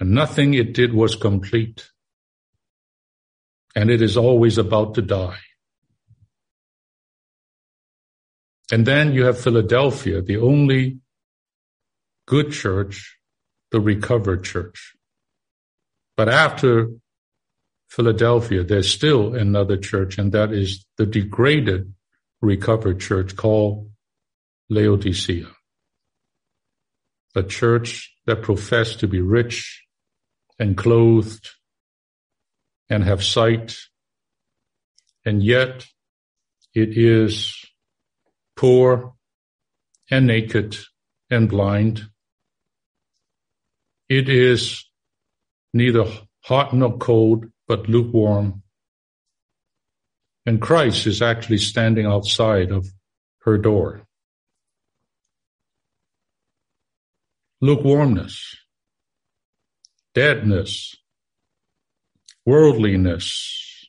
And 0.00 0.12
nothing 0.12 0.54
it 0.54 0.74
did 0.74 0.92
was 0.92 1.14
complete. 1.14 1.88
And 3.76 3.90
it 3.90 4.02
is 4.02 4.16
always 4.16 4.58
about 4.58 4.94
to 4.94 5.02
die. 5.02 5.38
And 8.72 8.86
then 8.86 9.12
you 9.12 9.24
have 9.24 9.38
Philadelphia, 9.38 10.22
the 10.22 10.38
only 10.38 10.98
good 12.26 12.52
church, 12.52 13.18
the 13.70 13.80
recovered 13.80 14.44
church. 14.44 14.96
But 16.20 16.28
after 16.28 16.90
Philadelphia, 17.88 18.62
there's 18.62 18.92
still 18.92 19.34
another 19.34 19.78
church, 19.78 20.18
and 20.18 20.32
that 20.32 20.52
is 20.52 20.84
the 20.98 21.06
degraded 21.06 21.94
recovered 22.42 23.00
church 23.00 23.36
called 23.36 23.90
Laodicea. 24.68 25.48
A 27.34 27.42
church 27.42 28.14
that 28.26 28.42
professed 28.42 29.00
to 29.00 29.08
be 29.08 29.22
rich 29.22 29.82
and 30.58 30.76
clothed 30.76 31.48
and 32.90 33.02
have 33.02 33.24
sight, 33.24 33.78
and 35.24 35.42
yet 35.42 35.86
it 36.74 36.98
is 36.98 37.64
poor 38.56 39.14
and 40.10 40.26
naked 40.26 40.76
and 41.30 41.48
blind 41.48 42.10
it 44.10 44.28
is 44.28 44.84
neither 45.72 46.04
hot 46.42 46.72
nor 46.74 46.96
cold, 46.98 47.46
but 47.68 47.88
lukewarm. 47.88 48.62
And 50.46 50.60
Christ 50.60 51.06
is 51.06 51.22
actually 51.22 51.58
standing 51.58 52.06
outside 52.06 52.70
of 52.72 52.86
her 53.42 53.58
door. 53.58 54.02
Lukewarmness, 57.60 58.56
deadness, 60.14 60.96
worldliness, 62.46 63.86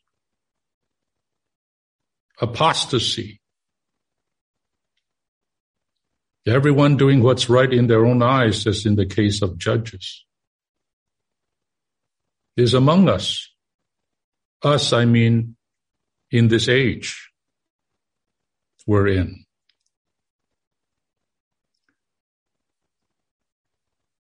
apostasy. 2.41 3.39
Everyone 6.45 6.97
doing 6.97 7.21
what's 7.21 7.49
right 7.49 7.71
in 7.71 7.87
their 7.87 8.05
own 8.05 8.21
eyes, 8.21 8.67
as 8.67 8.85
in 8.85 8.95
the 8.95 9.05
case 9.05 9.41
of 9.41 9.57
judges, 9.57 10.25
is 12.57 12.73
among 12.73 13.09
us. 13.09 13.49
Us, 14.63 14.93
I 14.93 15.05
mean, 15.05 15.55
in 16.29 16.47
this 16.47 16.69
age 16.69 17.31
we're 18.87 19.07
in. 19.07 19.45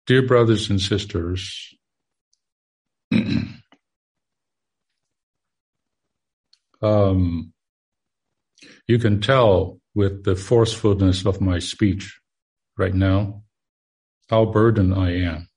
Dear 0.06 0.28
brothers 0.28 0.70
and 0.70 0.82
sisters, 0.82 1.74
um, 6.82 7.54
you 8.88 9.00
can 9.00 9.22
tell 9.22 9.80
with 9.96 10.26
the 10.26 10.36
forcefulness 10.36 11.26
of 11.26 11.40
my 11.40 11.60
speech 11.60 12.20
right 12.78 12.94
now, 12.94 13.44
how 14.30 14.46
burdened 14.46 14.94
I 14.94 15.12
am 15.12 15.48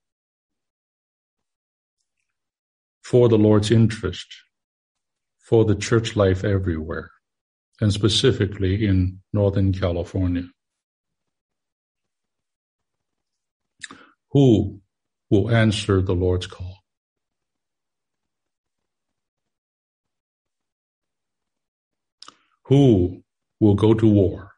for 3.07 3.29
the 3.29 3.39
Lord's 3.39 3.71
interest, 3.71 4.27
for 5.39 5.65
the 5.65 5.77
church 5.77 6.17
life 6.17 6.43
everywhere, 6.43 7.13
and 7.81 7.93
specifically 7.93 8.85
in 8.85 9.21
Northern 9.33 9.73
California. 9.73 10.49
Who 14.33 14.81
will 15.31 15.53
answer 15.53 16.03
the 16.03 16.15
Lord's 16.15 16.49
call? 16.49 16.79
Who 22.65 23.23
will 23.61 23.75
go 23.77 23.95
to 23.95 24.11
war? 24.11 24.51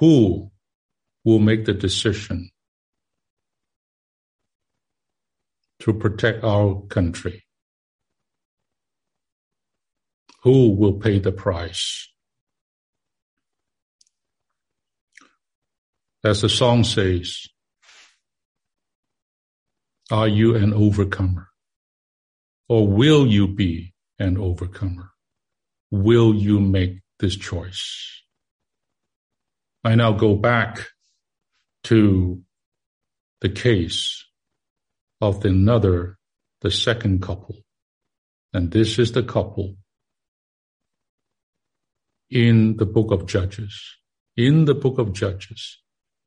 Who 0.00 0.50
will 1.26 1.40
make 1.40 1.66
the 1.66 1.74
decision 1.74 2.48
to 5.84 5.94
protect 5.94 6.44
our 6.44 6.82
country? 6.88 7.44
Who 10.42 10.70
will 10.70 10.94
pay 10.94 11.18
the 11.18 11.32
price? 11.32 12.08
As 16.22 16.40
the 16.40 16.48
song 16.48 16.84
says, 16.84 17.46
are 20.10 20.28
you 20.28 20.54
an 20.56 20.74
overcomer? 20.74 21.48
Or 22.68 22.88
will 22.88 23.26
you 23.26 23.48
be 23.48 23.94
an 24.18 24.38
overcomer? 24.38 25.10
Will 25.90 26.34
you 26.34 26.60
make 26.60 27.04
this 27.18 27.36
choice. 27.36 28.22
I 29.82 29.94
now 29.94 30.12
go 30.12 30.34
back 30.34 30.86
to 31.84 32.42
the 33.40 33.48
case 33.48 34.23
of 35.24 35.44
another, 35.44 36.18
the 36.60 36.70
second 36.70 37.22
couple. 37.22 37.56
And 38.52 38.70
this 38.70 38.98
is 38.98 39.12
the 39.12 39.22
couple 39.22 39.76
in 42.30 42.76
the 42.76 42.86
book 42.86 43.10
of 43.10 43.26
Judges. 43.26 43.74
In 44.36 44.66
the 44.66 44.74
book 44.74 44.98
of 44.98 45.12
Judges. 45.12 45.78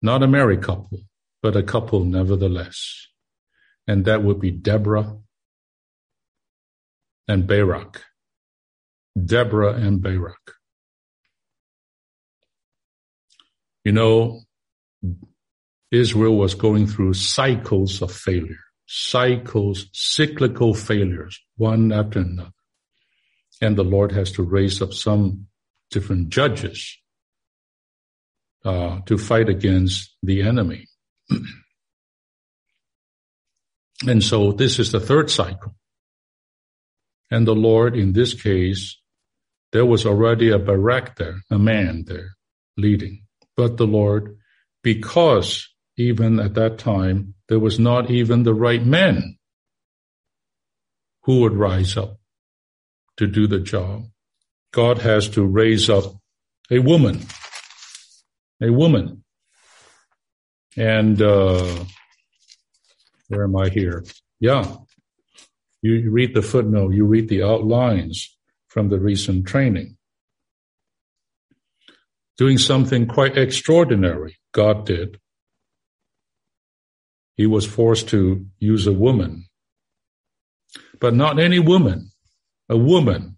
Not 0.01 0.23
a 0.23 0.27
married 0.27 0.63
couple, 0.63 0.99
but 1.43 1.55
a 1.55 1.63
couple 1.63 2.03
nevertheless. 2.03 3.07
And 3.87 4.05
that 4.05 4.23
would 4.23 4.39
be 4.39 4.51
Deborah 4.51 5.17
and 7.27 7.47
Barak. 7.47 8.03
Deborah 9.25 9.73
and 9.73 10.01
Barak. 10.01 10.53
You 13.83 13.91
know, 13.93 14.41
Israel 15.91 16.37
was 16.37 16.53
going 16.55 16.87
through 16.87 17.13
cycles 17.13 18.01
of 18.01 18.11
failure, 18.11 18.66
cycles, 18.88 19.88
cyclical 19.93 20.73
failures, 20.73 21.39
one 21.57 21.91
after 21.91 22.19
another. 22.19 22.51
And 23.61 23.75
the 23.75 23.83
Lord 23.83 24.11
has 24.13 24.31
to 24.33 24.43
raise 24.43 24.81
up 24.81 24.93
some 24.93 25.47
different 25.91 26.29
judges 26.29 26.97
uh, 28.63 28.99
to 29.05 29.17
fight 29.17 29.49
against 29.49 30.15
the 30.23 30.41
enemy. 30.41 30.88
and 34.07 34.23
so 34.23 34.51
this 34.51 34.79
is 34.79 34.91
the 34.91 34.99
third 34.99 35.29
cycle. 35.29 35.75
And 37.29 37.45
the 37.45 37.55
Lord, 37.55 37.95
in 37.95 38.13
this 38.13 38.33
case, 38.33 38.97
there 39.73 39.85
was 39.85 40.05
already 40.05 40.49
a 40.49 40.59
Barak 40.59 41.17
there, 41.17 41.41
a 41.51 41.59
man 41.59 42.05
there 42.07 42.38
leading. 42.77 43.23
But 43.57 43.75
the 43.77 43.88
Lord, 43.88 44.38
because 44.81 45.67
even 45.97 46.39
at 46.39 46.53
that 46.53 46.77
time, 46.77 47.33
there 47.49 47.59
was 47.59 47.79
not 47.79 48.09
even 48.11 48.43
the 48.43 48.53
right 48.53 48.85
men 48.85 49.37
who 51.23 51.41
would 51.41 51.53
rise 51.53 51.97
up 51.97 52.19
to 53.17 53.27
do 53.27 53.47
the 53.47 53.59
job. 53.59 54.05
God 54.71 54.99
has 54.99 55.27
to 55.29 55.43
raise 55.43 55.89
up 55.89 56.05
a 56.69 56.79
woman, 56.79 57.25
a 58.61 58.69
woman. 58.69 59.23
And, 60.75 61.21
uh, 61.21 61.85
where 63.29 63.43
am 63.43 63.55
I 63.55 63.69
here? 63.69 64.05
Yeah. 64.39 64.75
You 65.81 66.11
read 66.11 66.35
the 66.35 66.41
footnote, 66.41 66.93
you 66.93 67.05
read 67.05 67.29
the 67.29 67.43
outlines 67.43 68.37
from 68.67 68.89
the 68.89 68.99
recent 68.99 69.47
training 69.47 69.97
doing 72.37 72.57
something 72.57 73.07
quite 73.07 73.37
extraordinary. 73.37 74.37
God 74.53 74.85
did. 74.85 75.19
He 77.38 77.45
was 77.45 77.65
forced 77.65 78.09
to 78.09 78.45
use 78.59 78.88
a 78.88 78.93
woman, 78.93 79.45
but 80.99 81.13
not 81.13 81.39
any 81.39 81.59
woman, 81.59 82.11
a 82.69 82.77
woman 82.77 83.38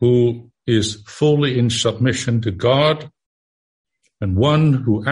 who 0.00 0.50
is 0.66 1.02
fully 1.06 1.58
in 1.58 1.70
submission 1.70 2.42
to 2.42 2.50
God 2.50 3.10
and 4.20 4.36
one 4.36 4.72
who 4.72 5.04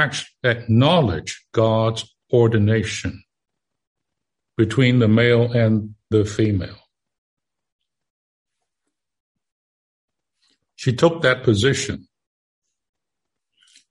acknowledge 0.44 1.46
God's 1.52 2.04
ordination 2.32 3.22
between 4.56 4.98
the 4.98 5.08
male 5.08 5.52
and 5.52 5.94
the 6.10 6.24
female. 6.24 6.78
She 10.76 10.92
took 10.92 11.22
that 11.22 11.44
position 11.44 12.08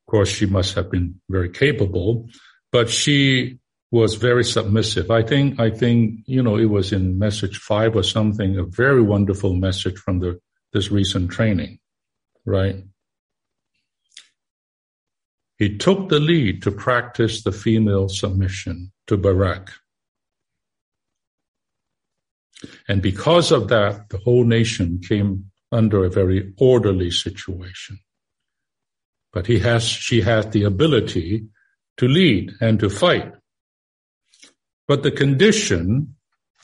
Of 0.07 0.11
course, 0.11 0.29
she 0.29 0.45
must 0.45 0.75
have 0.75 0.91
been 0.91 1.21
very 1.29 1.49
capable, 1.49 2.27
but 2.71 2.89
she 2.89 3.59
was 3.91 4.15
very 4.15 4.43
submissive. 4.43 5.11
I 5.11 5.21
think, 5.21 5.59
I 5.59 5.69
think, 5.69 6.21
you 6.25 6.41
know, 6.41 6.57
it 6.57 6.65
was 6.65 6.93
in 6.93 7.19
message 7.19 7.57
five 7.57 7.95
or 7.95 8.03
something, 8.03 8.57
a 8.57 8.63
very 8.63 9.01
wonderful 9.01 9.53
message 9.53 9.97
from 9.97 10.19
the, 10.19 10.39
this 10.71 10.89
recent 10.91 11.29
training, 11.29 11.79
right? 12.45 12.83
He 15.57 15.77
took 15.77 16.09
the 16.09 16.19
lead 16.19 16.63
to 16.63 16.71
practice 16.71 17.43
the 17.43 17.51
female 17.51 18.07
submission 18.07 18.91
to 19.07 19.17
Barak. 19.17 19.69
And 22.87 23.01
because 23.01 23.51
of 23.51 23.67
that, 23.67 24.09
the 24.09 24.17
whole 24.19 24.45
nation 24.45 25.01
came 25.07 25.51
under 25.71 26.05
a 26.05 26.09
very 26.09 26.53
orderly 26.57 27.11
situation 27.11 27.99
but 29.33 29.47
he 29.47 29.59
has, 29.59 29.83
she 29.83 30.21
has 30.21 30.47
the 30.47 30.63
ability 30.63 31.47
to 31.97 32.07
lead 32.07 32.53
and 32.59 32.79
to 32.79 32.89
fight. 32.89 33.33
But 34.91 35.03
the 35.03 35.11
condition 35.11 36.15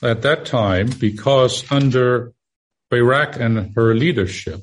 at 0.02 0.20
that 0.20 0.44
time, 0.44 0.90
because 1.00 1.64
under 1.72 2.34
Barak 2.90 3.40
and 3.40 3.74
her 3.74 3.94
leadership 3.94 4.60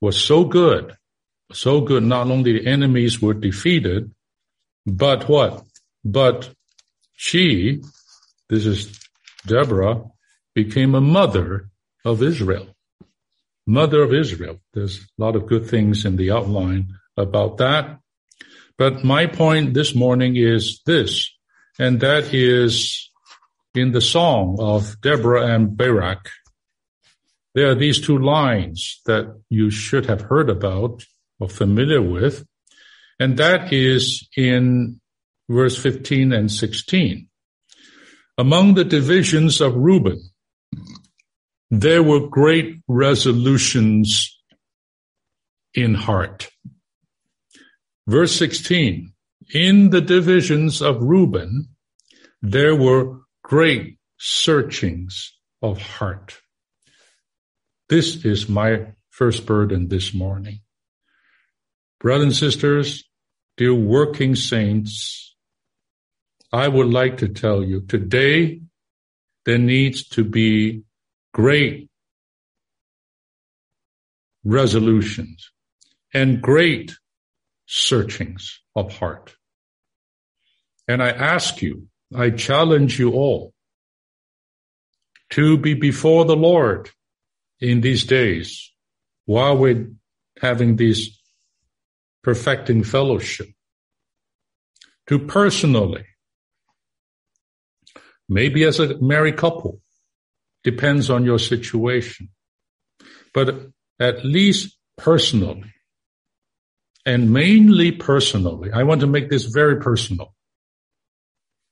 was 0.00 0.16
so 0.16 0.44
good, 0.44 0.96
so 1.52 1.80
good, 1.80 2.04
not 2.04 2.30
only 2.30 2.52
the 2.52 2.68
enemies 2.68 3.20
were 3.20 3.34
defeated, 3.34 4.14
but 4.86 5.28
what? 5.28 5.64
But 6.04 6.50
she, 7.14 7.82
this 8.48 8.64
is 8.64 8.78
Deborah, 9.44 10.04
became 10.54 10.94
a 10.94 11.00
mother 11.00 11.68
of 12.04 12.22
Israel 12.22 12.68
mother 13.66 14.02
of 14.02 14.12
Israel. 14.12 14.60
There's 14.72 14.98
a 14.98 15.02
lot 15.18 15.34
of 15.36 15.46
good 15.46 15.66
things 15.66 16.04
in 16.04 16.14
the 16.16 16.30
outline 16.30 16.94
about 17.16 17.58
that. 17.58 17.98
But 18.78 19.04
my 19.04 19.26
point 19.26 19.74
this 19.74 19.94
morning 19.94 20.36
is 20.36 20.80
this, 20.86 21.30
and 21.80 22.00
that 22.00 22.34
is 22.34 23.10
in 23.74 23.92
the 23.92 24.02
song 24.02 24.58
of 24.60 25.00
Deborah 25.00 25.46
and 25.46 25.74
Barak. 25.74 26.28
There 27.54 27.70
are 27.70 27.74
these 27.74 28.02
two 28.02 28.18
lines 28.18 29.00
that 29.06 29.40
you 29.48 29.70
should 29.70 30.04
have 30.04 30.20
heard 30.20 30.50
about 30.50 31.06
or 31.40 31.48
familiar 31.48 32.02
with, 32.02 32.44
and 33.18 33.38
that 33.38 33.72
is 33.72 34.28
in 34.36 35.00
verse 35.48 35.78
15 35.78 36.34
and 36.34 36.52
16. 36.52 37.26
Among 38.36 38.74
the 38.74 38.84
divisions 38.84 39.62
of 39.62 39.74
Reuben, 39.74 40.20
there 41.70 42.02
were 42.02 42.28
great 42.28 42.76
resolutions 42.88 44.38
in 45.72 45.94
heart. 45.94 46.50
Verse 48.06 48.36
16, 48.36 49.14
in 49.52 49.90
the 49.90 50.00
divisions 50.00 50.80
of 50.80 51.02
Reuben, 51.02 51.69
there 52.42 52.74
were 52.74 53.20
great 53.42 53.98
searchings 54.18 55.32
of 55.62 55.80
heart. 55.80 56.40
This 57.88 58.24
is 58.24 58.48
my 58.48 58.92
first 59.10 59.46
burden 59.46 59.88
this 59.88 60.14
morning. 60.14 60.60
Brothers 61.98 62.24
and 62.24 62.36
sisters, 62.36 63.04
dear 63.56 63.74
working 63.74 64.34
saints, 64.34 65.34
I 66.52 66.66
would 66.66 66.88
like 66.88 67.18
to 67.18 67.28
tell 67.28 67.62
you 67.62 67.82
today 67.82 68.62
there 69.44 69.58
needs 69.58 70.08
to 70.10 70.24
be 70.24 70.84
great 71.34 71.90
resolutions 74.44 75.50
and 76.14 76.40
great 76.40 76.96
searchings 77.66 78.60
of 78.74 78.96
heart. 78.96 79.36
And 80.88 81.02
I 81.02 81.10
ask 81.10 81.62
you, 81.62 81.89
I 82.14 82.30
challenge 82.30 82.98
you 82.98 83.12
all 83.12 83.54
to 85.30 85.56
be 85.56 85.74
before 85.74 86.24
the 86.24 86.36
Lord 86.36 86.90
in 87.60 87.80
these 87.80 88.04
days 88.04 88.72
while 89.26 89.56
we're 89.56 89.90
having 90.40 90.76
these 90.76 91.20
perfecting 92.22 92.82
fellowship 92.82 93.48
to 95.06 95.18
personally, 95.18 96.04
maybe 98.28 98.64
as 98.64 98.80
a 98.80 98.98
married 99.00 99.36
couple, 99.36 99.80
depends 100.62 101.10
on 101.10 101.24
your 101.24 101.38
situation. 101.38 102.28
But 103.32 103.70
at 103.98 104.24
least 104.24 104.76
personally, 104.96 105.72
and 107.06 107.32
mainly 107.32 107.92
personally, 107.92 108.70
I 108.72 108.82
want 108.82 109.00
to 109.00 109.06
make 109.06 109.30
this 109.30 109.44
very 109.44 109.80
personal. 109.80 110.34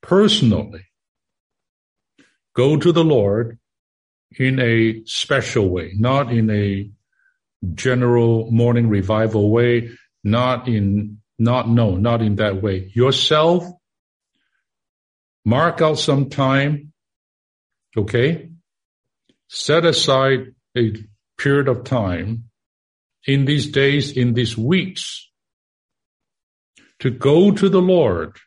Personally, 0.09 0.87
go 2.57 2.77
to 2.77 2.91
the 2.91 3.05
Lord 3.05 3.59
in 4.37 4.59
a 4.59 5.05
special 5.05 5.69
way, 5.69 5.93
not 5.97 6.33
in 6.33 6.51
a 6.51 6.91
general 7.75 8.51
morning 8.51 8.89
revival 8.89 9.51
way, 9.51 9.91
not 10.25 10.67
in, 10.67 11.19
not, 11.39 11.69
no, 11.69 11.97
not 11.97 12.23
in 12.23 12.37
that 12.37 12.63
way. 12.63 12.91
Yourself, 12.95 13.65
mark 15.45 15.81
out 15.81 15.99
some 15.99 16.31
time, 16.31 16.93
okay? 17.97 18.49
set 19.49 19.85
aside 19.85 20.55
a 20.77 20.93
period 21.39 21.69
of 21.69 21.85
time 21.85 22.45
in 23.27 23.45
these 23.45 23.71
days, 23.71 24.13
in 24.13 24.35
these 24.35 24.57
weeks, 24.57 25.31
to 27.01 27.11
go 27.11 27.51
to 27.51 27.69
the 27.69 27.81
Lord 27.81 28.39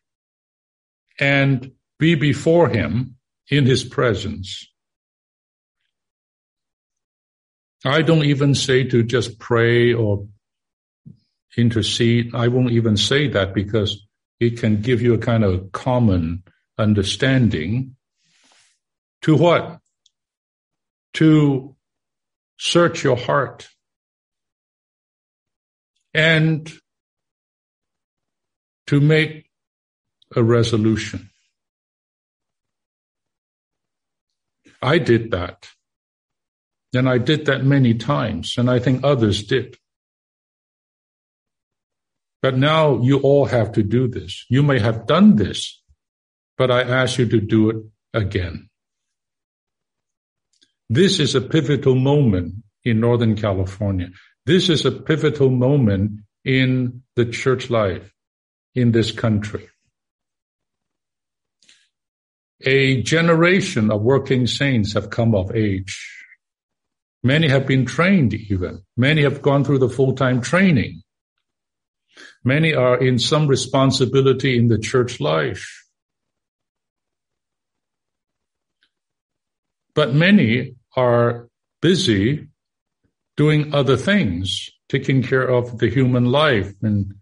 and 1.21 1.71
be 1.99 2.15
before 2.15 2.67
him 2.67 3.15
in 3.49 3.65
his 3.65 3.83
presence. 3.83 4.67
I 7.85 8.01
don't 8.01 8.25
even 8.25 8.55
say 8.55 8.83
to 8.85 9.03
just 9.03 9.39
pray 9.39 9.93
or 9.93 10.27
intercede. 11.55 12.33
I 12.35 12.47
won't 12.47 12.71
even 12.71 12.97
say 12.97 13.27
that 13.29 13.53
because 13.53 14.05
it 14.39 14.59
can 14.59 14.81
give 14.81 15.01
you 15.01 15.13
a 15.13 15.19
kind 15.19 15.43
of 15.43 15.71
common 15.71 16.43
understanding. 16.77 17.95
To 19.23 19.35
what? 19.35 19.79
To 21.15 21.75
search 22.57 23.03
your 23.03 23.17
heart 23.17 23.67
and 26.13 26.71
to 28.87 28.99
make 28.99 29.50
a 30.35 30.43
resolution. 30.43 31.29
I 34.81 34.97
did 34.97 35.31
that. 35.31 35.67
And 36.93 37.07
I 37.07 37.19
did 37.19 37.45
that 37.45 37.63
many 37.63 37.93
times, 37.93 38.55
and 38.57 38.69
I 38.69 38.79
think 38.79 39.03
others 39.03 39.43
did. 39.43 39.77
But 42.41 42.57
now 42.57 43.01
you 43.01 43.19
all 43.19 43.45
have 43.45 43.71
to 43.73 43.83
do 43.83 44.07
this. 44.07 44.45
You 44.49 44.63
may 44.63 44.79
have 44.79 45.05
done 45.05 45.35
this, 45.35 45.81
but 46.57 46.71
I 46.71 46.81
ask 46.81 47.17
you 47.19 47.27
to 47.27 47.39
do 47.39 47.69
it 47.69 47.77
again. 48.13 48.69
This 50.89 51.19
is 51.19 51.35
a 51.35 51.41
pivotal 51.41 51.95
moment 51.95 52.55
in 52.83 52.99
Northern 52.99 53.35
California. 53.35 54.09
This 54.45 54.67
is 54.67 54.85
a 54.85 54.91
pivotal 54.91 55.49
moment 55.49 56.21
in 56.43 57.03
the 57.15 57.25
church 57.25 57.69
life 57.69 58.11
in 58.75 58.91
this 58.91 59.11
country. 59.11 59.69
A 62.63 63.01
generation 63.01 63.91
of 63.91 64.01
working 64.01 64.47
saints 64.47 64.93
have 64.93 65.09
come 65.09 65.33
of 65.33 65.55
age. 65.55 66.07
Many 67.23 67.47
have 67.49 67.67
been 67.67 67.85
trained 67.85 68.33
even. 68.33 68.83
Many 68.97 69.23
have 69.23 69.41
gone 69.41 69.63
through 69.63 69.79
the 69.79 69.89
full-time 69.89 70.41
training. 70.41 71.03
Many 72.43 72.73
are 72.73 72.97
in 72.97 73.19
some 73.19 73.47
responsibility 73.47 74.57
in 74.57 74.67
the 74.67 74.79
church 74.79 75.19
life. 75.19 75.87
But 79.93 80.13
many 80.13 80.75
are 80.95 81.49
busy 81.81 82.47
doing 83.37 83.73
other 83.73 83.97
things, 83.97 84.69
taking 84.89 85.21
care 85.23 85.47
of 85.47 85.77
the 85.77 85.89
human 85.89 86.25
life 86.25 86.73
and 86.81 87.15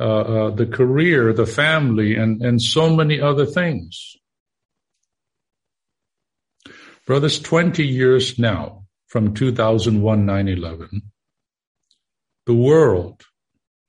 uh, 0.00 0.02
uh, 0.02 0.50
the 0.50 0.66
career, 0.66 1.32
the 1.32 1.46
family, 1.46 2.14
and, 2.14 2.42
and 2.42 2.60
so 2.60 2.94
many 2.94 3.20
other 3.20 3.46
things. 3.46 4.16
Brothers, 7.08 7.40
20 7.40 7.86
years 7.86 8.38
now 8.38 8.84
from 9.06 9.32
2001 9.32 10.26
9-11, 10.26 11.00
the 12.44 12.52
world, 12.52 13.24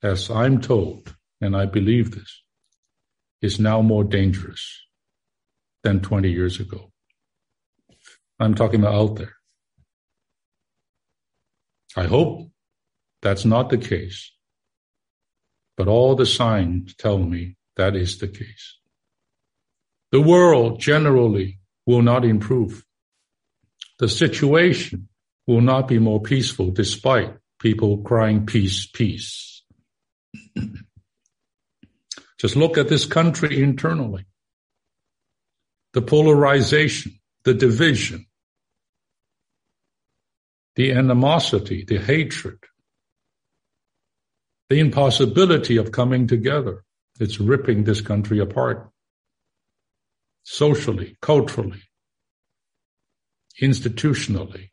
as 0.02 0.30
I'm 0.30 0.62
told, 0.62 1.14
and 1.38 1.54
I 1.54 1.66
believe 1.66 2.12
this, 2.12 2.42
is 3.42 3.60
now 3.60 3.82
more 3.82 4.04
dangerous 4.04 4.86
than 5.82 6.00
20 6.00 6.30
years 6.30 6.60
ago. 6.60 6.90
I'm 8.38 8.54
talking 8.54 8.80
about 8.80 8.94
out 8.94 9.16
there. 9.16 9.36
I 11.94 12.04
hope 12.04 12.50
that's 13.20 13.44
not 13.44 13.68
the 13.68 13.76
case. 13.76 14.32
But 15.76 15.88
all 15.88 16.14
the 16.14 16.24
signs 16.24 16.94
tell 16.94 17.18
me 17.18 17.56
that 17.76 17.94
is 17.96 18.16
the 18.16 18.28
case. 18.28 18.78
The 20.10 20.22
world 20.22 20.80
generally 20.80 21.58
will 21.84 22.00
not 22.00 22.24
improve. 22.24 22.82
The 24.00 24.08
situation 24.08 25.08
will 25.46 25.60
not 25.60 25.86
be 25.86 25.98
more 25.98 26.22
peaceful 26.22 26.70
despite 26.70 27.36
people 27.58 27.98
crying 27.98 28.46
peace, 28.46 28.86
peace. 28.86 29.62
Just 32.38 32.56
look 32.56 32.78
at 32.78 32.88
this 32.88 33.04
country 33.04 33.62
internally. 33.62 34.24
The 35.92 36.00
polarization, 36.00 37.20
the 37.44 37.52
division, 37.52 38.24
the 40.76 40.92
animosity, 40.92 41.84
the 41.84 41.98
hatred, 41.98 42.58
the 44.70 44.78
impossibility 44.78 45.76
of 45.76 45.92
coming 45.92 46.26
together. 46.26 46.84
It's 47.18 47.38
ripping 47.38 47.84
this 47.84 48.00
country 48.00 48.38
apart 48.38 48.88
socially, 50.42 51.18
culturally, 51.20 51.82
institutionally, 53.60 54.68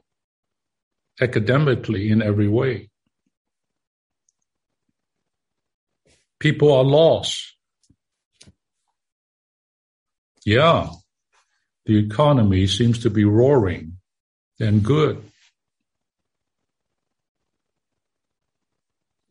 academically, 1.20 2.10
in 2.10 2.22
every 2.22 2.48
way. 2.48 2.90
People 6.40 6.72
are 6.72 6.84
lost. 6.84 7.56
Yeah, 10.46 10.90
the 11.86 11.98
economy 11.98 12.68
seems 12.68 13.00
to 13.00 13.10
be 13.10 13.26
roaring 13.26 13.98
and 14.60 14.84
good. 14.84 15.24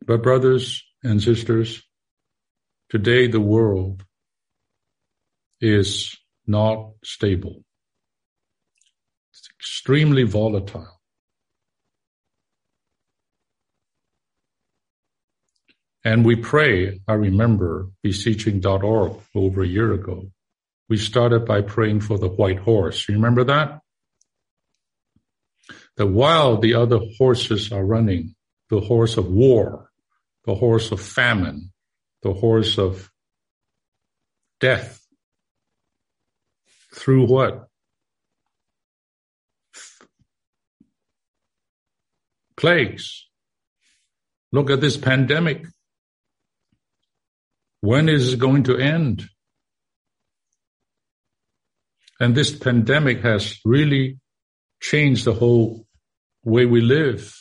But 0.05 0.23
brothers 0.23 0.83
and 1.03 1.21
sisters, 1.21 1.83
today 2.89 3.27
the 3.27 3.41
world 3.41 4.03
is 5.59 6.15
not 6.45 6.91
stable. 7.03 7.63
Extremely 9.87 10.23
volatile. 10.23 10.99
And 16.03 16.25
we 16.25 16.35
pray, 16.35 16.99
I 17.07 17.13
remember 17.13 17.87
beseeching.org 18.03 19.13
over 19.33 19.63
a 19.63 19.65
year 19.65 19.93
ago. 19.93 20.29
We 20.89 20.97
started 20.97 21.45
by 21.45 21.61
praying 21.61 22.01
for 22.01 22.17
the 22.17 22.27
white 22.27 22.59
horse. 22.59 23.07
You 23.07 23.15
remember 23.15 23.45
that? 23.45 23.79
That 25.95 26.07
while 26.07 26.57
the 26.57 26.73
other 26.73 26.99
horses 27.17 27.71
are 27.71 27.85
running, 27.85 28.35
the 28.69 28.81
horse 28.81 29.15
of 29.15 29.31
war 29.31 29.89
the 30.43 30.55
horse 30.55 30.91
of 30.91 30.99
famine, 30.99 31.71
the 32.23 32.33
horse 32.33 32.77
of 32.77 33.09
death. 34.59 35.01
Through 36.93 37.27
what? 37.27 37.66
Plagues. 42.57 43.27
Look 44.51 44.69
at 44.69 44.81
this 44.81 44.97
pandemic. 44.97 45.65
When 47.81 48.09
is 48.09 48.33
it 48.33 48.39
going 48.39 48.63
to 48.63 48.77
end? 48.77 49.29
And 52.19 52.33
this 52.33 52.55
pandemic 52.55 53.21
has 53.21 53.59
really 53.63 54.17
changed 54.81 55.25
the 55.25 55.33
whole 55.33 55.85
way 56.43 56.65
we 56.65 56.81
live. 56.81 57.33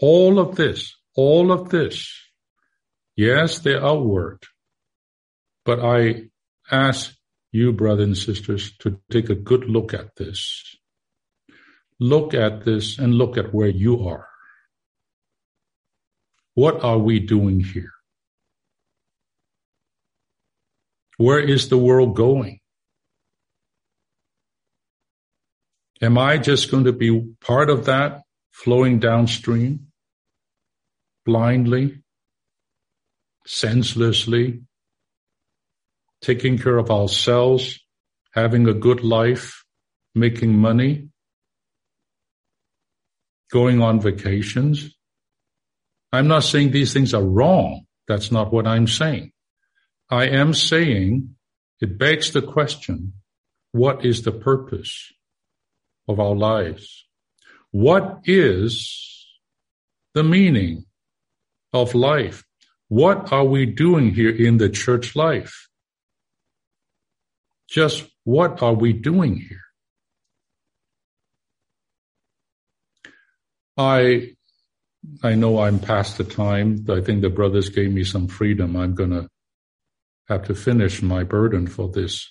All 0.00 0.38
of 0.38 0.56
this, 0.56 0.94
all 1.16 1.52
of 1.52 1.70
this, 1.70 2.12
yes, 3.16 3.60
they're 3.60 3.84
outward, 3.84 4.42
but 5.64 5.80
I 5.80 6.24
ask 6.70 7.14
you, 7.52 7.72
brothers 7.72 8.04
and 8.04 8.18
sisters, 8.18 8.76
to 8.78 9.00
take 9.10 9.30
a 9.30 9.34
good 9.34 9.64
look 9.64 9.94
at 9.94 10.16
this. 10.16 10.76
Look 12.00 12.34
at 12.34 12.64
this 12.64 12.98
and 12.98 13.14
look 13.14 13.36
at 13.36 13.54
where 13.54 13.68
you 13.68 14.08
are. 14.08 14.28
What 16.54 16.82
are 16.84 16.98
we 16.98 17.20
doing 17.20 17.60
here? 17.60 17.92
Where 21.16 21.40
is 21.40 21.68
the 21.68 21.78
world 21.78 22.16
going? 22.16 22.60
Am 26.02 26.18
I 26.18 26.38
just 26.38 26.70
going 26.70 26.84
to 26.84 26.92
be 26.92 27.34
part 27.40 27.70
of 27.70 27.86
that 27.86 28.22
flowing 28.50 28.98
downstream, 28.98 29.88
blindly, 31.24 32.02
senselessly, 33.46 34.62
taking 36.20 36.58
care 36.58 36.78
of 36.78 36.90
ourselves, 36.90 37.78
having 38.32 38.68
a 38.68 38.74
good 38.74 39.04
life, 39.04 39.64
making 40.14 40.56
money, 40.56 41.08
going 43.50 43.80
on 43.80 44.00
vacations. 44.00 44.94
I'm 46.12 46.28
not 46.28 46.44
saying 46.44 46.70
these 46.70 46.92
things 46.92 47.14
are 47.14 47.22
wrong. 47.22 47.86
That's 48.06 48.30
not 48.30 48.52
what 48.52 48.66
I'm 48.66 48.86
saying. 48.86 49.32
I 50.10 50.28
am 50.28 50.54
saying 50.54 51.34
it 51.80 51.98
begs 51.98 52.32
the 52.32 52.42
question, 52.42 53.14
what 53.72 54.04
is 54.04 54.22
the 54.22 54.32
purpose 54.32 55.12
of 56.06 56.20
our 56.20 56.34
lives? 56.34 57.06
What 57.70 58.20
is 58.24 59.26
the 60.14 60.22
meaning 60.22 60.84
of 61.72 61.94
life? 61.94 62.44
what 62.94 63.32
are 63.32 63.44
we 63.44 63.66
doing 63.66 64.14
here 64.14 64.30
in 64.30 64.58
the 64.58 64.68
church 64.68 65.16
life? 65.16 65.68
Just 67.68 68.04
what 68.22 68.62
are 68.62 68.74
we 68.74 68.92
doing 68.92 69.36
here? 69.36 69.63
I 73.76 74.34
I 75.22 75.34
know 75.34 75.58
I'm 75.60 75.78
past 75.78 76.18
the 76.18 76.24
time. 76.24 76.86
I 76.88 77.00
think 77.00 77.20
the 77.20 77.30
brothers 77.30 77.68
gave 77.68 77.92
me 77.92 78.04
some 78.04 78.28
freedom. 78.28 78.76
I'm 78.76 78.94
gonna 78.94 79.28
have 80.28 80.44
to 80.44 80.54
finish 80.54 81.02
my 81.02 81.24
burden 81.24 81.66
for 81.66 81.90
this 81.90 82.30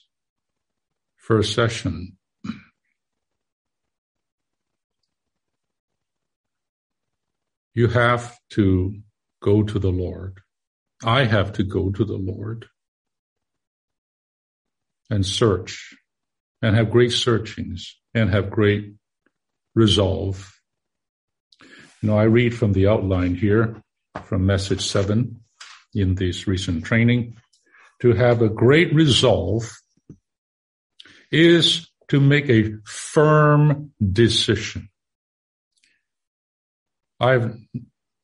first 1.18 1.54
session. 1.54 2.18
You 7.76 7.88
have 7.88 8.38
to 8.52 9.02
go 9.42 9.64
to 9.64 9.80
the 9.80 9.92
Lord. 9.92 10.42
I 11.04 11.26
have 11.26 11.54
to 11.54 11.64
go 11.64 11.92
to 11.92 12.06
the 12.06 12.18
Lord 12.18 12.68
and 15.10 15.26
search 15.26 15.96
and 16.62 16.76
have 16.76 16.92
great 16.92 17.12
searchings 17.12 17.96
and 18.14 18.30
have 18.30 18.50
great 18.50 18.94
resolve. 19.76 20.54
Know, 22.04 22.18
I 22.18 22.24
read 22.24 22.54
from 22.54 22.74
the 22.74 22.88
outline 22.88 23.34
here 23.34 23.82
from 24.26 24.46
message 24.46 24.82
seven 24.82 25.40
in 25.94 26.16
this 26.16 26.48
recent 26.48 26.84
training 26.84 27.38
to 28.02 28.12
have 28.14 28.42
a 28.42 28.50
great 28.50 28.94
resolve 28.94 29.72
is 31.32 31.90
to 32.10 32.20
make 32.20 32.50
a 32.50 32.74
firm 32.86 33.92
decision. 34.12 34.90
I've, 37.22 37.56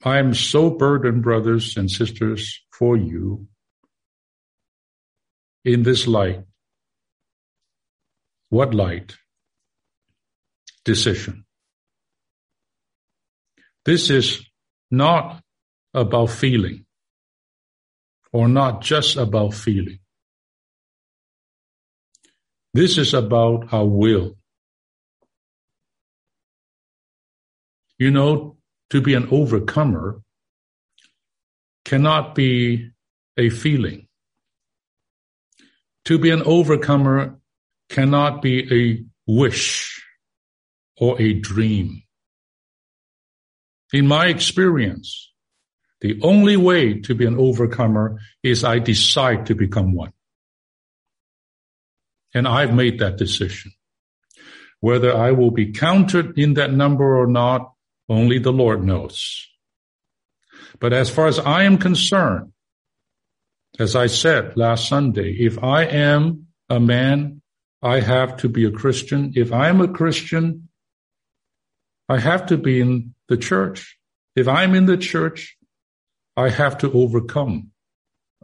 I'm 0.03 0.33
so 0.33 0.69
burdened, 0.69 1.23
brothers 1.23 1.77
and 1.77 1.89
sisters, 1.89 2.59
for 2.77 2.97
you 2.97 3.47
in 5.63 5.83
this 5.83 6.05
light. 6.05 6.43
What 8.49 8.73
light? 8.73 9.15
Decision. 10.83 11.45
This 13.85 14.09
is 14.09 14.45
not 14.91 15.41
about 15.93 16.29
feeling 16.29 16.85
or 18.31 18.47
not 18.47 18.81
just 18.81 19.15
about 19.15 19.53
feeling. 19.53 19.99
This 22.73 22.97
is 22.97 23.13
about 23.13 23.73
our 23.73 23.85
will. 23.85 24.35
You 27.97 28.11
know, 28.11 28.57
to 28.91 29.01
be 29.01 29.13
an 29.13 29.27
overcomer 29.31 30.21
cannot 31.85 32.35
be 32.35 32.91
a 33.37 33.49
feeling. 33.49 34.07
To 36.05 36.17
be 36.17 36.29
an 36.29 36.43
overcomer 36.43 37.39
cannot 37.89 38.41
be 38.41 38.55
a 38.71 39.03
wish 39.27 40.03
or 40.97 41.19
a 41.21 41.33
dream. 41.33 42.03
In 43.91 44.07
my 44.07 44.27
experience, 44.27 45.31
the 46.01 46.19
only 46.21 46.55
way 46.55 46.99
to 47.01 47.15
be 47.15 47.25
an 47.25 47.37
overcomer 47.37 48.19
is 48.43 48.63
I 48.63 48.79
decide 48.79 49.47
to 49.47 49.55
become 49.55 49.93
one. 49.93 50.13
And 52.33 52.47
I've 52.47 52.73
made 52.73 52.99
that 52.99 53.17
decision. 53.17 53.71
Whether 54.79 55.15
I 55.15 55.31
will 55.31 55.51
be 55.51 55.71
counted 55.71 56.37
in 56.37 56.53
that 56.53 56.71
number 56.71 57.17
or 57.17 57.27
not, 57.27 57.73
only 58.07 58.39
the 58.39 58.53
Lord 58.53 58.83
knows. 58.83 59.45
But 60.79 60.93
as 60.93 61.09
far 61.09 61.27
as 61.27 61.39
I 61.39 61.63
am 61.63 61.77
concerned, 61.77 62.53
as 63.77 63.95
I 63.95 64.07
said 64.07 64.55
last 64.55 64.87
Sunday, 64.87 65.33
if 65.39 65.61
I 65.63 65.83
am 65.83 66.47
a 66.69 66.79
man, 66.79 67.41
I 67.81 67.99
have 67.99 68.37
to 68.37 68.49
be 68.49 68.65
a 68.65 68.71
Christian. 68.71 69.33
If 69.35 69.51
I'm 69.51 69.81
a 69.81 69.87
Christian, 69.87 70.68
I 72.09 72.17
have 72.17 72.47
to 72.47 72.57
be 72.57 72.81
in 72.81 73.13
the 73.27 73.37
church. 73.37 73.97
If 74.35 74.47
I'm 74.47 74.73
in 74.73 74.87
the 74.87 74.97
church, 74.97 75.55
I 76.35 76.49
have 76.49 76.79
to 76.79 76.91
overcome. 76.91 77.69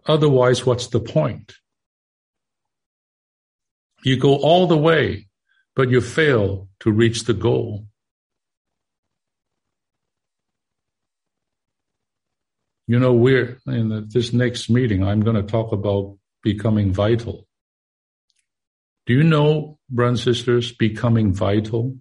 Otherwise, 0.05 0.65
what's 0.65 0.87
the 0.87 0.99
point? 0.99 1.55
You 4.03 4.17
go 4.17 4.35
all 4.35 4.67
the 4.67 4.77
way, 4.77 5.27
but 5.75 5.89
you 5.89 5.99
fail 5.99 6.69
to 6.81 6.91
reach 6.91 7.23
the 7.23 7.33
goal. 7.33 7.87
You 12.87 12.99
know, 12.99 13.13
we're 13.13 13.57
in 13.65 14.07
this 14.09 14.31
next 14.31 14.69
meeting, 14.69 15.03
I'm 15.03 15.21
going 15.21 15.37
to 15.37 15.41
talk 15.41 15.71
about 15.71 16.19
becoming 16.43 16.93
vital. 16.93 17.47
Do 19.07 19.13
you 19.13 19.23
know, 19.23 19.79
brothers 19.89 20.27
and 20.27 20.35
sisters, 20.35 20.71
becoming 20.71 21.33
vital? 21.33 21.97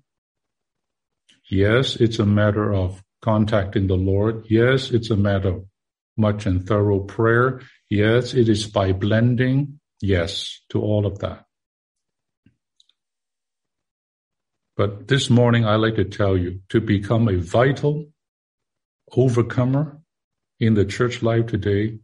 Yes, 1.50 1.96
it's 1.96 2.18
a 2.18 2.26
matter 2.26 2.72
of 2.72 3.02
contacting 3.22 3.86
the 3.86 3.96
Lord. 3.96 4.46
Yes, 4.48 4.90
it's 4.90 5.10
a 5.10 5.16
matter 5.16 5.48
of 5.48 5.64
much 6.16 6.46
and 6.46 6.66
thorough 6.66 7.00
prayer. 7.00 7.60
Yes, 7.90 8.34
it 8.34 8.48
is 8.48 8.66
by 8.66 8.92
blending. 8.92 9.80
Yes, 10.00 10.60
to 10.70 10.80
all 10.80 11.06
of 11.06 11.18
that. 11.20 11.44
But 14.76 15.06
this 15.06 15.30
morning, 15.30 15.64
I 15.64 15.76
like 15.76 15.96
to 15.96 16.04
tell 16.04 16.36
you 16.36 16.60
to 16.70 16.80
become 16.80 17.28
a 17.28 17.36
vital 17.36 18.06
overcomer 19.16 20.00
in 20.58 20.74
the 20.74 20.84
church 20.84 21.22
life 21.22 21.46
today 21.46 21.98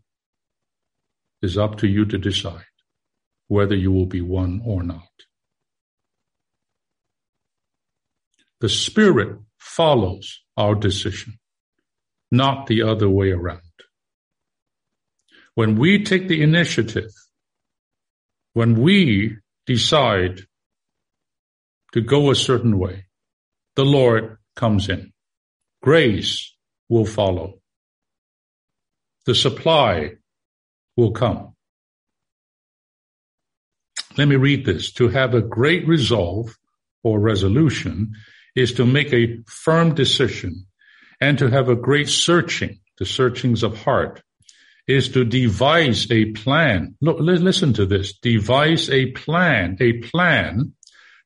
is 1.43 1.59
up 1.59 1.79
to 1.79 1.89
you 1.89 2.05
to 2.05 2.19
decide 2.19 2.65
whether 3.49 3.75
you 3.75 3.91
will 3.91 4.07
be 4.07 4.21
one 4.21 4.63
or 4.65 4.83
not. 4.83 5.09
The 8.61 8.69
Spirit 8.69 9.39
follows 9.59 10.41
our 10.57 10.75
decision, 10.75 11.39
not 12.31 12.67
the 12.67 12.83
other 12.83 13.09
way 13.09 13.31
around. 13.31 13.61
When 15.55 15.77
we 15.77 16.05
take 16.05 16.29
the 16.29 16.43
initiative, 16.43 17.11
when 18.53 18.81
we 18.81 19.37
decide 19.67 20.43
to 21.93 22.01
go 22.01 22.31
a 22.31 22.37
certain 22.37 22.79
way, 22.79 23.07
the 23.77 23.85
Lord 23.85 24.37
comes 24.57 24.89
in. 24.89 25.13
Grace 25.83 26.55
will 26.89 27.07
follow 27.07 27.61
the 29.27 29.35
supply 29.35 30.13
will 30.97 31.13
come. 31.13 31.55
Let 34.19 34.27
me 34.27 34.37
read 34.37 34.65
this. 34.67 34.93
To 34.95 35.09
have 35.09 35.35
a 35.35 35.41
great 35.41 35.87
resolve 35.87 36.57
or 37.03 37.21
resolution 37.21 38.15
is 38.61 38.73
to 38.75 38.87
make 38.87 39.13
a 39.13 39.39
firm 39.47 39.95
decision 39.95 40.67
and 41.21 41.39
to 41.39 41.49
have 41.49 41.69
a 41.69 41.77
great 41.77 42.09
searching, 42.09 42.79
the 42.99 43.07
searchings 43.07 43.63
of 43.63 43.83
heart 43.83 44.23
is 44.87 45.09
to 45.11 45.25
devise 45.25 46.11
a 46.11 46.33
plan. 46.33 46.97
Look, 47.01 47.19
listen 47.21 47.73
to 47.75 47.87
this. 47.87 48.13
Devise 48.19 48.91
a 48.91 49.13
plan, 49.13 49.77
a 49.81 49.99
plan 50.01 50.73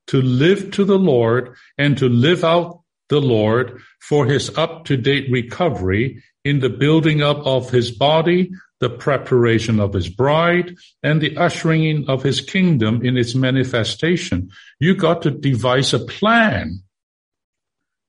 to 0.09 0.21
live 0.21 0.71
to 0.73 0.85
the 0.85 0.99
Lord 0.99 1.55
and 1.79 1.97
to 1.99 2.09
live 2.09 2.45
out 2.45 2.83
the 3.09 3.21
Lord 3.21 3.81
for 4.01 4.27
his 4.27 4.51
up 4.57 4.85
to 4.87 4.97
date 4.97 5.31
recovery 5.31 6.23
in 6.45 6.61
the 6.61 6.69
building 6.69 7.23
up 7.23 7.39
of 7.39 7.71
his 7.71 7.91
body, 7.91 8.51
the 8.81 8.91
preparation 8.91 9.81
of 9.81 9.95
his 9.95 10.09
bride, 10.09 10.77
and 11.03 11.21
the 11.21 11.37
ushering 11.37 11.85
in 11.85 12.05
of 12.09 12.23
his 12.23 12.41
kingdom 12.41 13.05
in 13.05 13.17
its 13.17 13.35
manifestation. 13.35 14.51
You 14.79 14.95
got 14.95 15.23
to 15.23 15.31
devise 15.31 15.95
a 15.95 16.01
plan 16.01 16.84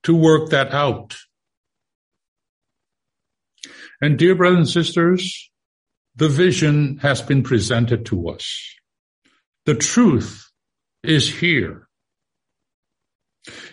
to 0.06 0.14
work 0.14 0.50
that 0.50 0.72
out. 0.72 1.16
And 4.00 4.18
dear 4.18 4.34
brothers 4.34 4.58
and 4.58 4.68
sisters, 4.68 5.50
the 6.16 6.28
vision 6.28 6.98
has 6.98 7.22
been 7.22 7.42
presented 7.42 8.06
to 8.06 8.30
us. 8.30 8.74
The 9.66 9.74
truth 9.74 10.50
is 11.02 11.32
here. 11.32 11.88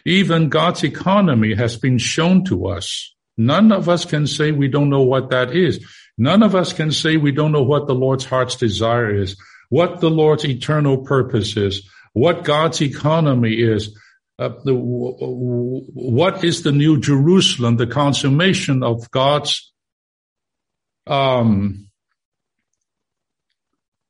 Even 0.06 0.50
God's 0.50 0.84
economy 0.84 1.56
has 1.56 1.78
been 1.78 1.98
shown 1.98 2.44
to 2.46 2.68
us 2.68 3.14
None 3.38 3.72
of 3.72 3.90
us 3.90 4.06
can 4.06 4.28
say 4.28 4.52
we 4.52 4.68
don't 4.68 4.90
know 4.90 5.02
what 5.02 5.32
that 5.32 5.56
is. 5.56 5.84
None 6.18 6.44
of 6.44 6.56
us 6.56 6.74
can 6.74 6.92
say 6.92 7.18
we 7.18 7.32
don't 7.32 7.52
know 7.52 7.64
what 7.64 7.88
the 7.88 7.96
Lord's 7.96 8.26
heart's 8.26 8.56
desire 8.56 9.16
is, 9.16 9.36
what 9.70 10.02
the 10.02 10.10
Lord's 10.10 10.46
eternal 10.46 10.98
purpose 11.00 11.58
is, 11.58 11.90
what 12.14 12.44
God's 12.44 12.82
economy 12.82 13.54
is, 13.54 13.98
uh, 14.40 14.50
the, 14.64 14.74
what 14.74 16.44
is 16.44 16.64
the 16.64 16.72
new 16.72 17.00
Jerusalem, 17.00 17.78
the 17.78 17.88
consummation 17.88 18.82
of 18.82 19.10
God's 19.12 19.72
um, 21.06 21.90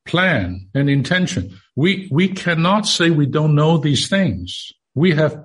plan 0.06 0.70
and 0.74 0.90
intention. 0.90 1.60
We 1.76 2.08
we 2.12 2.28
cannot 2.30 2.88
say 2.88 3.10
we 3.10 3.26
don't 3.26 3.56
know 3.56 3.78
these 3.78 4.08
things. 4.08 4.72
We 4.96 5.12
have 5.12 5.44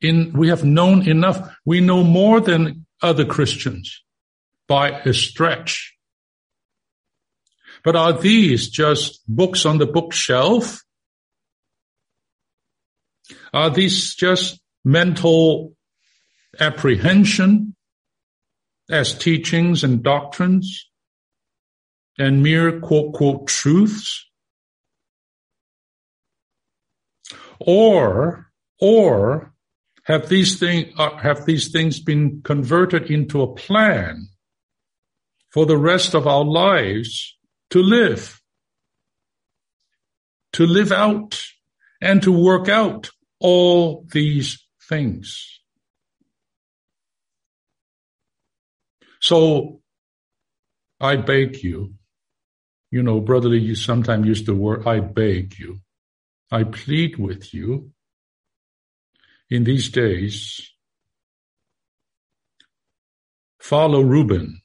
in 0.00 0.32
we 0.32 0.48
have 0.48 0.64
known 0.64 1.08
enough. 1.08 1.56
We 1.64 1.80
know 1.80 2.04
more 2.04 2.40
than 2.40 2.86
other 3.02 3.24
Christians 3.24 4.02
by 4.68 4.90
a 4.90 5.12
stretch. 5.12 5.94
But 7.82 7.96
are 7.96 8.12
these 8.12 8.68
just 8.68 9.22
books 9.26 9.66
on 9.66 9.78
the 9.78 9.86
bookshelf? 9.86 10.83
Are 13.54 13.70
these 13.70 14.16
just 14.16 14.60
mental 14.84 15.76
apprehension 16.58 17.76
as 18.90 19.14
teachings 19.14 19.84
and 19.84 20.02
doctrines 20.02 20.90
and 22.18 22.42
mere 22.42 22.80
quote, 22.80 23.14
quote, 23.14 23.46
truths? 23.46 24.28
Or, 27.60 28.50
or 28.80 29.54
have 30.02 30.28
these 30.28 30.58
things, 30.58 30.92
uh, 30.98 31.16
have 31.18 31.46
these 31.46 31.70
things 31.70 32.00
been 32.00 32.42
converted 32.42 33.08
into 33.08 33.40
a 33.40 33.54
plan 33.54 34.30
for 35.52 35.64
the 35.64 35.78
rest 35.78 36.14
of 36.14 36.26
our 36.26 36.44
lives 36.44 37.38
to 37.70 37.80
live, 37.80 38.42
to 40.54 40.66
live 40.66 40.90
out 40.90 41.40
and 42.00 42.20
to 42.24 42.32
work 42.32 42.68
out 42.68 43.10
all 43.44 44.06
these 44.10 44.66
things. 44.88 45.60
So 49.20 49.82
I 50.98 51.16
beg 51.16 51.62
you, 51.62 51.92
you 52.90 53.02
know, 53.02 53.20
Brother 53.20 53.50
Lee, 53.50 53.58
you 53.58 53.74
sometimes 53.74 54.26
use 54.26 54.44
the 54.44 54.54
word, 54.54 54.86
I 54.86 55.00
beg 55.00 55.58
you. 55.58 55.80
I 56.50 56.64
plead 56.64 57.18
with 57.18 57.52
you 57.52 57.90
in 59.50 59.64
these 59.64 59.90
days, 59.90 60.70
follow 63.60 64.00
Reuben 64.00 64.62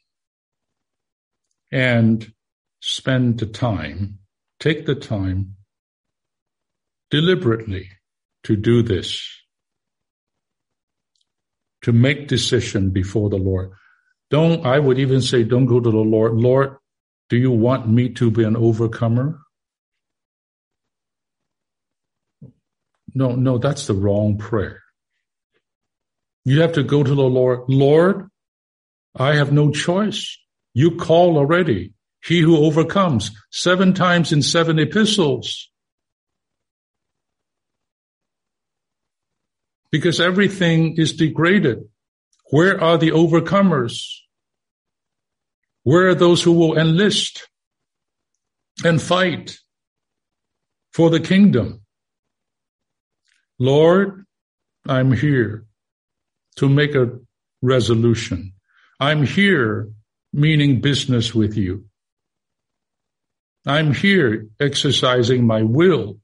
and 1.69 2.31
spend 2.79 3.39
the 3.39 3.45
time, 3.45 4.19
take 4.57 4.85
the 4.85 4.95
time 4.95 5.55
deliberately 7.11 7.89
to 8.43 8.55
do 8.55 8.81
this, 8.81 9.21
to 11.83 11.91
make 11.91 12.27
decision 12.27 12.91
before 12.91 13.29
the 13.29 13.37
Lord. 13.37 13.71
Don't, 14.29 14.65
I 14.65 14.79
would 14.79 14.99
even 14.99 15.21
say, 15.21 15.43
don't 15.43 15.65
go 15.65 15.79
to 15.79 15.89
the 15.89 15.97
Lord. 15.97 16.35
Lord, 16.35 16.77
do 17.29 17.37
you 17.37 17.51
want 17.51 17.87
me 17.89 18.09
to 18.09 18.31
be 18.31 18.43
an 18.43 18.55
overcomer? 18.55 19.39
No, 23.13 23.35
no, 23.35 23.57
that's 23.57 23.87
the 23.87 23.93
wrong 23.93 24.37
prayer. 24.37 24.81
You 26.45 26.61
have 26.61 26.73
to 26.73 26.83
go 26.83 27.03
to 27.03 27.15
the 27.15 27.21
Lord. 27.21 27.61
Lord, 27.67 28.29
I 29.15 29.35
have 29.35 29.51
no 29.51 29.71
choice. 29.71 30.37
You 30.73 30.95
call 30.95 31.37
already. 31.37 31.93
He 32.23 32.39
who 32.41 32.57
overcomes 32.57 33.31
seven 33.51 33.93
times 33.93 34.31
in 34.31 34.41
seven 34.41 34.77
epistles. 34.77 35.69
Because 39.91 40.19
everything 40.19 40.95
is 40.97 41.13
degraded. 41.13 41.89
Where 42.51 42.81
are 42.81 42.97
the 42.97 43.11
overcomers? 43.11 44.03
Where 45.83 46.09
are 46.09 46.15
those 46.15 46.43
who 46.43 46.53
will 46.53 46.77
enlist 46.77 47.47
and 48.83 49.01
fight 49.01 49.57
for 50.93 51.09
the 51.09 51.19
kingdom? 51.19 51.81
Lord, 53.57 54.25
I'm 54.87 55.11
here 55.11 55.65
to 56.57 56.69
make 56.69 56.95
a 56.95 57.19
resolution. 57.61 58.53
I'm 58.99 59.25
here 59.25 59.89
meaning 60.33 60.81
business 60.81 61.33
with 61.33 61.57
you. 61.57 61.85
I'm 63.65 63.93
here 63.93 64.47
exercising 64.59 65.45
my 65.45 65.63
will 65.63 66.19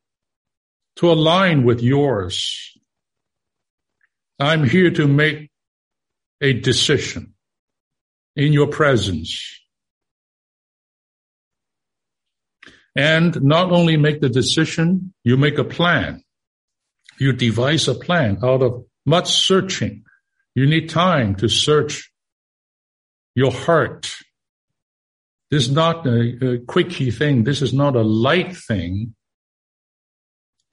to 0.97 1.11
align 1.11 1.63
with 1.63 1.81
yours. 1.81 2.77
I'm 4.39 4.67
here 4.67 4.91
to 4.91 5.07
make 5.07 5.49
a 6.41 6.53
decision 6.53 7.33
in 8.35 8.51
your 8.51 8.67
presence. 8.67 9.41
And 12.95 13.41
not 13.41 13.71
only 13.71 13.97
make 13.97 14.21
the 14.21 14.29
decision, 14.29 15.13
you 15.23 15.37
make 15.37 15.57
a 15.57 15.63
plan. 15.63 16.23
You 17.17 17.33
devise 17.33 17.87
a 17.87 17.95
plan 17.95 18.39
out 18.43 18.61
of 18.61 18.85
much 19.05 19.31
searching. 19.31 20.03
You 20.53 20.65
need 20.65 20.89
time 20.89 21.35
to 21.35 21.49
search 21.49 22.11
your 23.35 23.51
heart. 23.51 24.11
This 25.51 25.67
is 25.67 25.71
not 25.71 26.05
a, 26.07 26.53
a 26.53 26.59
quickie 26.59 27.11
thing. 27.11 27.43
This 27.43 27.61
is 27.61 27.73
not 27.73 27.95
a 27.95 28.01
light 28.01 28.55
thing. 28.55 29.15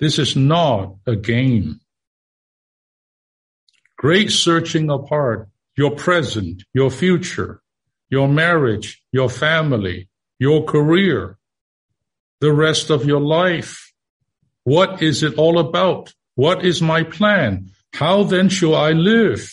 This 0.01 0.19
is 0.19 0.35
not 0.35 0.97
a 1.07 1.15
game. 1.15 1.82
Great 4.03 4.33
searching 4.33 4.91
of 4.91 5.09
heart, 5.09 5.49
your 5.77 5.93
present, 5.93 6.65
your 6.75 6.91
future, 6.91 7.63
your 8.11 8.27
marriage, 8.27 9.01
your 9.13 9.29
family, 9.29 10.09
your 10.41 10.65
career, 10.65 11.39
the 12.41 12.53
rest 12.53 12.91
of 12.91 13.05
your 13.05 13.21
life. 13.21 13.93
What 14.65 15.03
is 15.03 15.23
it 15.23 15.35
all 15.35 15.61
about? 15.61 16.13
What 16.35 16.65
is 16.65 16.83
my 16.83 17.05
plan? 17.05 17.71
How 17.93 18.25
then 18.25 18.49
shall 18.49 18.75
I 18.75 18.91
live? 18.91 19.49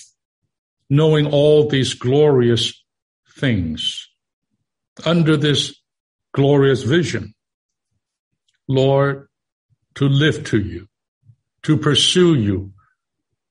Knowing 0.89 1.28
all 1.28 1.68
these 1.68 1.93
glorious 1.93 2.74
things 3.38 4.10
under 5.06 5.38
this 5.38 5.76
glorious 6.34 6.82
vision. 6.82 7.36
Lord, 8.68 9.28
to 9.93 10.10
live 10.10 10.43
to 10.45 10.60
you, 10.60 10.88
to 11.62 11.78
pursue 11.78 12.34
you 12.34 12.74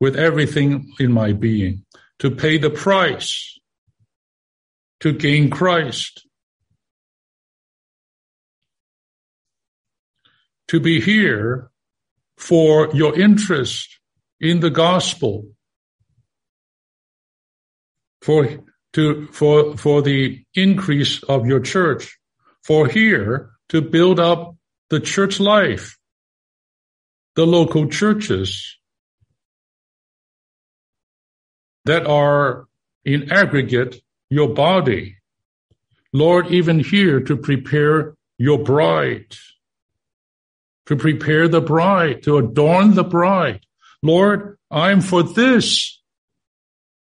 with 0.01 0.16
everything 0.16 0.92
in 1.01 1.12
my 1.12 1.32
being, 1.32 1.84
to 2.20 2.30
pay 2.30 2.59
the 2.59 2.70
price, 2.70 3.59
to 5.01 5.12
gain 5.12 5.51
Christ, 5.51 6.26
to 10.68 10.80
be 10.80 11.01
here 11.01 11.70
for 12.36 12.90
your 12.94 13.18
interest 13.18 13.99
in 14.40 14.61
the 14.61 14.70
gospel, 14.70 15.46
for 18.22 18.49
to 18.92 19.26
for 19.32 19.76
for 19.76 20.03
the 20.03 20.44
increase 20.55 21.22
of 21.24 21.47
your 21.47 21.60
church, 21.60 22.18
for 22.62 22.86
here 22.86 23.51
to 23.70 23.82
build 23.82 24.20
up 24.20 24.56
the 24.90 25.01
church 25.01 25.40
life, 25.40 25.98
the 27.35 27.47
local 27.47 27.89
churches 27.89 28.78
that 31.89 32.06
are 32.06 32.66
in 33.05 33.32
aggregate 33.32 34.01
your 34.31 34.48
body. 34.48 35.16
Lord, 36.12 36.48
even 36.48 36.81
here 36.81 37.20
to 37.20 37.36
prepare 37.36 38.15
your 38.39 38.59
bride 38.59 39.36
to 40.89 40.97
prepare 40.97 41.48
the 41.48 41.60
bride, 41.60 42.23
to 42.23 42.39
adorn 42.39 42.94
the 42.94 43.05
bride. 43.05 43.60
Lord, 44.02 44.56
I'm 44.70 45.02
for 45.02 45.23
this. 45.23 46.01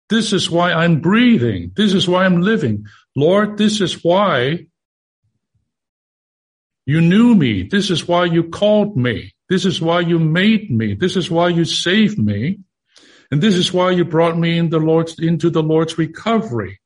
This 0.08 0.32
is 0.32 0.48
why 0.48 0.72
I'm 0.72 1.00
breathing. 1.00 1.72
This 1.74 1.92
is 1.92 2.06
why 2.06 2.24
I'm 2.24 2.40
living. 2.40 2.86
Lord, 3.16 3.58
this 3.58 3.80
is 3.80 4.04
why 4.04 4.66
you 6.86 7.00
knew 7.00 7.34
me. 7.34 7.64
This 7.64 7.90
is 7.90 8.06
why 8.06 8.26
you 8.26 8.44
called 8.44 8.96
me. 8.96 9.34
This 9.48 9.64
is 9.64 9.80
why 9.80 10.00
you 10.00 10.20
made 10.20 10.70
me. 10.70 10.94
This 10.94 11.16
is 11.16 11.28
why 11.28 11.48
you 11.48 11.64
saved 11.64 12.16
me. 12.16 12.60
And 13.30 13.40
this 13.40 13.54
is 13.54 13.72
why 13.72 13.90
you 13.90 14.04
brought 14.04 14.38
me 14.38 14.58
in 14.58 14.70
the 14.70 14.78
Lord's, 14.78 15.18
into 15.18 15.50
the 15.50 15.62
Lord's 15.62 15.98
recovery. 15.98 16.80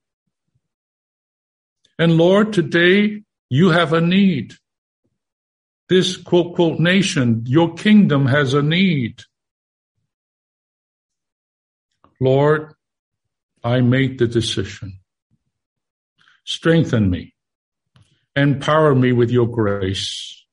And 1.98 2.16
Lord, 2.16 2.52
today 2.52 3.22
you 3.50 3.70
have 3.70 3.92
a 3.92 4.00
need 4.00 4.54
this 5.88 6.18
quote, 6.18 6.54
quote, 6.54 6.78
nation, 6.78 7.44
your 7.46 7.74
kingdom 7.74 8.26
has 8.26 8.52
a 8.54 8.62
need. 8.62 9.22
Lord, 12.20 12.74
I 13.64 13.80
make 13.80 14.18
the 14.18 14.26
decision. 14.26 15.00
Strengthen 16.44 17.10
me. 17.10 17.34
Empower 18.36 18.94
me 18.94 19.12
with 19.12 19.30
your 19.30 19.48
grace. 19.48 20.44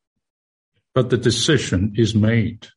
But 0.93 1.09
the 1.09 1.17
decision 1.17 1.93
is 1.97 2.15
made. 2.15 2.67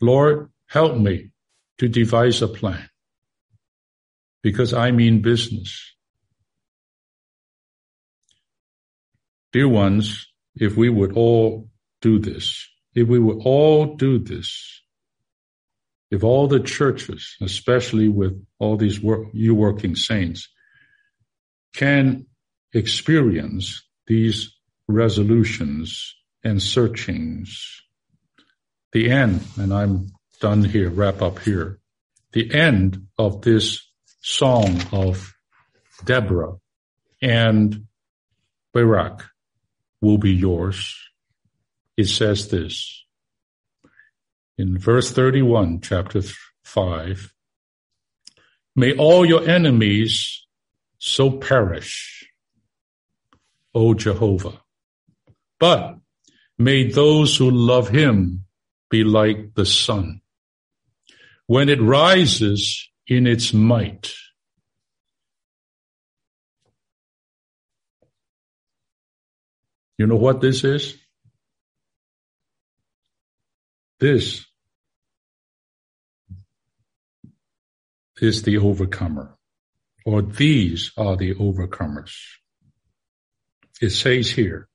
Lord, 0.00 0.50
help 0.66 0.96
me 0.96 1.30
to 1.78 1.88
devise 1.88 2.42
a 2.42 2.48
plan 2.48 2.88
because 4.42 4.74
I 4.74 4.90
mean 4.90 5.22
business. 5.22 5.94
Dear 9.52 9.68
ones, 9.68 10.26
if 10.56 10.76
we 10.76 10.88
would 10.88 11.16
all 11.16 11.68
do 12.00 12.18
this, 12.18 12.68
if 12.94 13.08
we 13.08 13.18
would 13.18 13.38
all 13.44 13.96
do 13.96 14.18
this, 14.18 14.82
if 16.10 16.22
all 16.22 16.46
the 16.46 16.60
churches, 16.60 17.36
especially 17.40 18.08
with 18.08 18.44
all 18.58 18.76
these 18.76 19.00
work, 19.00 19.28
you 19.32 19.54
working 19.54 19.96
saints, 19.96 20.48
can 21.74 22.26
experience 22.72 23.82
these 24.06 24.54
resolutions 24.86 26.14
and 26.44 26.62
searchings. 26.62 27.80
The 28.94 29.10
end, 29.10 29.44
and 29.58 29.74
I'm 29.74 30.12
done 30.40 30.62
here, 30.62 30.88
wrap 30.88 31.20
up 31.20 31.40
here. 31.40 31.80
The 32.30 32.54
end 32.54 33.08
of 33.18 33.42
this 33.42 33.90
song 34.20 34.80
of 34.92 35.34
Deborah 36.04 36.54
and 37.20 37.86
Barak 38.72 39.24
will 40.00 40.18
be 40.18 40.32
yours. 40.32 40.94
It 41.96 42.06
says 42.06 42.48
this 42.48 43.04
in 44.56 44.78
verse 44.78 45.10
31, 45.10 45.80
chapter 45.80 46.22
5. 46.62 47.34
May 48.76 48.94
all 48.94 49.26
your 49.26 49.48
enemies 49.48 50.46
so 50.98 51.32
perish, 51.32 52.30
O 53.74 53.94
Jehovah. 53.94 54.60
But 55.58 55.96
may 56.56 56.88
those 56.88 57.36
who 57.36 57.50
love 57.50 57.88
him 57.88 58.43
be 58.94 59.02
like 59.02 59.54
the 59.54 59.66
sun. 59.66 60.20
When 61.46 61.68
it 61.68 61.82
rises 61.82 62.88
in 63.08 63.26
its 63.26 63.52
might, 63.52 64.12
You 69.96 70.08
know 70.08 70.16
what 70.16 70.40
this 70.40 70.64
is? 70.64 70.96
This 74.00 74.44
is 78.20 78.42
the 78.42 78.58
overcomer, 78.58 79.36
or 80.04 80.20
these 80.20 80.90
are 80.96 81.16
the 81.16 81.36
overcomers. 81.36 82.14
It 83.80 83.90
says 83.90 84.30
here, 84.30 84.68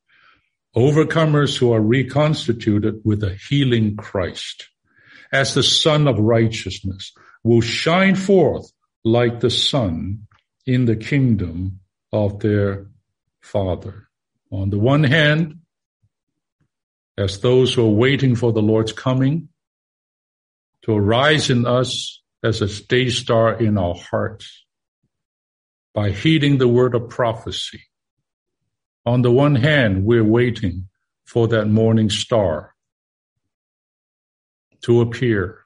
overcomers 0.79 1.57
who 1.57 1.73
are 1.73 1.81
reconstituted 1.81 3.01
with 3.03 3.23
a 3.23 3.35
healing 3.35 3.95
Christ 3.97 4.69
as 5.31 5.53
the 5.53 5.63
Sun 5.63 6.07
of 6.07 6.17
righteousness 6.19 7.11
will 7.43 7.61
shine 7.61 8.15
forth 8.15 8.71
like 9.03 9.39
the 9.39 9.49
sun 9.49 10.27
in 10.65 10.85
the 10.85 10.95
kingdom 10.95 11.79
of 12.11 12.39
their 12.39 12.87
Father. 13.41 14.07
On 14.51 14.69
the 14.69 14.79
one 14.79 15.03
hand, 15.03 15.59
as 17.17 17.41
those 17.41 17.73
who 17.73 17.85
are 17.85 17.99
waiting 18.05 18.35
for 18.35 18.53
the 18.53 18.61
Lord's 18.61 18.93
coming 18.93 19.49
to 20.83 20.93
arise 20.95 21.49
in 21.49 21.65
us 21.65 22.21
as 22.43 22.61
a 22.61 22.83
day 22.85 23.09
star 23.09 23.53
in 23.53 23.77
our 23.77 23.95
hearts 23.95 24.65
by 25.93 26.11
heeding 26.11 26.57
the 26.57 26.67
word 26.67 26.95
of 26.95 27.09
prophecy. 27.09 27.81
On 29.05 29.21
the 29.21 29.31
one 29.31 29.55
hand, 29.55 30.03
we're 30.03 30.23
waiting 30.23 30.87
for 31.25 31.47
that 31.47 31.67
morning 31.67 32.09
star 32.09 32.75
to 34.81 35.01
appear. 35.01 35.65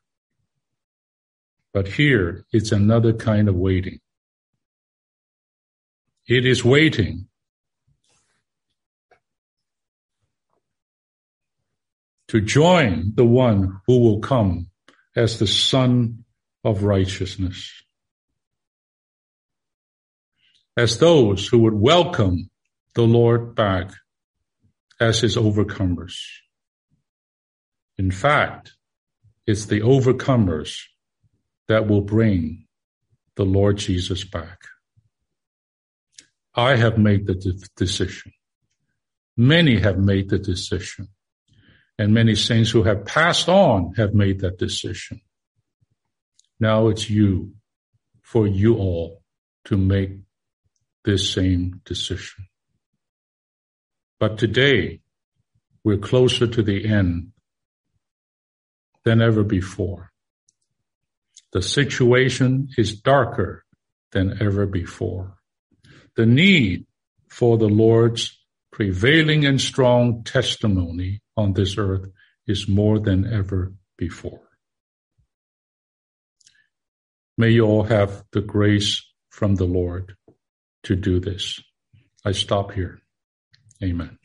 But 1.74 1.88
here, 1.88 2.46
it's 2.52 2.72
another 2.72 3.14
kind 3.14 3.50
of 3.50 3.56
waiting. 3.56 4.00
It 6.28 6.46
is 6.46 6.64
waiting 6.64 7.28
to 12.30 12.40
join 12.42 13.14
the 13.16 13.26
one 13.26 13.82
who 13.88 14.00
will 14.00 14.20
come 14.20 14.68
as 15.16 15.40
the 15.40 15.48
Sun 15.48 16.24
of 16.64 16.84
righteousness. 16.84 17.72
As 20.76 20.98
those 20.98 21.48
who 21.48 21.60
would 21.60 21.74
welcome 21.74 22.50
the 22.96 23.04
Lord 23.04 23.56
back 23.56 23.92
as 25.00 25.20
his 25.20 25.36
overcomers. 25.36 26.16
In 27.98 28.12
fact, 28.12 28.74
it's 29.46 29.66
the 29.66 29.82
overcomers 29.82 30.78
that 31.68 31.88
will 31.88 32.02
bring 32.02 32.66
the 33.36 33.46
Lord 33.46 33.78
Jesus 33.78 34.24
back. 34.24 34.60
I 36.56 36.76
have 36.76 36.98
made 36.98 37.26
the 37.26 37.36
de- 37.36 37.68
decision. 37.76 38.32
Many 39.36 39.80
have 39.80 39.98
made 39.98 40.30
the 40.30 40.38
decision 40.38 41.10
and 41.98 42.14
many 42.14 42.36
saints 42.36 42.72
who 42.72 42.84
have 42.84 43.06
passed 43.06 43.50
on 43.50 43.94
have 43.96 44.14
made 44.14 44.40
that 44.40 44.58
decision. 44.58 45.22
Now 46.60 46.88
it's 46.88 47.10
you, 47.10 47.54
for 48.22 48.48
you 48.48 48.76
all, 48.76 49.22
to 49.66 49.78
make 49.78 50.12
this 51.06 51.30
same 51.30 51.82
decision. 51.86 52.48
But 54.24 54.38
today, 54.38 55.02
we're 55.84 55.98
closer 55.98 56.48
to 56.48 56.64
the 56.64 56.86
end 56.86 57.34
than 59.04 59.22
ever 59.22 59.44
before. 59.44 60.14
The 61.52 61.62
situation 61.62 62.70
is 62.78 63.02
darker 63.02 63.66
than 64.14 64.42
ever 64.42 64.66
before. 64.66 65.36
The 66.16 66.26
need 66.26 66.86
for 67.28 67.58
the 67.58 67.68
Lord's 67.68 68.40
prevailing 68.72 69.46
and 69.46 69.60
strong 69.60 70.24
testimony 70.24 71.22
on 71.36 71.52
this 71.52 71.78
earth 71.78 72.08
is 72.48 72.66
more 72.66 73.00
than 73.00 73.26
ever 73.26 73.74
before. 73.98 74.48
May 77.38 77.50
you 77.50 77.66
all 77.66 77.84
have 77.84 78.24
the 78.32 78.40
grace 78.40 79.04
from 79.32 79.56
the 79.56 79.68
Lord 79.68 80.16
to 80.84 80.96
do 80.96 81.20
this. 81.20 81.62
I 82.24 82.32
stop 82.32 82.72
here. 82.72 83.03
Amen. 83.84 84.23